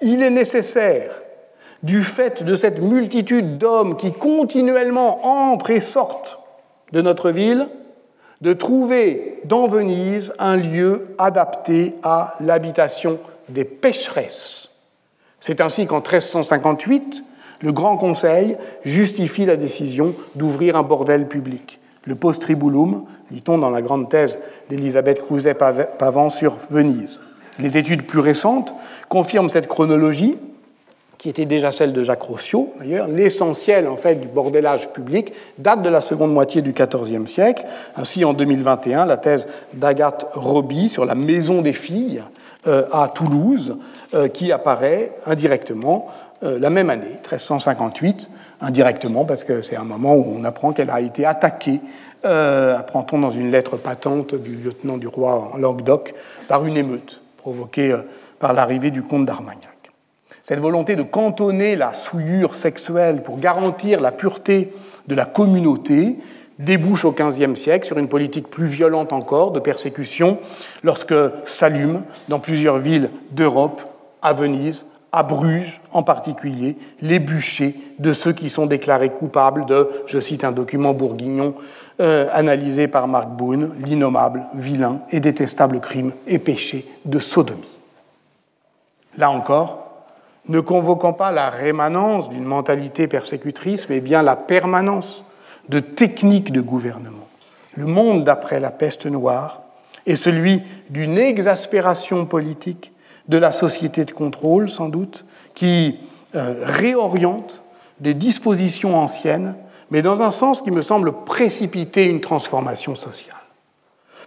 Il 0.02 0.22
est 0.24 0.30
nécessaire, 0.30 1.22
du 1.84 2.04
fait 2.04 2.44
de 2.44 2.56
cette 2.56 2.82
multitude 2.82 3.58
d'hommes 3.58 3.98
qui 3.98 4.12
continuellement 4.12 5.26
entrent 5.26 5.72
et 5.72 5.80
sortent 5.80 6.40
de 6.92 7.02
notre 7.02 7.32
ville, 7.32 7.68
de 8.42 8.54
trouver 8.54 9.40
dans 9.46 9.68
Venise 9.68 10.34
un 10.40 10.58
lieu 10.58 11.16
adapté 11.18 11.96
à 12.04 12.36
l'habitation 12.40 13.20
des 13.50 13.64
pécheresses. 13.64 14.70
C'est 15.40 15.62
ainsi 15.62 15.88
qu'en 15.88 15.98
1358, 15.98 17.24
le 17.62 17.72
Grand 17.72 17.98
Conseil 17.98 18.58
justifie 18.84 19.46
la 19.46 19.56
décision 19.56 20.16
d'ouvrir 20.36 20.76
un 20.76 20.84
bordel 20.84 21.28
public. 21.28 21.80
Le 22.06 22.16
post-tribulum, 22.16 23.04
lit-on 23.30 23.60
dans 23.60 23.70
la 23.70 23.82
grande 23.82 24.10
thèse 24.10 24.40
d'Elisabeth 24.70 25.22
Crouzet-Pavant 25.22 26.30
sur 26.32 26.56
Venise. 26.72 27.22
Les 27.60 27.78
études 27.78 28.08
plus 28.08 28.20
récentes 28.20 28.74
confirment 29.08 29.50
cette 29.50 29.68
chronologie, 29.68 30.38
qui 31.20 31.30
était 31.30 31.46
déjà 31.46 31.72
celle 31.72 31.94
de 31.94 32.02
Jacques 32.02 32.24
Rossiot, 32.24 32.74
d'ailleurs. 32.80 33.08
L'essentiel, 33.08 33.88
en 33.88 33.98
fait, 33.98 34.16
du 34.16 34.28
bordélage 34.28 34.90
public 34.92 35.34
date 35.60 35.84
de 35.84 35.90
la 35.90 36.02
seconde 36.02 36.34
moitié 36.34 36.64
du 36.64 36.74
XIVe 36.74 37.28
siècle. 37.28 37.64
Ainsi, 37.96 38.26
en 38.26 38.34
2021, 38.34 39.06
la 39.06 39.18
thèse 39.18 39.48
d'Agathe 39.74 40.26
Roby 40.34 40.90
sur 40.90 41.06
la 41.06 41.14
maison 41.14 41.62
des 41.62 41.74
filles 41.74 42.24
euh, 42.66 42.86
à 42.92 43.08
Toulouse, 43.10 43.78
euh, 44.16 44.30
qui 44.30 44.52
apparaît 44.52 45.12
indirectement 45.28 46.10
la 46.42 46.70
même 46.70 46.90
année, 46.90 47.20
1358, 47.22 48.30
indirectement, 48.62 49.26
parce 49.26 49.44
que 49.44 49.62
c'est 49.62 49.76
un 49.76 49.84
moment 49.84 50.16
où 50.16 50.26
on 50.38 50.44
apprend 50.44 50.74
qu'elle 50.74 50.90
a 50.90 51.02
été 51.02 51.26
attaquée, 51.26 51.82
apprend-on 52.24 53.20
dans 53.20 53.32
une 53.32 53.52
lettre 53.52 53.78
patente 53.78 54.36
du 54.36 54.56
lieutenant 54.56 54.98
du 54.98 55.08
roi 55.08 55.52
en 55.54 55.58
Languedoc, 55.58 56.14
par 56.48 56.66
une 56.66 56.78
émeute 56.78 57.22
provoquée 57.38 57.96
par 58.40 58.54
l'arrivée 58.54 58.92
du 58.92 59.04
comte 59.04 59.26
d'Armagnac. 59.26 59.92
Cette 60.44 60.60
volonté 60.60 60.96
de 60.96 61.04
cantonner 61.04 61.76
la 61.76 61.94
souillure 61.94 62.56
sexuelle 62.56 63.22
pour 63.22 63.40
garantir 63.40 64.02
la 64.02 64.12
pureté 64.12 64.74
de 65.08 65.14
la 65.14 65.26
communauté 65.26 66.18
débouche 66.58 67.06
au 67.06 67.12
XVe 67.12 67.56
siècle 67.56 67.86
sur 67.86 67.98
une 67.98 68.08
politique 68.08 68.50
plus 68.50 68.66
violente 68.66 69.14
encore 69.14 69.52
de 69.52 69.60
persécution 69.60 70.40
lorsque 70.84 71.14
s'allument 71.46 72.02
dans 72.28 72.40
plusieurs 72.40 72.80
villes 72.80 73.10
d'Europe, 73.32 73.82
à 74.22 74.34
Venise, 74.34 74.86
à 75.12 75.24
Bruges 75.24 75.82
en 75.92 76.04
particulier, 76.04 76.78
les 77.02 77.20
bûchers 77.20 77.76
de 78.00 78.14
ceux 78.14 78.32
qui 78.32 78.50
sont 78.50 78.66
déclarés 78.66 79.10
coupables 79.10 79.66
de, 79.66 79.90
je 80.06 80.20
cite 80.20 80.44
un 80.44 80.52
document 80.52 80.94
bourguignon 80.94 81.56
euh, 82.00 82.28
analysé 82.32 82.88
par 82.88 83.08
Marc 83.08 83.30
Boone, 83.30 83.74
l'innommable, 83.84 84.44
vilain 84.54 85.02
et 85.10 85.20
détestable 85.20 85.82
crime 85.82 86.14
et 86.28 86.40
péché 86.40 86.86
de 87.06 87.20
sodomie. 87.20 87.78
Là 89.18 89.30
encore, 89.30 90.06
ne 90.48 90.60
convoquant 90.60 91.14
pas 91.14 91.32
la 91.32 91.50
rémanence 91.50 92.30
d'une 92.30 92.46
mentalité 92.46 93.08
persécutrice, 93.08 93.90
mais 93.90 94.00
bien 94.00 94.24
la 94.24 94.36
permanence 94.36 95.24
de 95.70 95.80
techniques 95.80 96.52
de 96.52 96.62
gouvernement. 96.62 97.28
Le 97.76 97.86
monde 97.86 98.24
d'après 98.24 98.60
la 98.60 98.72
peste 98.72 99.06
noire 99.06 99.62
est 100.06 100.16
celui 100.16 100.64
d'une 100.90 101.18
exaspération 101.18 102.26
politique 102.26 102.91
de 103.28 103.38
la 103.38 103.52
société 103.52 104.06
de 104.06 104.12
contrôle, 104.12 104.70
sans 104.70 104.90
doute, 104.90 105.26
qui 105.54 106.00
euh, 106.36 106.56
réoriente 106.64 107.64
des 108.00 108.14
dispositions 108.14 108.98
anciennes, 108.98 109.56
mais 109.90 110.02
dans 110.02 110.22
un 110.22 110.32
sens 110.32 110.62
qui 110.62 110.72
me 110.72 110.82
semble 110.82 111.24
précipiter 111.26 112.06
une 112.06 112.22
transformation 112.22 112.96
sociale. 112.96 113.36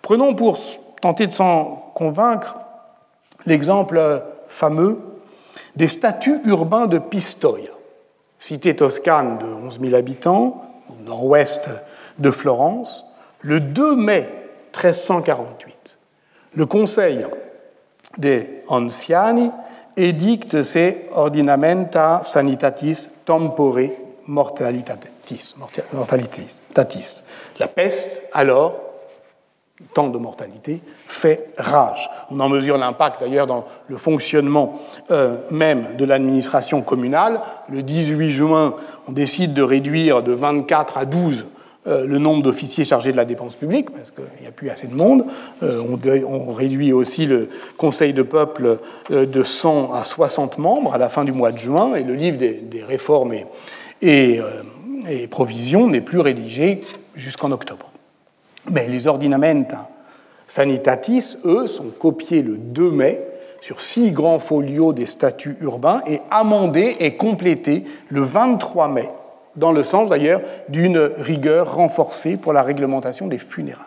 Prenons 0.03 0.35
pour 0.35 0.59
tenter 1.01 1.27
de 1.27 1.33
s'en 1.33 1.91
convaincre 1.95 2.57
l'exemple 3.47 4.23
fameux 4.49 4.99
des 5.77 5.89
statuts 5.89 6.41
urbains 6.45 6.87
de 6.87 6.99
Pistoia, 6.99 7.71
cité 8.39 8.77
toscane 8.77 9.39
de 9.39 9.47
11 9.47 9.81
000 9.81 9.95
habitants, 9.95 10.63
au 10.91 11.03
nord-ouest 11.05 11.69
de 12.19 12.31
Florence, 12.31 13.05
le 13.41 13.61
2 13.61 13.97
mai 13.97 14.29
1348. 14.75 15.75
Le 16.55 16.67
Conseil 16.67 17.25
des 18.19 18.63
Anciani 18.69 19.51
édicte 19.97 20.63
ses 20.63 21.07
Ordinamenta 21.13 22.23
Sanitatis 22.25 23.09
Tempore 23.25 23.79
Mortalitatis. 24.27 25.55
mortalitatis. 25.93 27.25
La 27.59 27.69
peste, 27.69 28.23
alors, 28.33 28.81
temps 29.93 30.09
de 30.09 30.19
mortalité, 30.19 30.81
fait 31.07 31.49
rage. 31.59 32.09
On 32.31 32.41
en 32.41 32.49
mesure 32.49 32.79
l'impact 32.79 33.21
d'ailleurs 33.21 33.47
dans 33.47 33.67
le 33.89 33.97
fonctionnement 33.97 34.81
euh, 35.11 35.37
même 35.51 35.97
de 35.97 36.05
l'administration 36.05 36.83
communale. 36.83 37.41
Le 37.69 37.83
18 37.83 38.31
juin, 38.31 38.77
on 39.09 39.13
décide 39.13 39.53
de 39.53 39.63
réduire 39.63 40.23
de 40.23 40.33
24 40.33 40.97
à 40.97 41.05
12 41.05 41.41
euh, 41.43 41.54
le 41.87 42.19
nombre 42.19 42.43
d'officiers 42.43 42.85
chargés 42.85 43.13
de 43.13 43.17
la 43.17 43.25
dépense 43.25 43.57
publique, 43.57 43.91
parce 43.91 44.11
qu'il 44.11 44.25
n'y 44.41 44.47
a 44.47 44.53
plus 44.53 44.71
assez 44.71 44.87
de 44.87 44.95
monde. 44.95 45.25
Euh, 45.63 45.83
on, 46.27 46.53
réduit 46.53 46.93
aussi 46.93 47.27
le 47.27 47.49
Conseil 47.77 48.13
de 48.13 48.23
peuple 48.23 48.79
de 49.11 49.43
100 49.43 49.93
à 49.93 50.05
60 50.05 50.59
membres 50.59 50.95
à 50.95 50.99
la 50.99 51.09
fin 51.09 51.25
du 51.25 51.33
mois 51.33 51.53
de 51.53 51.59
juin, 51.59 51.95
et 51.95 52.03
le 52.03 52.15
livre 52.15 52.39
des, 52.39 52.85
réformes 52.87 53.35
et 54.03 54.41
provisions 55.31 55.87
n'est 55.89 56.01
plus 56.01 56.21
rédigé 56.21 56.81
jusqu'en 57.15 57.51
octobre. 57.51 57.91
Mais 58.71 58.89
les 58.89 59.07
ordinamenta 59.07 59.91
sanitatis, 60.47 61.37
eux, 61.45 61.67
sont 61.67 61.91
copiés 61.99 62.43
le 62.43 62.57
2 62.57 62.91
mai 62.91 63.21
sur 63.61 63.81
six 63.81 64.11
grands 64.11 64.39
folios 64.39 64.93
des 64.93 65.07
statuts 65.07 65.57
urbains 65.61 66.03
et 66.07 66.21
amendés 66.31 66.97
et 67.01 67.17
complétés 67.17 67.85
le 68.09 68.21
23 68.21 68.89
mai, 68.89 69.09
dans 69.57 69.73
le 69.73 69.83
sens 69.83 70.09
d'ailleurs 70.09 70.41
d'une 70.69 71.11
rigueur 71.19 71.75
renforcée 71.75 72.37
pour 72.37 72.53
la 72.53 72.63
réglementation 72.63 73.27
des 73.27 73.39
funérailles. 73.39 73.87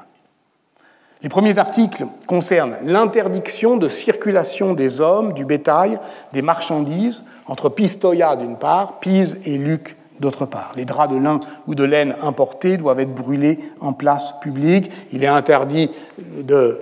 Les 1.24 1.30
premiers 1.30 1.58
articles 1.58 2.06
concernent 2.28 2.78
l'interdiction 2.84 3.78
de 3.78 3.90
circulation 3.90 4.74
des 4.74 5.02
hommes, 5.02 5.34
du 5.34 5.46
bétail, 5.46 6.00
des 6.32 6.44
marchandises 6.44 7.24
entre 7.48 7.70
Pistoia 7.70 8.36
d'une 8.36 8.56
part, 8.56 9.00
Pise 9.00 9.40
et 9.46 9.58
Luc 9.58 9.96
d'autre 10.20 10.46
part. 10.46 10.72
Les 10.76 10.86
draps 10.86 11.14
de 11.14 11.20
lin 11.20 11.40
ou 11.68 11.76
de 11.76 11.84
laine 11.84 12.16
importés 12.22 12.78
doivent 12.78 13.00
être 13.00 13.14
brûlés 13.14 13.60
en 13.80 13.94
place 13.94 14.40
publique. 14.40 14.92
Il 15.12 15.24
est 15.24 15.28
interdit 15.28 15.92
euh, 16.50 16.76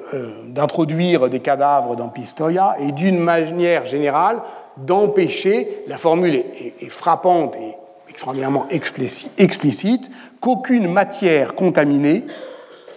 d'introduire 0.47 1.29
des 1.29 1.39
cadavres 1.39 1.95
dans 1.95 2.09
Pistoia 2.09 2.75
et 2.79 2.91
d'une 2.91 3.19
manière 3.19 3.85
générale 3.85 4.37
d'empêcher, 4.77 5.83
la 5.87 5.97
formule 5.97 6.35
est, 6.35 6.89
frappante 6.89 7.55
et 7.55 7.75
extraordinairement 8.15 8.67
explicite, 8.69 10.09
qu'aucune 10.39 10.89
matière 10.89 11.53
contaminée 11.53 12.23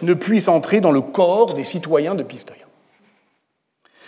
ne 0.00 0.14
puisse 0.14 0.46
entrer 0.46 0.80
dans 0.80 0.92
le 0.92 1.00
corps 1.00 1.54
des 1.54 1.64
citoyens 1.64 2.14
de 2.14 2.22
Pistoia. 2.22 2.66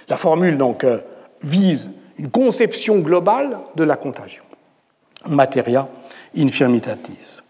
La 0.08 0.16
formule 0.16 0.56
donc 0.56 0.84
euh, 0.84 1.00
vise 1.42 1.90
une 2.16 2.30
conception 2.30 3.00
globale 3.00 3.58
de 3.74 3.82
la 3.82 3.96
contagion. 3.96 4.44
Materia 5.26 5.88
infirmitatis. 6.38 7.42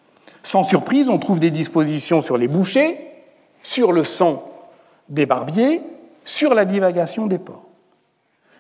Sans 0.42 0.62
surprise, 0.62 1.11
on 1.11 1.18
trouve 1.18 1.38
des 1.38 1.50
dispositions 1.50 2.22
sur 2.22 2.38
les 2.38 2.48
bouchers, 2.48 2.98
sur 3.62 3.92
le 3.92 4.04
sang 4.04 4.50
des 5.11 5.26
barbiers, 5.26 5.82
sur 6.24 6.54
la 6.54 6.64
divagation 6.64 7.26
des 7.26 7.38
porcs. 7.38 7.66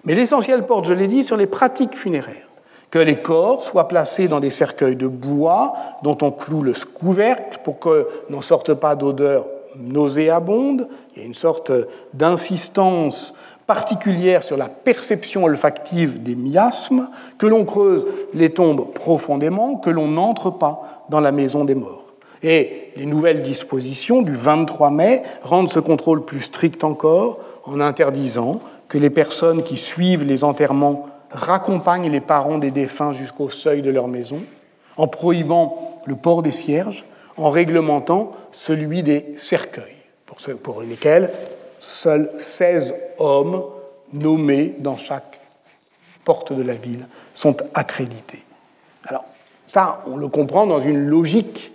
Mais 0.04 0.14
l'essentiel 0.14 0.66
porte, 0.66 0.84
je 0.84 0.92
l'ai 0.92 1.08
dit, 1.08 1.24
sur 1.24 1.38
les 1.38 1.46
pratiques 1.46 1.96
funéraires. 1.96 2.49
Que 2.90 2.98
les 2.98 3.20
corps 3.20 3.62
soient 3.62 3.88
placés 3.88 4.26
dans 4.26 4.40
des 4.40 4.50
cercueils 4.50 4.96
de 4.96 5.06
bois 5.06 5.74
dont 6.02 6.18
on 6.22 6.30
cloue 6.30 6.62
le 6.62 6.74
couvercle 6.94 7.60
pour 7.62 7.78
que 7.78 8.08
n'en 8.30 8.40
sorte 8.40 8.74
pas 8.74 8.96
d'odeur 8.96 9.46
nauséabonde. 9.78 10.88
Il 11.14 11.20
y 11.20 11.22
a 11.22 11.26
une 11.26 11.34
sorte 11.34 11.72
d'insistance 12.14 13.34
particulière 13.66 14.42
sur 14.42 14.56
la 14.56 14.68
perception 14.68 15.44
olfactive 15.44 16.20
des 16.20 16.34
miasmes, 16.34 17.08
que 17.38 17.46
l'on 17.46 17.64
creuse 17.64 18.04
les 18.34 18.50
tombes 18.50 18.92
profondément, 18.92 19.76
que 19.76 19.90
l'on 19.90 20.08
n'entre 20.08 20.50
pas 20.50 21.04
dans 21.08 21.20
la 21.20 21.30
maison 21.30 21.64
des 21.64 21.76
morts. 21.76 22.04
Et 22.42 22.88
les 22.96 23.06
nouvelles 23.06 23.42
dispositions 23.42 24.22
du 24.22 24.32
23 24.32 24.90
mai 24.90 25.22
rendent 25.42 25.68
ce 25.68 25.78
contrôle 25.78 26.24
plus 26.24 26.42
strict 26.42 26.82
encore 26.82 27.38
en 27.64 27.80
interdisant 27.80 28.58
que 28.88 28.98
les 28.98 29.10
personnes 29.10 29.62
qui 29.62 29.76
suivent 29.76 30.24
les 30.24 30.42
enterrements 30.42 31.06
raccompagnent 31.30 32.10
les 32.10 32.20
parents 32.20 32.58
des 32.58 32.70
défunts 32.70 33.12
jusqu'au 33.12 33.50
seuil 33.50 33.82
de 33.82 33.90
leur 33.90 34.08
maison, 34.08 34.42
en 34.96 35.08
prohibant 35.08 36.02
le 36.06 36.16
port 36.16 36.42
des 36.42 36.52
cierges, 36.52 37.04
en 37.36 37.50
réglementant 37.50 38.32
celui 38.52 39.02
des 39.02 39.34
cercueils, 39.36 39.96
pour, 40.26 40.40
ceux, 40.40 40.56
pour 40.56 40.82
lesquels 40.82 41.30
seuls 41.78 42.30
16 42.38 42.94
hommes 43.18 43.62
nommés 44.12 44.74
dans 44.78 44.96
chaque 44.96 45.40
porte 46.24 46.52
de 46.52 46.62
la 46.62 46.74
ville 46.74 47.06
sont 47.34 47.56
accrédités. 47.74 48.42
Alors, 49.06 49.24
ça, 49.66 50.02
on 50.06 50.16
le 50.16 50.28
comprend 50.28 50.66
dans 50.66 50.80
une 50.80 51.06
logique 51.06 51.72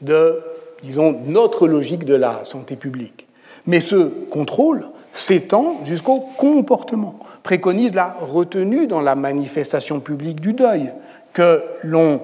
de, 0.00 0.42
disons, 0.82 1.20
notre 1.26 1.66
logique 1.66 2.04
de 2.04 2.14
la 2.14 2.44
santé 2.44 2.76
publique. 2.76 3.26
Mais 3.66 3.80
ce 3.80 4.08
contrôle 4.30 4.86
s'étend 5.12 5.84
jusqu'au 5.84 6.20
comportement, 6.20 7.18
préconise 7.42 7.94
la 7.94 8.16
retenue 8.20 8.86
dans 8.86 9.00
la 9.00 9.14
manifestation 9.14 10.00
publique 10.00 10.40
du 10.40 10.52
deuil, 10.52 10.92
que 11.32 11.62
l'on 11.82 12.20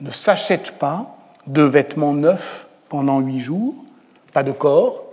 ne 0.00 0.10
s'achète 0.10 0.72
pas 0.72 1.16
de 1.46 1.62
vêtements 1.62 2.14
neufs 2.14 2.66
pendant 2.88 3.20
huit 3.20 3.40
jours, 3.40 3.74
pas 4.32 4.42
de 4.42 4.52
corps, 4.52 5.04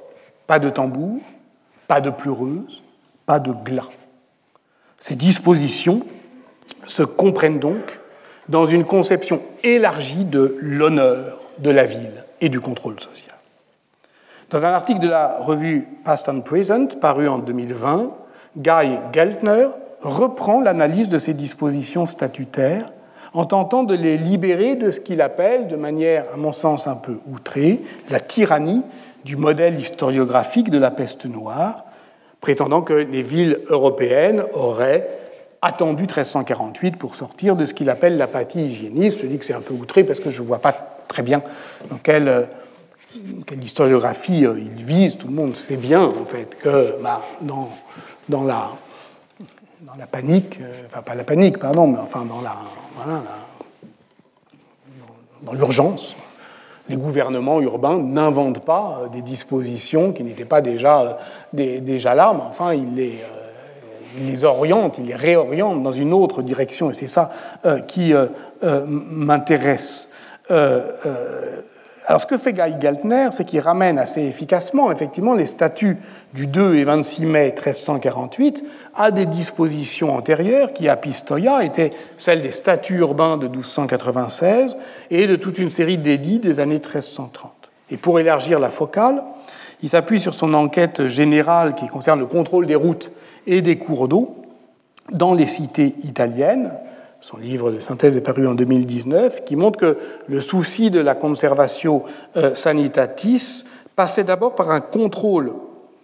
pas 0.46 0.60
de 0.60 0.70
tambour, 0.70 1.20
pas 1.88 2.02
de 2.02 2.10
pleureuse, 2.10 2.84
pas 3.26 3.40
de 3.40 3.52
glas. 3.52 3.90
Ces 4.98 5.16
dispositions 5.16 6.02
se 6.86 7.04
comprennent 7.04 7.60
donc 7.60 8.00
dans 8.50 8.66
une 8.66 8.86
conception 8.86 9.42
élargie 9.64 10.26
de 10.26 10.58
l'honneur 10.60 11.40
de 11.60 11.70
la 11.70 11.86
ville 11.86 12.24
et 12.42 12.50
du 12.50 12.60
contrôle 12.60 13.00
social. 13.00 13.27
Dans 14.50 14.64
un 14.64 14.72
article 14.72 15.02
de 15.02 15.10
la 15.10 15.40
revue 15.42 15.86
Past 16.06 16.30
and 16.30 16.40
Present 16.40 16.88
paru 17.02 17.28
en 17.28 17.40
2020, 17.40 18.14
Guy 18.56 18.98
Geltner, 19.12 19.68
reprend 20.02 20.62
l'analyse 20.62 21.10
de 21.10 21.20
ces 21.20 21.34
dispositions 21.34 22.06
statutaires 22.06 22.86
en 23.34 23.44
tentant 23.44 23.84
de 23.84 23.94
les 23.94 24.18
libérer 24.18 24.76
de 24.76 24.90
ce 24.90 25.02
qu'il 25.02 25.22
appelle, 25.22 25.68
de 25.68 25.76
manière, 25.76 26.24
à 26.34 26.38
mon 26.38 26.54
sens, 26.54 26.88
un 26.88 26.96
peu 26.96 27.20
outrée, 27.30 27.82
la 28.10 28.22
tyrannie 28.22 28.84
du 29.26 29.36
modèle 29.36 29.78
historiographique 29.78 30.70
de 30.70 30.78
la 30.78 30.92
peste 30.92 31.26
noire, 31.26 31.84
prétendant 32.40 32.82
que 32.82 32.94
les 32.94 33.24
villes 33.24 33.60
européennes 33.68 34.44
auraient 34.54 35.10
attendu 35.62 36.04
1348 36.04 36.96
pour 36.96 37.16
sortir 37.16 37.58
de 37.58 37.66
ce 37.66 37.74
qu'il 37.74 37.90
appelle 37.90 38.18
l'apathie 38.18 38.66
hygiéniste. 38.66 39.20
Je 39.24 39.28
dis 39.28 39.38
que 39.38 39.44
c'est 39.44 39.54
un 39.54 39.60
peu 39.60 39.74
outré 39.74 40.06
parce 40.06 40.22
que 40.22 40.32
je 40.32 40.42
ne 40.42 40.48
vois 40.48 40.60
pas 40.60 40.72
très 41.10 41.22
bien 41.22 41.42
dans 41.90 41.98
quelle, 41.98 42.48
quelle 43.46 43.64
historiographie 43.64 44.46
euh, 44.46 44.60
il 44.60 44.84
vise. 44.84 45.18
Tout 45.18 45.28
le 45.28 45.34
monde 45.34 45.56
sait 45.56 45.78
bien, 45.78 46.04
en 46.04 46.26
fait, 46.26 46.58
que 46.60 46.96
bah, 47.02 47.22
dans, 47.42 47.70
dans 48.30 48.44
la 48.44 48.72
dans 49.82 49.96
la 49.98 50.08
panique, 50.08 50.60
euh, 50.60 50.84
enfin 50.88 51.02
pas 51.02 51.16
la 51.16 51.24
panique, 51.24 51.60
pardon, 51.60 51.88
mais 51.88 52.00
enfin 52.00 52.26
dans 52.26 52.42
la, 52.42 52.56
dans 55.44 55.54
l'urgence, 55.54 56.16
les 56.90 56.98
gouvernements 56.98 57.62
urbains 57.62 58.00
n'inventent 58.00 58.66
pas 58.66 59.02
euh, 59.04 59.08
des 59.08 59.22
dispositions 59.22 60.14
qui 60.14 60.24
n'étaient 60.24 60.46
pas 60.46 60.62
déjà, 60.62 61.20
déjà 61.54 62.16
là, 62.16 62.34
mais 62.36 62.42
enfin 62.42 62.74
ils 62.74 62.96
les, 62.96 63.20
ils 64.18 64.32
les 64.32 64.44
orientent, 64.46 64.98
ils 64.98 65.06
les 65.06 65.16
réorientent 65.16 65.84
dans 65.84 65.92
une 65.92 66.12
autre 66.12 66.42
direction, 66.42 66.90
et 66.90 66.94
c'est 66.94 67.08
ça 67.08 67.32
qui 67.88 68.14
m'intéresse. 68.88 70.10
Alors 72.10 72.22
ce 72.22 72.26
que 72.26 72.38
fait 72.38 72.54
Guy 72.54 72.80
Geltner, 72.80 73.28
c'est 73.32 73.44
qu'il 73.44 73.60
ramène 73.60 74.00
assez 74.00 74.22
efficacement, 74.22 74.94
effectivement, 74.94 75.34
les 75.34 75.46
statuts 75.46 75.98
du 76.34 76.48
2 76.48 76.76
et 76.76 76.86
26 76.86 77.26
mai 77.26 77.48
1348 77.48 78.64
à 78.96 79.12
des 79.12 79.26
dispositions 79.26 80.16
antérieures 80.16 80.72
qui, 80.72 80.88
à 80.88 80.96
Pistoia, 80.96 81.66
étaient 81.66 81.92
celles 82.18 82.42
des 82.42 82.54
statuts 82.54 83.00
urbains 83.00 83.36
de 83.36 83.50
1296 83.50 84.78
et 85.12 85.28
de 85.28 85.36
toute 85.36 85.60
une 85.60 85.70
série 85.70 85.98
d'édits 85.98 86.40
des 86.40 86.62
années 86.62 86.76
1330. 86.76 87.52
Et 87.92 87.98
pour 87.98 88.22
élargir 88.22 88.60
la 88.60 88.70
focale, 88.70 89.22
il 89.82 89.90
s'appuie 89.90 90.22
sur 90.22 90.34
son 90.34 90.54
enquête 90.54 91.08
générale 91.08 91.76
qui 91.76 91.90
concerne 91.90 92.22
le 92.22 92.26
contrôle 92.26 92.68
des 92.68 92.76
routes 92.76 93.12
et 93.48 93.60
des 93.60 93.78
cours 93.78 94.08
d'eau 94.08 94.34
dans 95.12 95.34
les 95.34 95.48
cités 95.48 95.94
italiennes, 96.06 96.72
son 97.20 97.38
livre 97.38 97.72
de 97.72 97.80
synthèse 97.80 98.16
est 98.16 98.22
paru 98.22 98.48
en 98.48 98.54
2019, 98.54 99.44
qui 99.44 99.56
montre 99.56 99.80
que 99.80 99.98
le 100.28 100.42
souci 100.42 100.92
de 100.92 101.00
la 101.00 101.16
conservation 101.16 102.04
euh, 102.36 102.54
sanitatis 102.54 103.66
passait 103.96 104.24
d'abord 104.24 104.56
par 104.56 104.72
un 104.72 104.82
contrôle 104.82 105.54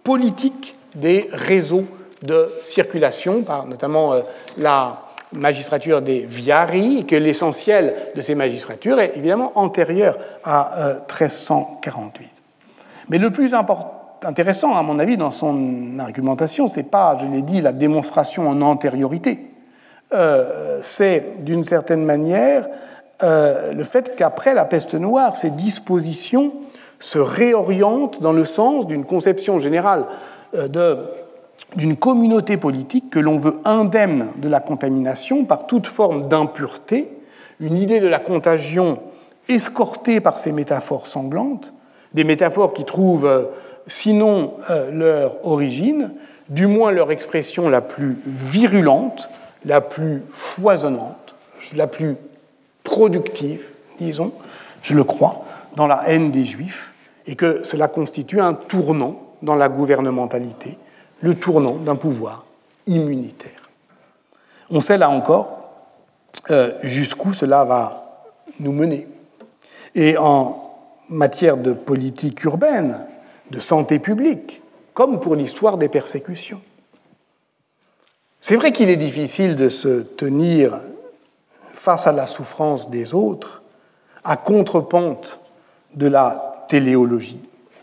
politique 0.02 0.76
des 0.94 1.28
réseaux 1.32 1.84
de 2.22 2.48
circulation, 2.62 3.42
par 3.42 3.66
notamment 3.66 4.12
euh, 4.12 4.22
la 4.58 5.02
magistrature 5.32 6.02
des 6.02 6.20
viari, 6.20 6.98
et 6.98 7.04
que 7.04 7.16
l'essentiel 7.16 7.94
de 8.14 8.20
ces 8.20 8.34
magistratures 8.34 8.98
est 9.00 9.16
évidemment 9.16 9.52
antérieur 9.54 10.18
à 10.42 10.98
1348. 11.08 12.24
Euh, 12.24 12.28
Mais 13.08 13.18
le 13.18 13.30
plus 13.30 13.52
intéressant, 14.22 14.76
à 14.76 14.82
mon 14.82 14.98
avis, 14.98 15.16
dans 15.16 15.30
son 15.30 15.98
argumentation, 15.98 16.68
ce 16.68 16.78
n'est 16.78 16.86
pas, 16.86 17.16
je 17.20 17.26
l'ai 17.26 17.42
dit, 17.42 17.60
la 17.60 17.72
démonstration 17.72 18.48
en 18.48 18.60
antériorité, 18.62 19.53
euh, 20.14 20.78
c'est 20.80 21.42
d'une 21.44 21.64
certaine 21.64 22.04
manière 22.04 22.68
euh, 23.24 23.72
le 23.72 23.82
fait 23.82 24.14
qu'après 24.14 24.54
la 24.54 24.64
peste 24.64 24.94
noire, 24.94 25.36
ces 25.36 25.50
dispositions 25.50 26.52
se 27.00 27.18
réorientent 27.18 28.22
dans 28.22 28.32
le 28.32 28.44
sens 28.44 28.86
d'une 28.86 29.04
conception 29.04 29.58
générale 29.58 30.04
euh, 30.54 30.96
d'une 31.74 31.96
communauté 31.96 32.56
politique 32.56 33.10
que 33.10 33.18
l'on 33.18 33.38
veut 33.38 33.56
indemne 33.64 34.28
de 34.36 34.48
la 34.48 34.60
contamination 34.60 35.44
par 35.44 35.66
toute 35.66 35.88
forme 35.88 36.28
d'impureté, 36.28 37.10
une 37.58 37.76
idée 37.76 37.98
de 37.98 38.08
la 38.08 38.20
contagion 38.20 38.98
escortée 39.48 40.20
par 40.20 40.38
ces 40.38 40.52
métaphores 40.52 41.08
sanglantes, 41.08 41.74
des 42.12 42.24
métaphores 42.24 42.72
qui 42.72 42.84
trouvent, 42.84 43.48
sinon 43.88 44.52
leur 44.92 45.44
origine, 45.46 46.12
du 46.48 46.66
moins 46.66 46.92
leur 46.92 47.10
expression 47.10 47.68
la 47.68 47.80
plus 47.80 48.18
virulente 48.26 49.28
la 49.64 49.80
plus 49.80 50.22
foisonnante, 50.30 51.34
la 51.74 51.86
plus 51.86 52.16
productive, 52.82 53.66
disons, 53.98 54.32
je 54.82 54.94
le 54.94 55.04
crois, 55.04 55.44
dans 55.76 55.86
la 55.86 56.08
haine 56.08 56.30
des 56.30 56.44
Juifs, 56.44 56.94
et 57.26 57.36
que 57.36 57.64
cela 57.64 57.88
constitue 57.88 58.40
un 58.40 58.54
tournant 58.54 59.20
dans 59.42 59.54
la 59.54 59.68
gouvernementalité, 59.68 60.78
le 61.20 61.34
tournant 61.34 61.76
d'un 61.76 61.96
pouvoir 61.96 62.44
immunitaire. 62.86 63.70
On 64.70 64.80
sait 64.80 64.98
là 64.98 65.08
encore 65.08 65.64
euh, 66.50 66.74
jusqu'où 66.82 67.32
cela 67.32 67.64
va 67.64 68.24
nous 68.60 68.72
mener. 68.72 69.08
Et 69.94 70.18
en 70.18 70.74
matière 71.08 71.56
de 71.56 71.72
politique 71.72 72.44
urbaine, 72.44 73.08
de 73.50 73.60
santé 73.60 73.98
publique, 73.98 74.62
comme 74.92 75.20
pour 75.20 75.34
l'histoire 75.34 75.78
des 75.78 75.88
persécutions, 75.88 76.60
c'est 78.46 78.56
vrai 78.56 78.72
qu'il 78.72 78.90
est 78.90 78.98
difficile 78.98 79.56
de 79.56 79.70
se 79.70 80.02
tenir 80.02 80.78
face 81.72 82.06
à 82.06 82.12
la 82.12 82.26
souffrance 82.26 82.90
des 82.90 83.14
autres 83.14 83.62
à 84.22 84.36
contre-pente 84.36 85.40
de 85.94 86.08
la 86.08 86.66
téléologie, 86.68 87.40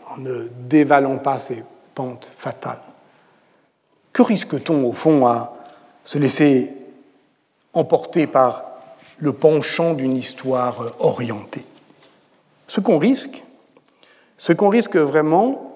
en 0.08 0.18
ne 0.18 0.46
dévalant 0.68 1.18
pas 1.18 1.40
ces 1.40 1.64
pentes 1.96 2.30
fatales. 2.36 2.78
Que 4.12 4.22
risque-t-on 4.22 4.84
au 4.84 4.92
fond 4.92 5.26
à 5.26 5.52
se 6.04 6.20
laisser 6.20 6.70
emporter 7.72 8.28
par 8.28 8.64
le 9.18 9.32
penchant 9.32 9.94
d'une 9.94 10.16
histoire 10.16 10.94
orientée? 11.00 11.66
Ce 12.68 12.78
qu'on 12.78 12.98
risque, 12.98 13.42
ce 14.38 14.52
qu'on 14.52 14.68
risque 14.68 14.94
vraiment, 14.94 15.72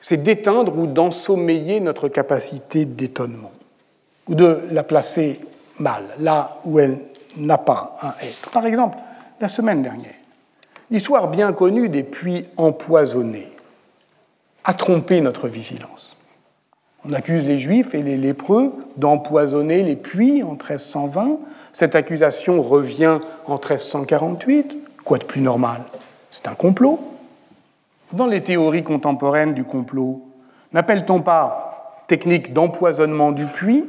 c'est 0.00 0.22
d'éteindre 0.22 0.74
ou 0.78 0.86
d'ensommeiller 0.86 1.80
notre 1.80 2.08
capacité 2.08 2.86
d'étonnement 2.86 3.52
ou 4.28 4.34
de 4.34 4.60
la 4.70 4.82
placer 4.82 5.40
mal, 5.78 6.04
là 6.18 6.58
où 6.64 6.78
elle 6.78 6.98
n'a 7.36 7.58
pas 7.58 7.96
à 8.00 8.16
être. 8.22 8.50
Par 8.50 8.66
exemple, 8.66 8.96
la 9.40 9.48
semaine 9.48 9.82
dernière, 9.82 10.14
l'histoire 10.90 11.28
bien 11.28 11.52
connue 11.52 11.88
des 11.88 12.02
puits 12.02 12.46
empoisonnés 12.56 13.52
a 14.64 14.74
trompé 14.74 15.20
notre 15.20 15.48
vigilance. 15.48 16.16
On 17.08 17.12
accuse 17.12 17.44
les 17.44 17.58
juifs 17.58 17.94
et 17.94 18.02
les 18.02 18.16
lépreux 18.16 18.72
d'empoisonner 18.96 19.82
les 19.82 19.94
puits 19.94 20.42
en 20.42 20.52
1320. 20.52 21.38
Cette 21.72 21.94
accusation 21.94 22.60
revient 22.60 23.20
en 23.46 23.54
1348. 23.54 24.76
Quoi 25.04 25.18
de 25.18 25.24
plus 25.24 25.40
normal? 25.40 25.82
C'est 26.32 26.48
un 26.48 26.54
complot. 26.54 26.98
Dans 28.12 28.26
les 28.26 28.42
théories 28.42 28.82
contemporaines 28.82 29.54
du 29.54 29.62
complot, 29.62 30.22
n'appelle-t-on 30.72 31.20
pas 31.20 32.02
technique 32.08 32.52
d'empoisonnement 32.52 33.30
du 33.30 33.46
puits 33.46 33.84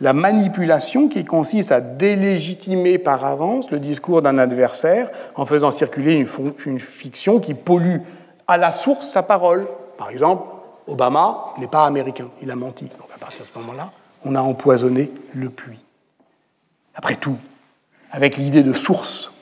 la 0.00 0.12
manipulation 0.12 1.08
qui 1.08 1.24
consiste 1.24 1.72
à 1.72 1.80
délégitimer 1.80 2.98
par 2.98 3.24
avance 3.24 3.70
le 3.70 3.78
discours 3.78 4.22
d'un 4.22 4.38
adversaire 4.38 5.10
en 5.36 5.46
faisant 5.46 5.70
circuler 5.70 6.26
une, 6.66 6.80
fiction 6.80 7.38
qui 7.38 7.54
pollue 7.54 7.98
à 8.48 8.56
la 8.56 8.72
source 8.72 9.10
sa 9.10 9.22
parole. 9.22 9.66
Par 9.96 10.10
exemple, 10.10 10.48
Obama 10.88 11.54
n'est 11.58 11.68
pas 11.68 11.86
américain, 11.86 12.28
il 12.42 12.50
a 12.50 12.56
menti. 12.56 12.84
Donc 12.84 13.08
à 13.14 13.18
partir 13.18 13.42
de 13.42 13.46
ce 13.52 13.58
moment-là, 13.58 13.92
on 14.24 14.34
a 14.34 14.40
empoisonné 14.40 15.12
le 15.32 15.48
puits. 15.48 15.84
Après 16.94 17.14
tout, 17.14 17.38
avec 18.10 18.36
l'idée 18.36 18.62
de 18.62 18.72
source, 18.72 19.32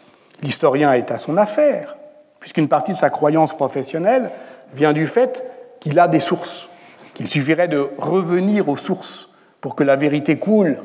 l'historien 0.43 0.93
est 0.93 1.11
à 1.11 1.19
son 1.19 1.37
affaire, 1.37 1.97
puisqu'une 2.41 2.69
partie 2.69 2.93
de 2.93 2.99
sa 2.99 3.11
croyance 3.11 3.55
professionnelle 3.55 4.31
vient 4.75 4.93
du 4.93 5.07
fait 5.07 5.45
qu'il 5.81 5.99
a 5.99 6.09
des 6.09 6.21
sources, 6.21 6.69
qu'il 7.15 7.29
suffirait 7.29 7.69
de 7.69 7.91
revenir 7.99 8.69
aux 8.69 8.77
sources 8.77 9.32
pour 9.63 9.75
que 9.75 9.85
la 9.85 9.97
vérité 9.97 10.37
coule 10.37 10.77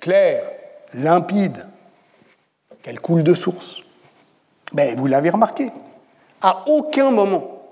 claire, 0.00 0.44
limpide, 0.92 1.64
qu'elle 2.82 3.00
coule 3.00 3.22
de 3.22 3.32
source. 3.32 3.82
Mais 4.74 4.90
ben, 4.90 4.96
vous 4.96 5.06
l'avez 5.06 5.30
remarqué, 5.30 5.70
à 6.42 6.64
aucun 6.66 7.10
moment 7.10 7.62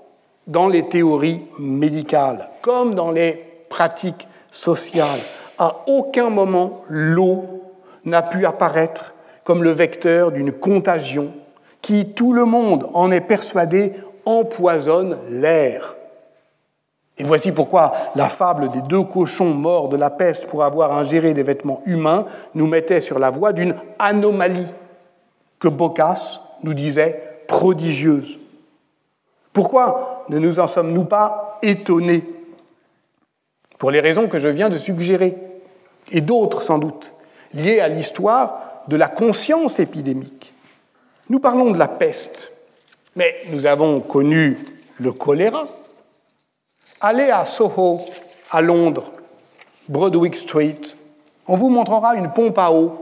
dans 0.47 0.67
les 0.67 0.89
théories 0.89 1.41
médicales 1.59 2.49
comme 2.61 2.95
dans 2.95 3.11
les 3.11 3.33
pratiques 3.69 4.27
sociales, 4.51 5.21
à 5.59 5.83
aucun 5.87 6.29
moment 6.29 6.83
l'eau 6.87 7.45
n'a 8.05 8.21
pu 8.21 8.45
apparaître 8.45 9.13
comme 9.43 9.63
le 9.63 9.71
vecteur 9.71 10.31
d'une 10.31 10.51
contagion 10.51 11.33
qui, 11.81 12.13
tout 12.13 12.31
le 12.31 12.45
monde 12.45 12.87
en 12.93 13.11
est 13.11 13.21
persuadé, 13.21 13.93
empoisonne 14.25 15.17
l'air. 15.29 15.95
Et 17.17 17.23
voici 17.23 17.51
pourquoi 17.51 17.93
la 18.15 18.27
fable 18.27 18.71
des 18.71 18.81
deux 18.81 19.03
cochons 19.03 19.53
morts 19.53 19.89
de 19.89 19.97
la 19.97 20.09
peste 20.09 20.47
pour 20.47 20.63
avoir 20.63 20.97
ingéré 20.97 21.33
des 21.33 21.43
vêtements 21.43 21.81
humains 21.85 22.25
nous 22.55 22.65
mettait 22.65 23.01
sur 23.01 23.19
la 23.19 23.29
voie 23.29 23.53
d'une 23.53 23.75
anomalie 23.99 24.73
que 25.59 25.67
Boccace 25.67 26.41
nous 26.63 26.73
disait 26.73 27.21
prodigieuse. 27.47 28.39
Pourquoi 29.51 30.25
ne 30.29 30.39
nous 30.39 30.59
en 30.59 30.67
sommes-nous 30.67 31.05
pas 31.05 31.59
étonnés? 31.61 32.23
Pour 33.77 33.91
les 33.91 33.99
raisons 33.99 34.27
que 34.27 34.39
je 34.39 34.47
viens 34.47 34.69
de 34.69 34.77
suggérer, 34.77 35.35
et 36.11 36.21
d'autres 36.21 36.61
sans 36.61 36.79
doute, 36.79 37.13
liées 37.53 37.79
à 37.79 37.87
l'histoire 37.87 38.83
de 38.87 38.95
la 38.95 39.07
conscience 39.07 39.79
épidémique. 39.79 40.53
Nous 41.29 41.39
parlons 41.39 41.71
de 41.71 41.77
la 41.77 41.87
peste, 41.87 42.51
mais 43.15 43.35
nous 43.49 43.65
avons 43.65 44.01
connu 44.01 44.57
le 44.99 45.11
choléra. 45.11 45.67
Allez 47.05 47.31
à 47.31 47.45
Soho, 47.45 47.99
à 48.49 48.61
Londres, 48.61 49.11
Broadwick 49.89 50.37
Street, 50.37 50.79
on 51.49 51.57
vous 51.57 51.67
montrera 51.67 52.15
une 52.15 52.31
pompe 52.31 52.57
à 52.57 52.71
eau, 52.71 52.95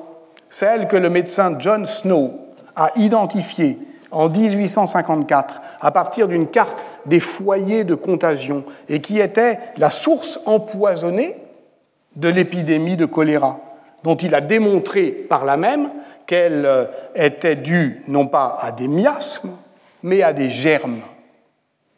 celle 0.49 0.87
que 0.87 0.97
le 0.97 1.11
médecin 1.11 1.55
John 1.59 1.85
Snow 1.85 2.33
a 2.75 2.89
identifiée 2.95 3.77
en 4.09 4.27
1854 4.27 5.61
à 5.79 5.91
partir 5.91 6.27
d'une 6.27 6.47
carte 6.47 6.83
des 7.05 7.19
foyers 7.19 7.83
de 7.83 7.93
contagion 7.93 8.63
et 8.89 9.01
qui 9.01 9.19
était 9.19 9.59
la 9.77 9.91
source 9.91 10.39
empoisonnée 10.47 11.35
de 12.15 12.27
l'épidémie 12.27 12.97
de 12.97 13.05
choléra, 13.05 13.59
dont 14.01 14.15
il 14.15 14.33
a 14.33 14.41
démontré 14.41 15.11
par 15.11 15.45
là 15.45 15.57
même 15.57 15.91
qu'elle 16.25 16.65
euh, 16.65 16.85
était 17.13 17.55
due 17.55 18.01
non 18.07 18.25
pas 18.25 18.57
à 18.59 18.71
des 18.71 18.87
miasmes, 18.87 19.51
mais 20.01 20.23
à 20.23 20.33
des 20.33 20.49
germes. 20.49 21.01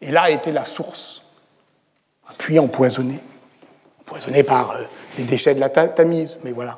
Et 0.02 0.12
là 0.12 0.30
était 0.30 0.52
la 0.52 0.66
source, 0.66 1.23
un 2.34 2.38
puits 2.38 2.60
empoisonné, 2.60 3.20
empoisonné 4.02 4.44
par 4.44 4.72
euh, 4.72 4.84
des 5.18 5.24
déchets 5.24 5.56
de 5.56 5.60
la 5.60 5.70
Tamise, 5.70 6.38
mais 6.44 6.52
voilà. 6.52 6.78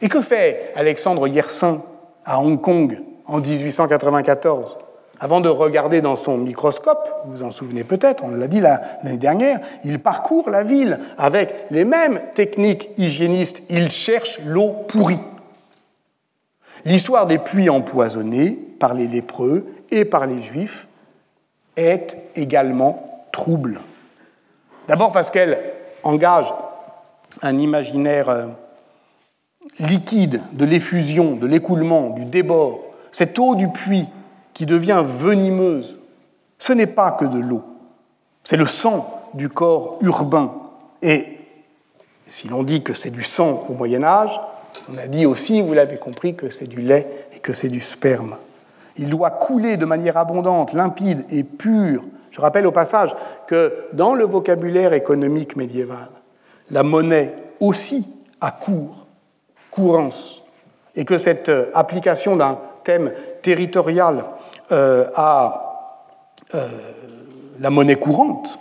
Et 0.00 0.08
que 0.08 0.20
fait 0.20 0.72
Alexandre 0.76 1.26
Yersin 1.28 1.82
à 2.24 2.40
Hong 2.40 2.60
Kong 2.60 3.02
en 3.26 3.38
1894 3.38 4.78
avant 5.18 5.40
de 5.40 5.48
regarder 5.48 6.02
dans 6.02 6.16
son 6.16 6.36
microscope, 6.36 7.08
vous 7.24 7.36
vous 7.36 7.42
en 7.42 7.50
souvenez 7.50 7.84
peut-être, 7.84 8.22
on 8.22 8.28
l'a 8.28 8.48
dit 8.48 8.60
l'année 8.60 9.16
dernière, 9.16 9.60
il 9.82 9.98
parcourt 9.98 10.50
la 10.50 10.62
ville 10.62 11.00
avec 11.16 11.54
les 11.70 11.86
mêmes 11.86 12.20
techniques 12.34 12.90
hygiénistes, 12.98 13.62
il 13.70 13.90
cherche 13.90 14.38
l'eau 14.44 14.74
pourrie. 14.88 15.22
L'histoire 16.84 17.26
des 17.26 17.38
puits 17.38 17.70
empoisonnés 17.70 18.50
par 18.78 18.92
les 18.92 19.06
lépreux 19.06 19.66
et 19.90 20.04
par 20.04 20.26
les 20.26 20.42
juifs 20.42 20.86
est 21.76 22.18
également 22.36 23.26
trouble. 23.32 23.80
D'abord 24.88 25.12
parce 25.12 25.30
qu'elle 25.30 25.58
engage 26.02 26.52
un 27.42 27.58
imaginaire 27.58 28.28
euh, 28.28 28.46
liquide 29.78 30.40
de 30.52 30.64
l'effusion, 30.64 31.36
de 31.36 31.46
l'écoulement, 31.46 32.10
du 32.10 32.24
débord, 32.24 32.80
cette 33.10 33.38
eau 33.38 33.54
du 33.54 33.68
puits 33.68 34.08
qui 34.54 34.66
devient 34.66 35.02
venimeuse, 35.04 35.96
ce 36.58 36.72
n'est 36.72 36.86
pas 36.86 37.10
que 37.12 37.24
de 37.24 37.38
l'eau, 37.38 37.62
c'est 38.44 38.56
le 38.56 38.66
sang 38.66 39.28
du 39.34 39.48
corps 39.48 39.98
urbain. 40.00 40.54
Et 41.02 41.38
si 42.26 42.48
l'on 42.48 42.62
dit 42.62 42.82
que 42.82 42.94
c'est 42.94 43.10
du 43.10 43.22
sang 43.22 43.64
au 43.68 43.74
Moyen 43.74 44.02
Âge, 44.02 44.40
on 44.92 44.96
a 44.96 45.06
dit 45.06 45.26
aussi, 45.26 45.60
vous 45.60 45.74
l'avez 45.74 45.96
compris, 45.96 46.36
que 46.36 46.48
c'est 46.48 46.66
du 46.66 46.80
lait 46.80 47.28
et 47.34 47.38
que 47.38 47.52
c'est 47.52 47.68
du 47.68 47.80
sperme. 47.80 48.36
Il 48.96 49.10
doit 49.10 49.30
couler 49.30 49.76
de 49.76 49.84
manière 49.84 50.16
abondante, 50.16 50.72
limpide 50.72 51.24
et 51.30 51.42
pure. 51.42 52.04
Je 52.36 52.42
rappelle 52.42 52.66
au 52.66 52.72
passage 52.72 53.16
que 53.46 53.86
dans 53.94 54.14
le 54.14 54.24
vocabulaire 54.24 54.92
économique 54.92 55.56
médiéval, 55.56 56.08
la 56.70 56.82
monnaie 56.82 57.34
aussi 57.60 58.06
a 58.42 58.50
cours, 58.50 59.06
courance, 59.70 60.42
et 60.96 61.06
que 61.06 61.16
cette 61.16 61.48
euh, 61.48 61.70
application 61.72 62.36
d'un 62.36 62.60
thème 62.84 63.14
territorial 63.40 64.26
euh, 64.70 65.06
à 65.14 65.94
euh, 66.54 66.68
la 67.58 67.70
monnaie 67.70 67.96
courante, 67.96 68.58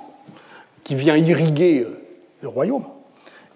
qui 0.86 0.96
vient 0.96 1.18
irriguer 1.18 1.86
le 2.40 2.48
royaume, 2.48 2.86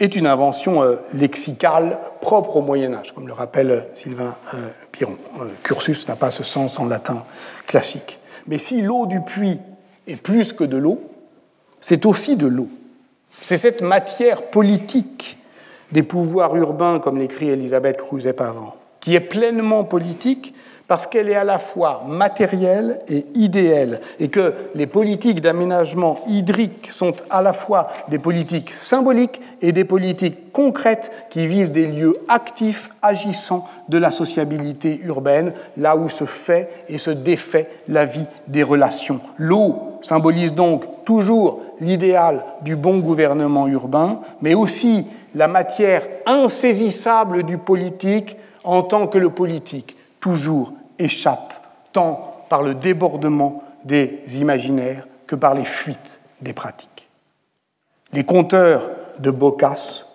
est 0.02 0.18
une 0.18 0.28
invention 0.28 0.98
lexicale 1.14 1.98
propre 2.20 2.58
au 2.58 2.62
Moyen 2.62 2.94
Âge, 2.94 3.14
comme 3.14 3.28
le 3.28 3.34
rappelle 3.34 3.88
Sylvain 3.94 4.36
Piron. 4.92 5.18
Cursus 5.62 6.08
n'a 6.08 6.16
pas 6.16 6.32
ce 6.32 6.44
sens 6.44 6.80
en 6.80 6.88
latin 6.88 7.26
classique. 7.68 8.20
Mais 8.48 8.58
si 8.58 8.82
l'eau 8.82 9.06
du 9.06 9.22
puits 9.22 9.60
est 10.10 10.22
plus 10.22 10.54
que 10.54 10.64
de 10.64 10.78
l'eau, 10.78 11.02
c'est 11.80 12.06
aussi 12.06 12.36
de 12.36 12.48
l'eau. 12.48 12.70
C'est 13.44 13.58
cette 13.58 13.82
matière 13.82 14.50
politique 14.50 15.38
des 15.92 16.04
pouvoirs 16.04 16.56
urbains, 16.56 17.00
comme 17.00 17.18
l'écrit 17.18 17.50
Elisabeth 17.50 17.98
Cruzet-Pavant, 17.98 18.76
qui 19.00 19.16
est 19.16 19.22
pleinement 19.22 19.84
politique 19.84 20.54
parce 20.90 21.06
qu'elle 21.06 21.30
est 21.30 21.36
à 21.36 21.44
la 21.44 21.60
fois 21.60 22.04
matérielle 22.08 23.00
et 23.08 23.24
idéale, 23.36 24.02
et 24.20 24.28
que 24.30 24.56
les 24.74 24.88
politiques 24.88 25.40
d'aménagement 25.40 26.20
hydrique 26.26 26.90
sont 26.90 27.14
à 27.30 27.44
la 27.44 27.54
fois 27.54 27.90
des 28.10 28.18
politiques 28.18 28.74
symboliques 28.74 29.40
et 29.62 29.72
des 29.72 29.84
politiques 29.84 30.52
concrètes 30.52 31.12
qui 31.30 31.46
visent 31.46 31.72
des 31.72 31.86
lieux 31.86 32.18
actifs, 32.28 32.90
agissants 33.04 33.68
de 33.88 34.00
la 34.00 34.10
sociabilité 34.10 35.00
urbaine, 35.04 35.54
là 35.78 35.96
où 35.96 36.10
se 36.10 36.24
fait 36.24 36.70
et 36.90 36.98
se 36.98 37.12
défait 37.12 37.70
la 37.88 38.06
vie 38.06 38.26
des 38.48 38.64
relations. 38.64 39.22
L'eau 39.38 39.76
symbolise 40.02 40.56
donc 40.56 41.06
toujours 41.06 41.62
l'idéal 41.80 42.44
du 42.64 42.76
bon 42.76 42.98
gouvernement 42.98 43.68
urbain, 43.68 44.22
mais 44.42 44.56
aussi 44.56 45.06
la 45.36 45.48
matière 45.48 46.02
insaisissable 46.26 47.44
du 47.44 47.60
politique 47.60 48.38
en 48.64 48.82
tant 48.82 49.06
que 49.06 49.20
le 49.20 49.30
politique 49.30 49.96
toujours 50.20 50.74
échappe 51.00 51.54
tant 51.94 52.46
par 52.50 52.62
le 52.62 52.76
débordement 52.76 53.64
des 53.86 54.22
imaginaires 54.36 55.08
que 55.28 55.36
par 55.36 55.54
les 55.54 55.66
fuites 55.66 56.20
des 56.42 56.54
pratiques. 56.54 57.10
Les 58.14 58.24
conteurs 58.24 58.90
de 59.20 59.32
Bocas 59.32 60.06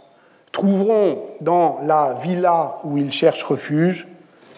trouveront 0.52 1.22
dans 1.40 1.78
la 1.82 2.14
villa 2.14 2.78
où 2.84 2.96
ils 2.96 3.12
cherchent 3.12 3.44
refuge 3.44 4.06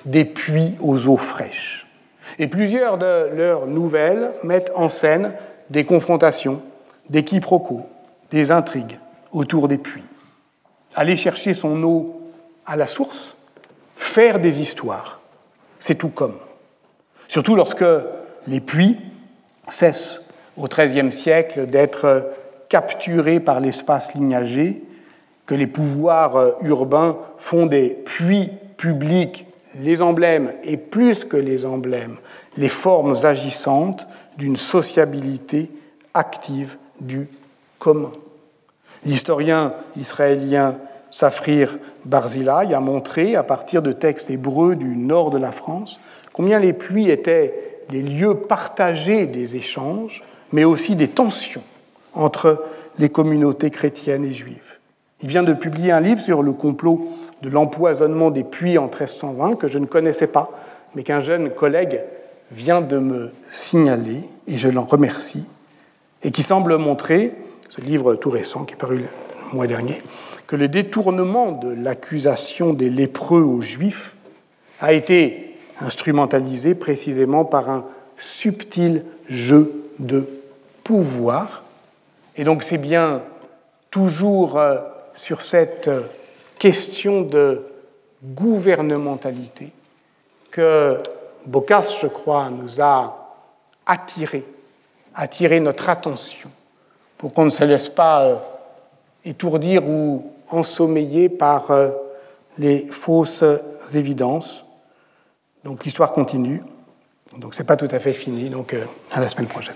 des 0.04 0.24
puits 0.24 0.74
aux 0.80 1.08
eaux 1.08 1.16
fraîches. 1.16 1.86
Et 2.38 2.48
plusieurs 2.48 2.98
de 2.98 3.30
leurs 3.34 3.66
nouvelles 3.66 4.30
mettent 4.42 4.72
en 4.74 4.88
scène 4.88 5.32
des 5.70 5.84
confrontations, 5.84 6.60
des 7.08 7.24
quiproquos, 7.24 7.86
des 8.30 8.50
intrigues 8.50 8.98
autour 9.32 9.68
des 9.68 9.78
puits. 9.78 10.04
Aller 10.94 11.16
chercher 11.16 11.54
son 11.54 11.82
eau 11.82 12.20
à 12.64 12.76
la 12.76 12.86
source, 12.86 13.36
faire 13.94 14.40
des 14.40 14.60
histoires, 14.60 15.15
c'est 15.78 15.96
tout 15.96 16.08
comme. 16.08 16.36
Surtout 17.28 17.56
lorsque 17.56 17.84
les 18.46 18.60
puits 18.60 18.98
cessent 19.68 20.22
au 20.56 20.66
XIIIe 20.68 21.12
siècle 21.12 21.66
d'être 21.66 22.30
capturés 22.68 23.40
par 23.40 23.60
l'espace 23.60 24.14
lignagé, 24.14 24.82
que 25.44 25.54
les 25.54 25.66
pouvoirs 25.66 26.56
urbains 26.62 27.18
font 27.36 27.66
des 27.66 27.90
puits 27.90 28.50
publics 28.76 29.46
les 29.78 30.02
emblèmes, 30.02 30.54
et 30.64 30.76
plus 30.76 31.24
que 31.24 31.36
les 31.36 31.66
emblèmes, 31.66 32.16
les 32.56 32.68
formes 32.68 33.14
agissantes 33.24 34.08
d'une 34.38 34.56
sociabilité 34.56 35.70
active 36.14 36.78
du 37.00 37.28
commun. 37.78 38.12
L'historien 39.04 39.74
israélien 39.96 40.78
Safrir 41.16 41.78
Barzilai 42.04 42.74
a 42.74 42.80
montré, 42.80 43.36
à 43.36 43.42
partir 43.42 43.80
de 43.80 43.90
textes 43.90 44.28
hébreux 44.28 44.76
du 44.76 44.98
nord 44.98 45.30
de 45.30 45.38
la 45.38 45.50
France, 45.50 45.98
combien 46.34 46.58
les 46.58 46.74
puits 46.74 47.08
étaient 47.08 47.54
les 47.88 48.02
lieux 48.02 48.34
partagés 48.34 49.24
des 49.24 49.56
échanges, 49.56 50.22
mais 50.52 50.64
aussi 50.64 50.94
des 50.94 51.08
tensions 51.08 51.62
entre 52.12 52.62
les 52.98 53.08
communautés 53.08 53.70
chrétiennes 53.70 54.26
et 54.26 54.34
juives. 54.34 54.78
Il 55.22 55.30
vient 55.30 55.42
de 55.42 55.54
publier 55.54 55.90
un 55.90 56.02
livre 56.02 56.20
sur 56.20 56.42
le 56.42 56.52
complot 56.52 57.08
de 57.40 57.48
l'empoisonnement 57.48 58.30
des 58.30 58.44
puits 58.44 58.76
en 58.76 58.88
1320 58.88 59.54
que 59.54 59.68
je 59.68 59.78
ne 59.78 59.86
connaissais 59.86 60.26
pas, 60.26 60.50
mais 60.94 61.02
qu'un 61.02 61.20
jeune 61.20 61.48
collègue 61.48 62.02
vient 62.52 62.82
de 62.82 62.98
me 62.98 63.32
signaler, 63.48 64.20
et 64.46 64.58
je 64.58 64.68
l'en 64.68 64.84
remercie, 64.84 65.48
et 66.22 66.30
qui 66.30 66.42
semble 66.42 66.76
montrer, 66.76 67.32
ce 67.70 67.80
livre 67.80 68.16
tout 68.16 68.28
récent 68.28 68.66
qui 68.66 68.74
est 68.74 68.76
paru 68.76 68.98
le 68.98 69.06
mois 69.54 69.66
dernier, 69.66 70.02
que 70.46 70.56
le 70.56 70.68
détournement 70.68 71.52
de 71.52 71.70
l'accusation 71.70 72.72
des 72.72 72.90
lépreux 72.90 73.42
aux 73.42 73.60
Juifs 73.60 74.14
a 74.80 74.92
été 74.92 75.56
instrumentalisé 75.80 76.74
précisément 76.74 77.44
par 77.44 77.68
un 77.68 77.86
subtil 78.16 79.04
jeu 79.28 79.72
de 79.98 80.28
pouvoir. 80.84 81.64
Et 82.36 82.44
donc 82.44 82.62
c'est 82.62 82.78
bien 82.78 83.22
toujours 83.90 84.58
euh, 84.58 84.76
sur 85.14 85.40
cette 85.40 85.90
question 86.58 87.22
de 87.22 87.62
gouvernementalité 88.22 89.72
que 90.50 90.98
Bocas, 91.44 91.98
je 92.00 92.06
crois, 92.06 92.50
nous 92.50 92.80
a 92.80 93.38
attiré, 93.86 94.44
attiré 95.14 95.60
notre 95.60 95.88
attention 95.88 96.50
pour 97.18 97.32
qu'on 97.32 97.44
ne 97.44 97.50
se 97.50 97.64
laisse 97.64 97.88
pas 97.88 98.24
euh, 98.24 98.36
étourdir 99.24 99.88
ou 99.88 100.32
ensommeiller 100.50 101.28
par 101.28 101.70
euh, 101.70 101.90
les 102.58 102.86
fausses 102.86 103.44
évidences. 103.94 104.64
Donc 105.64 105.84
l'histoire 105.84 106.12
continue. 106.12 106.62
Donc 107.38 107.54
c'est 107.54 107.64
pas 107.64 107.76
tout 107.76 107.88
à 107.90 107.98
fait 107.98 108.12
fini. 108.12 108.50
Donc 108.50 108.74
euh, 108.74 108.84
à 109.12 109.20
la 109.20 109.28
semaine 109.28 109.48
prochaine. 109.48 109.74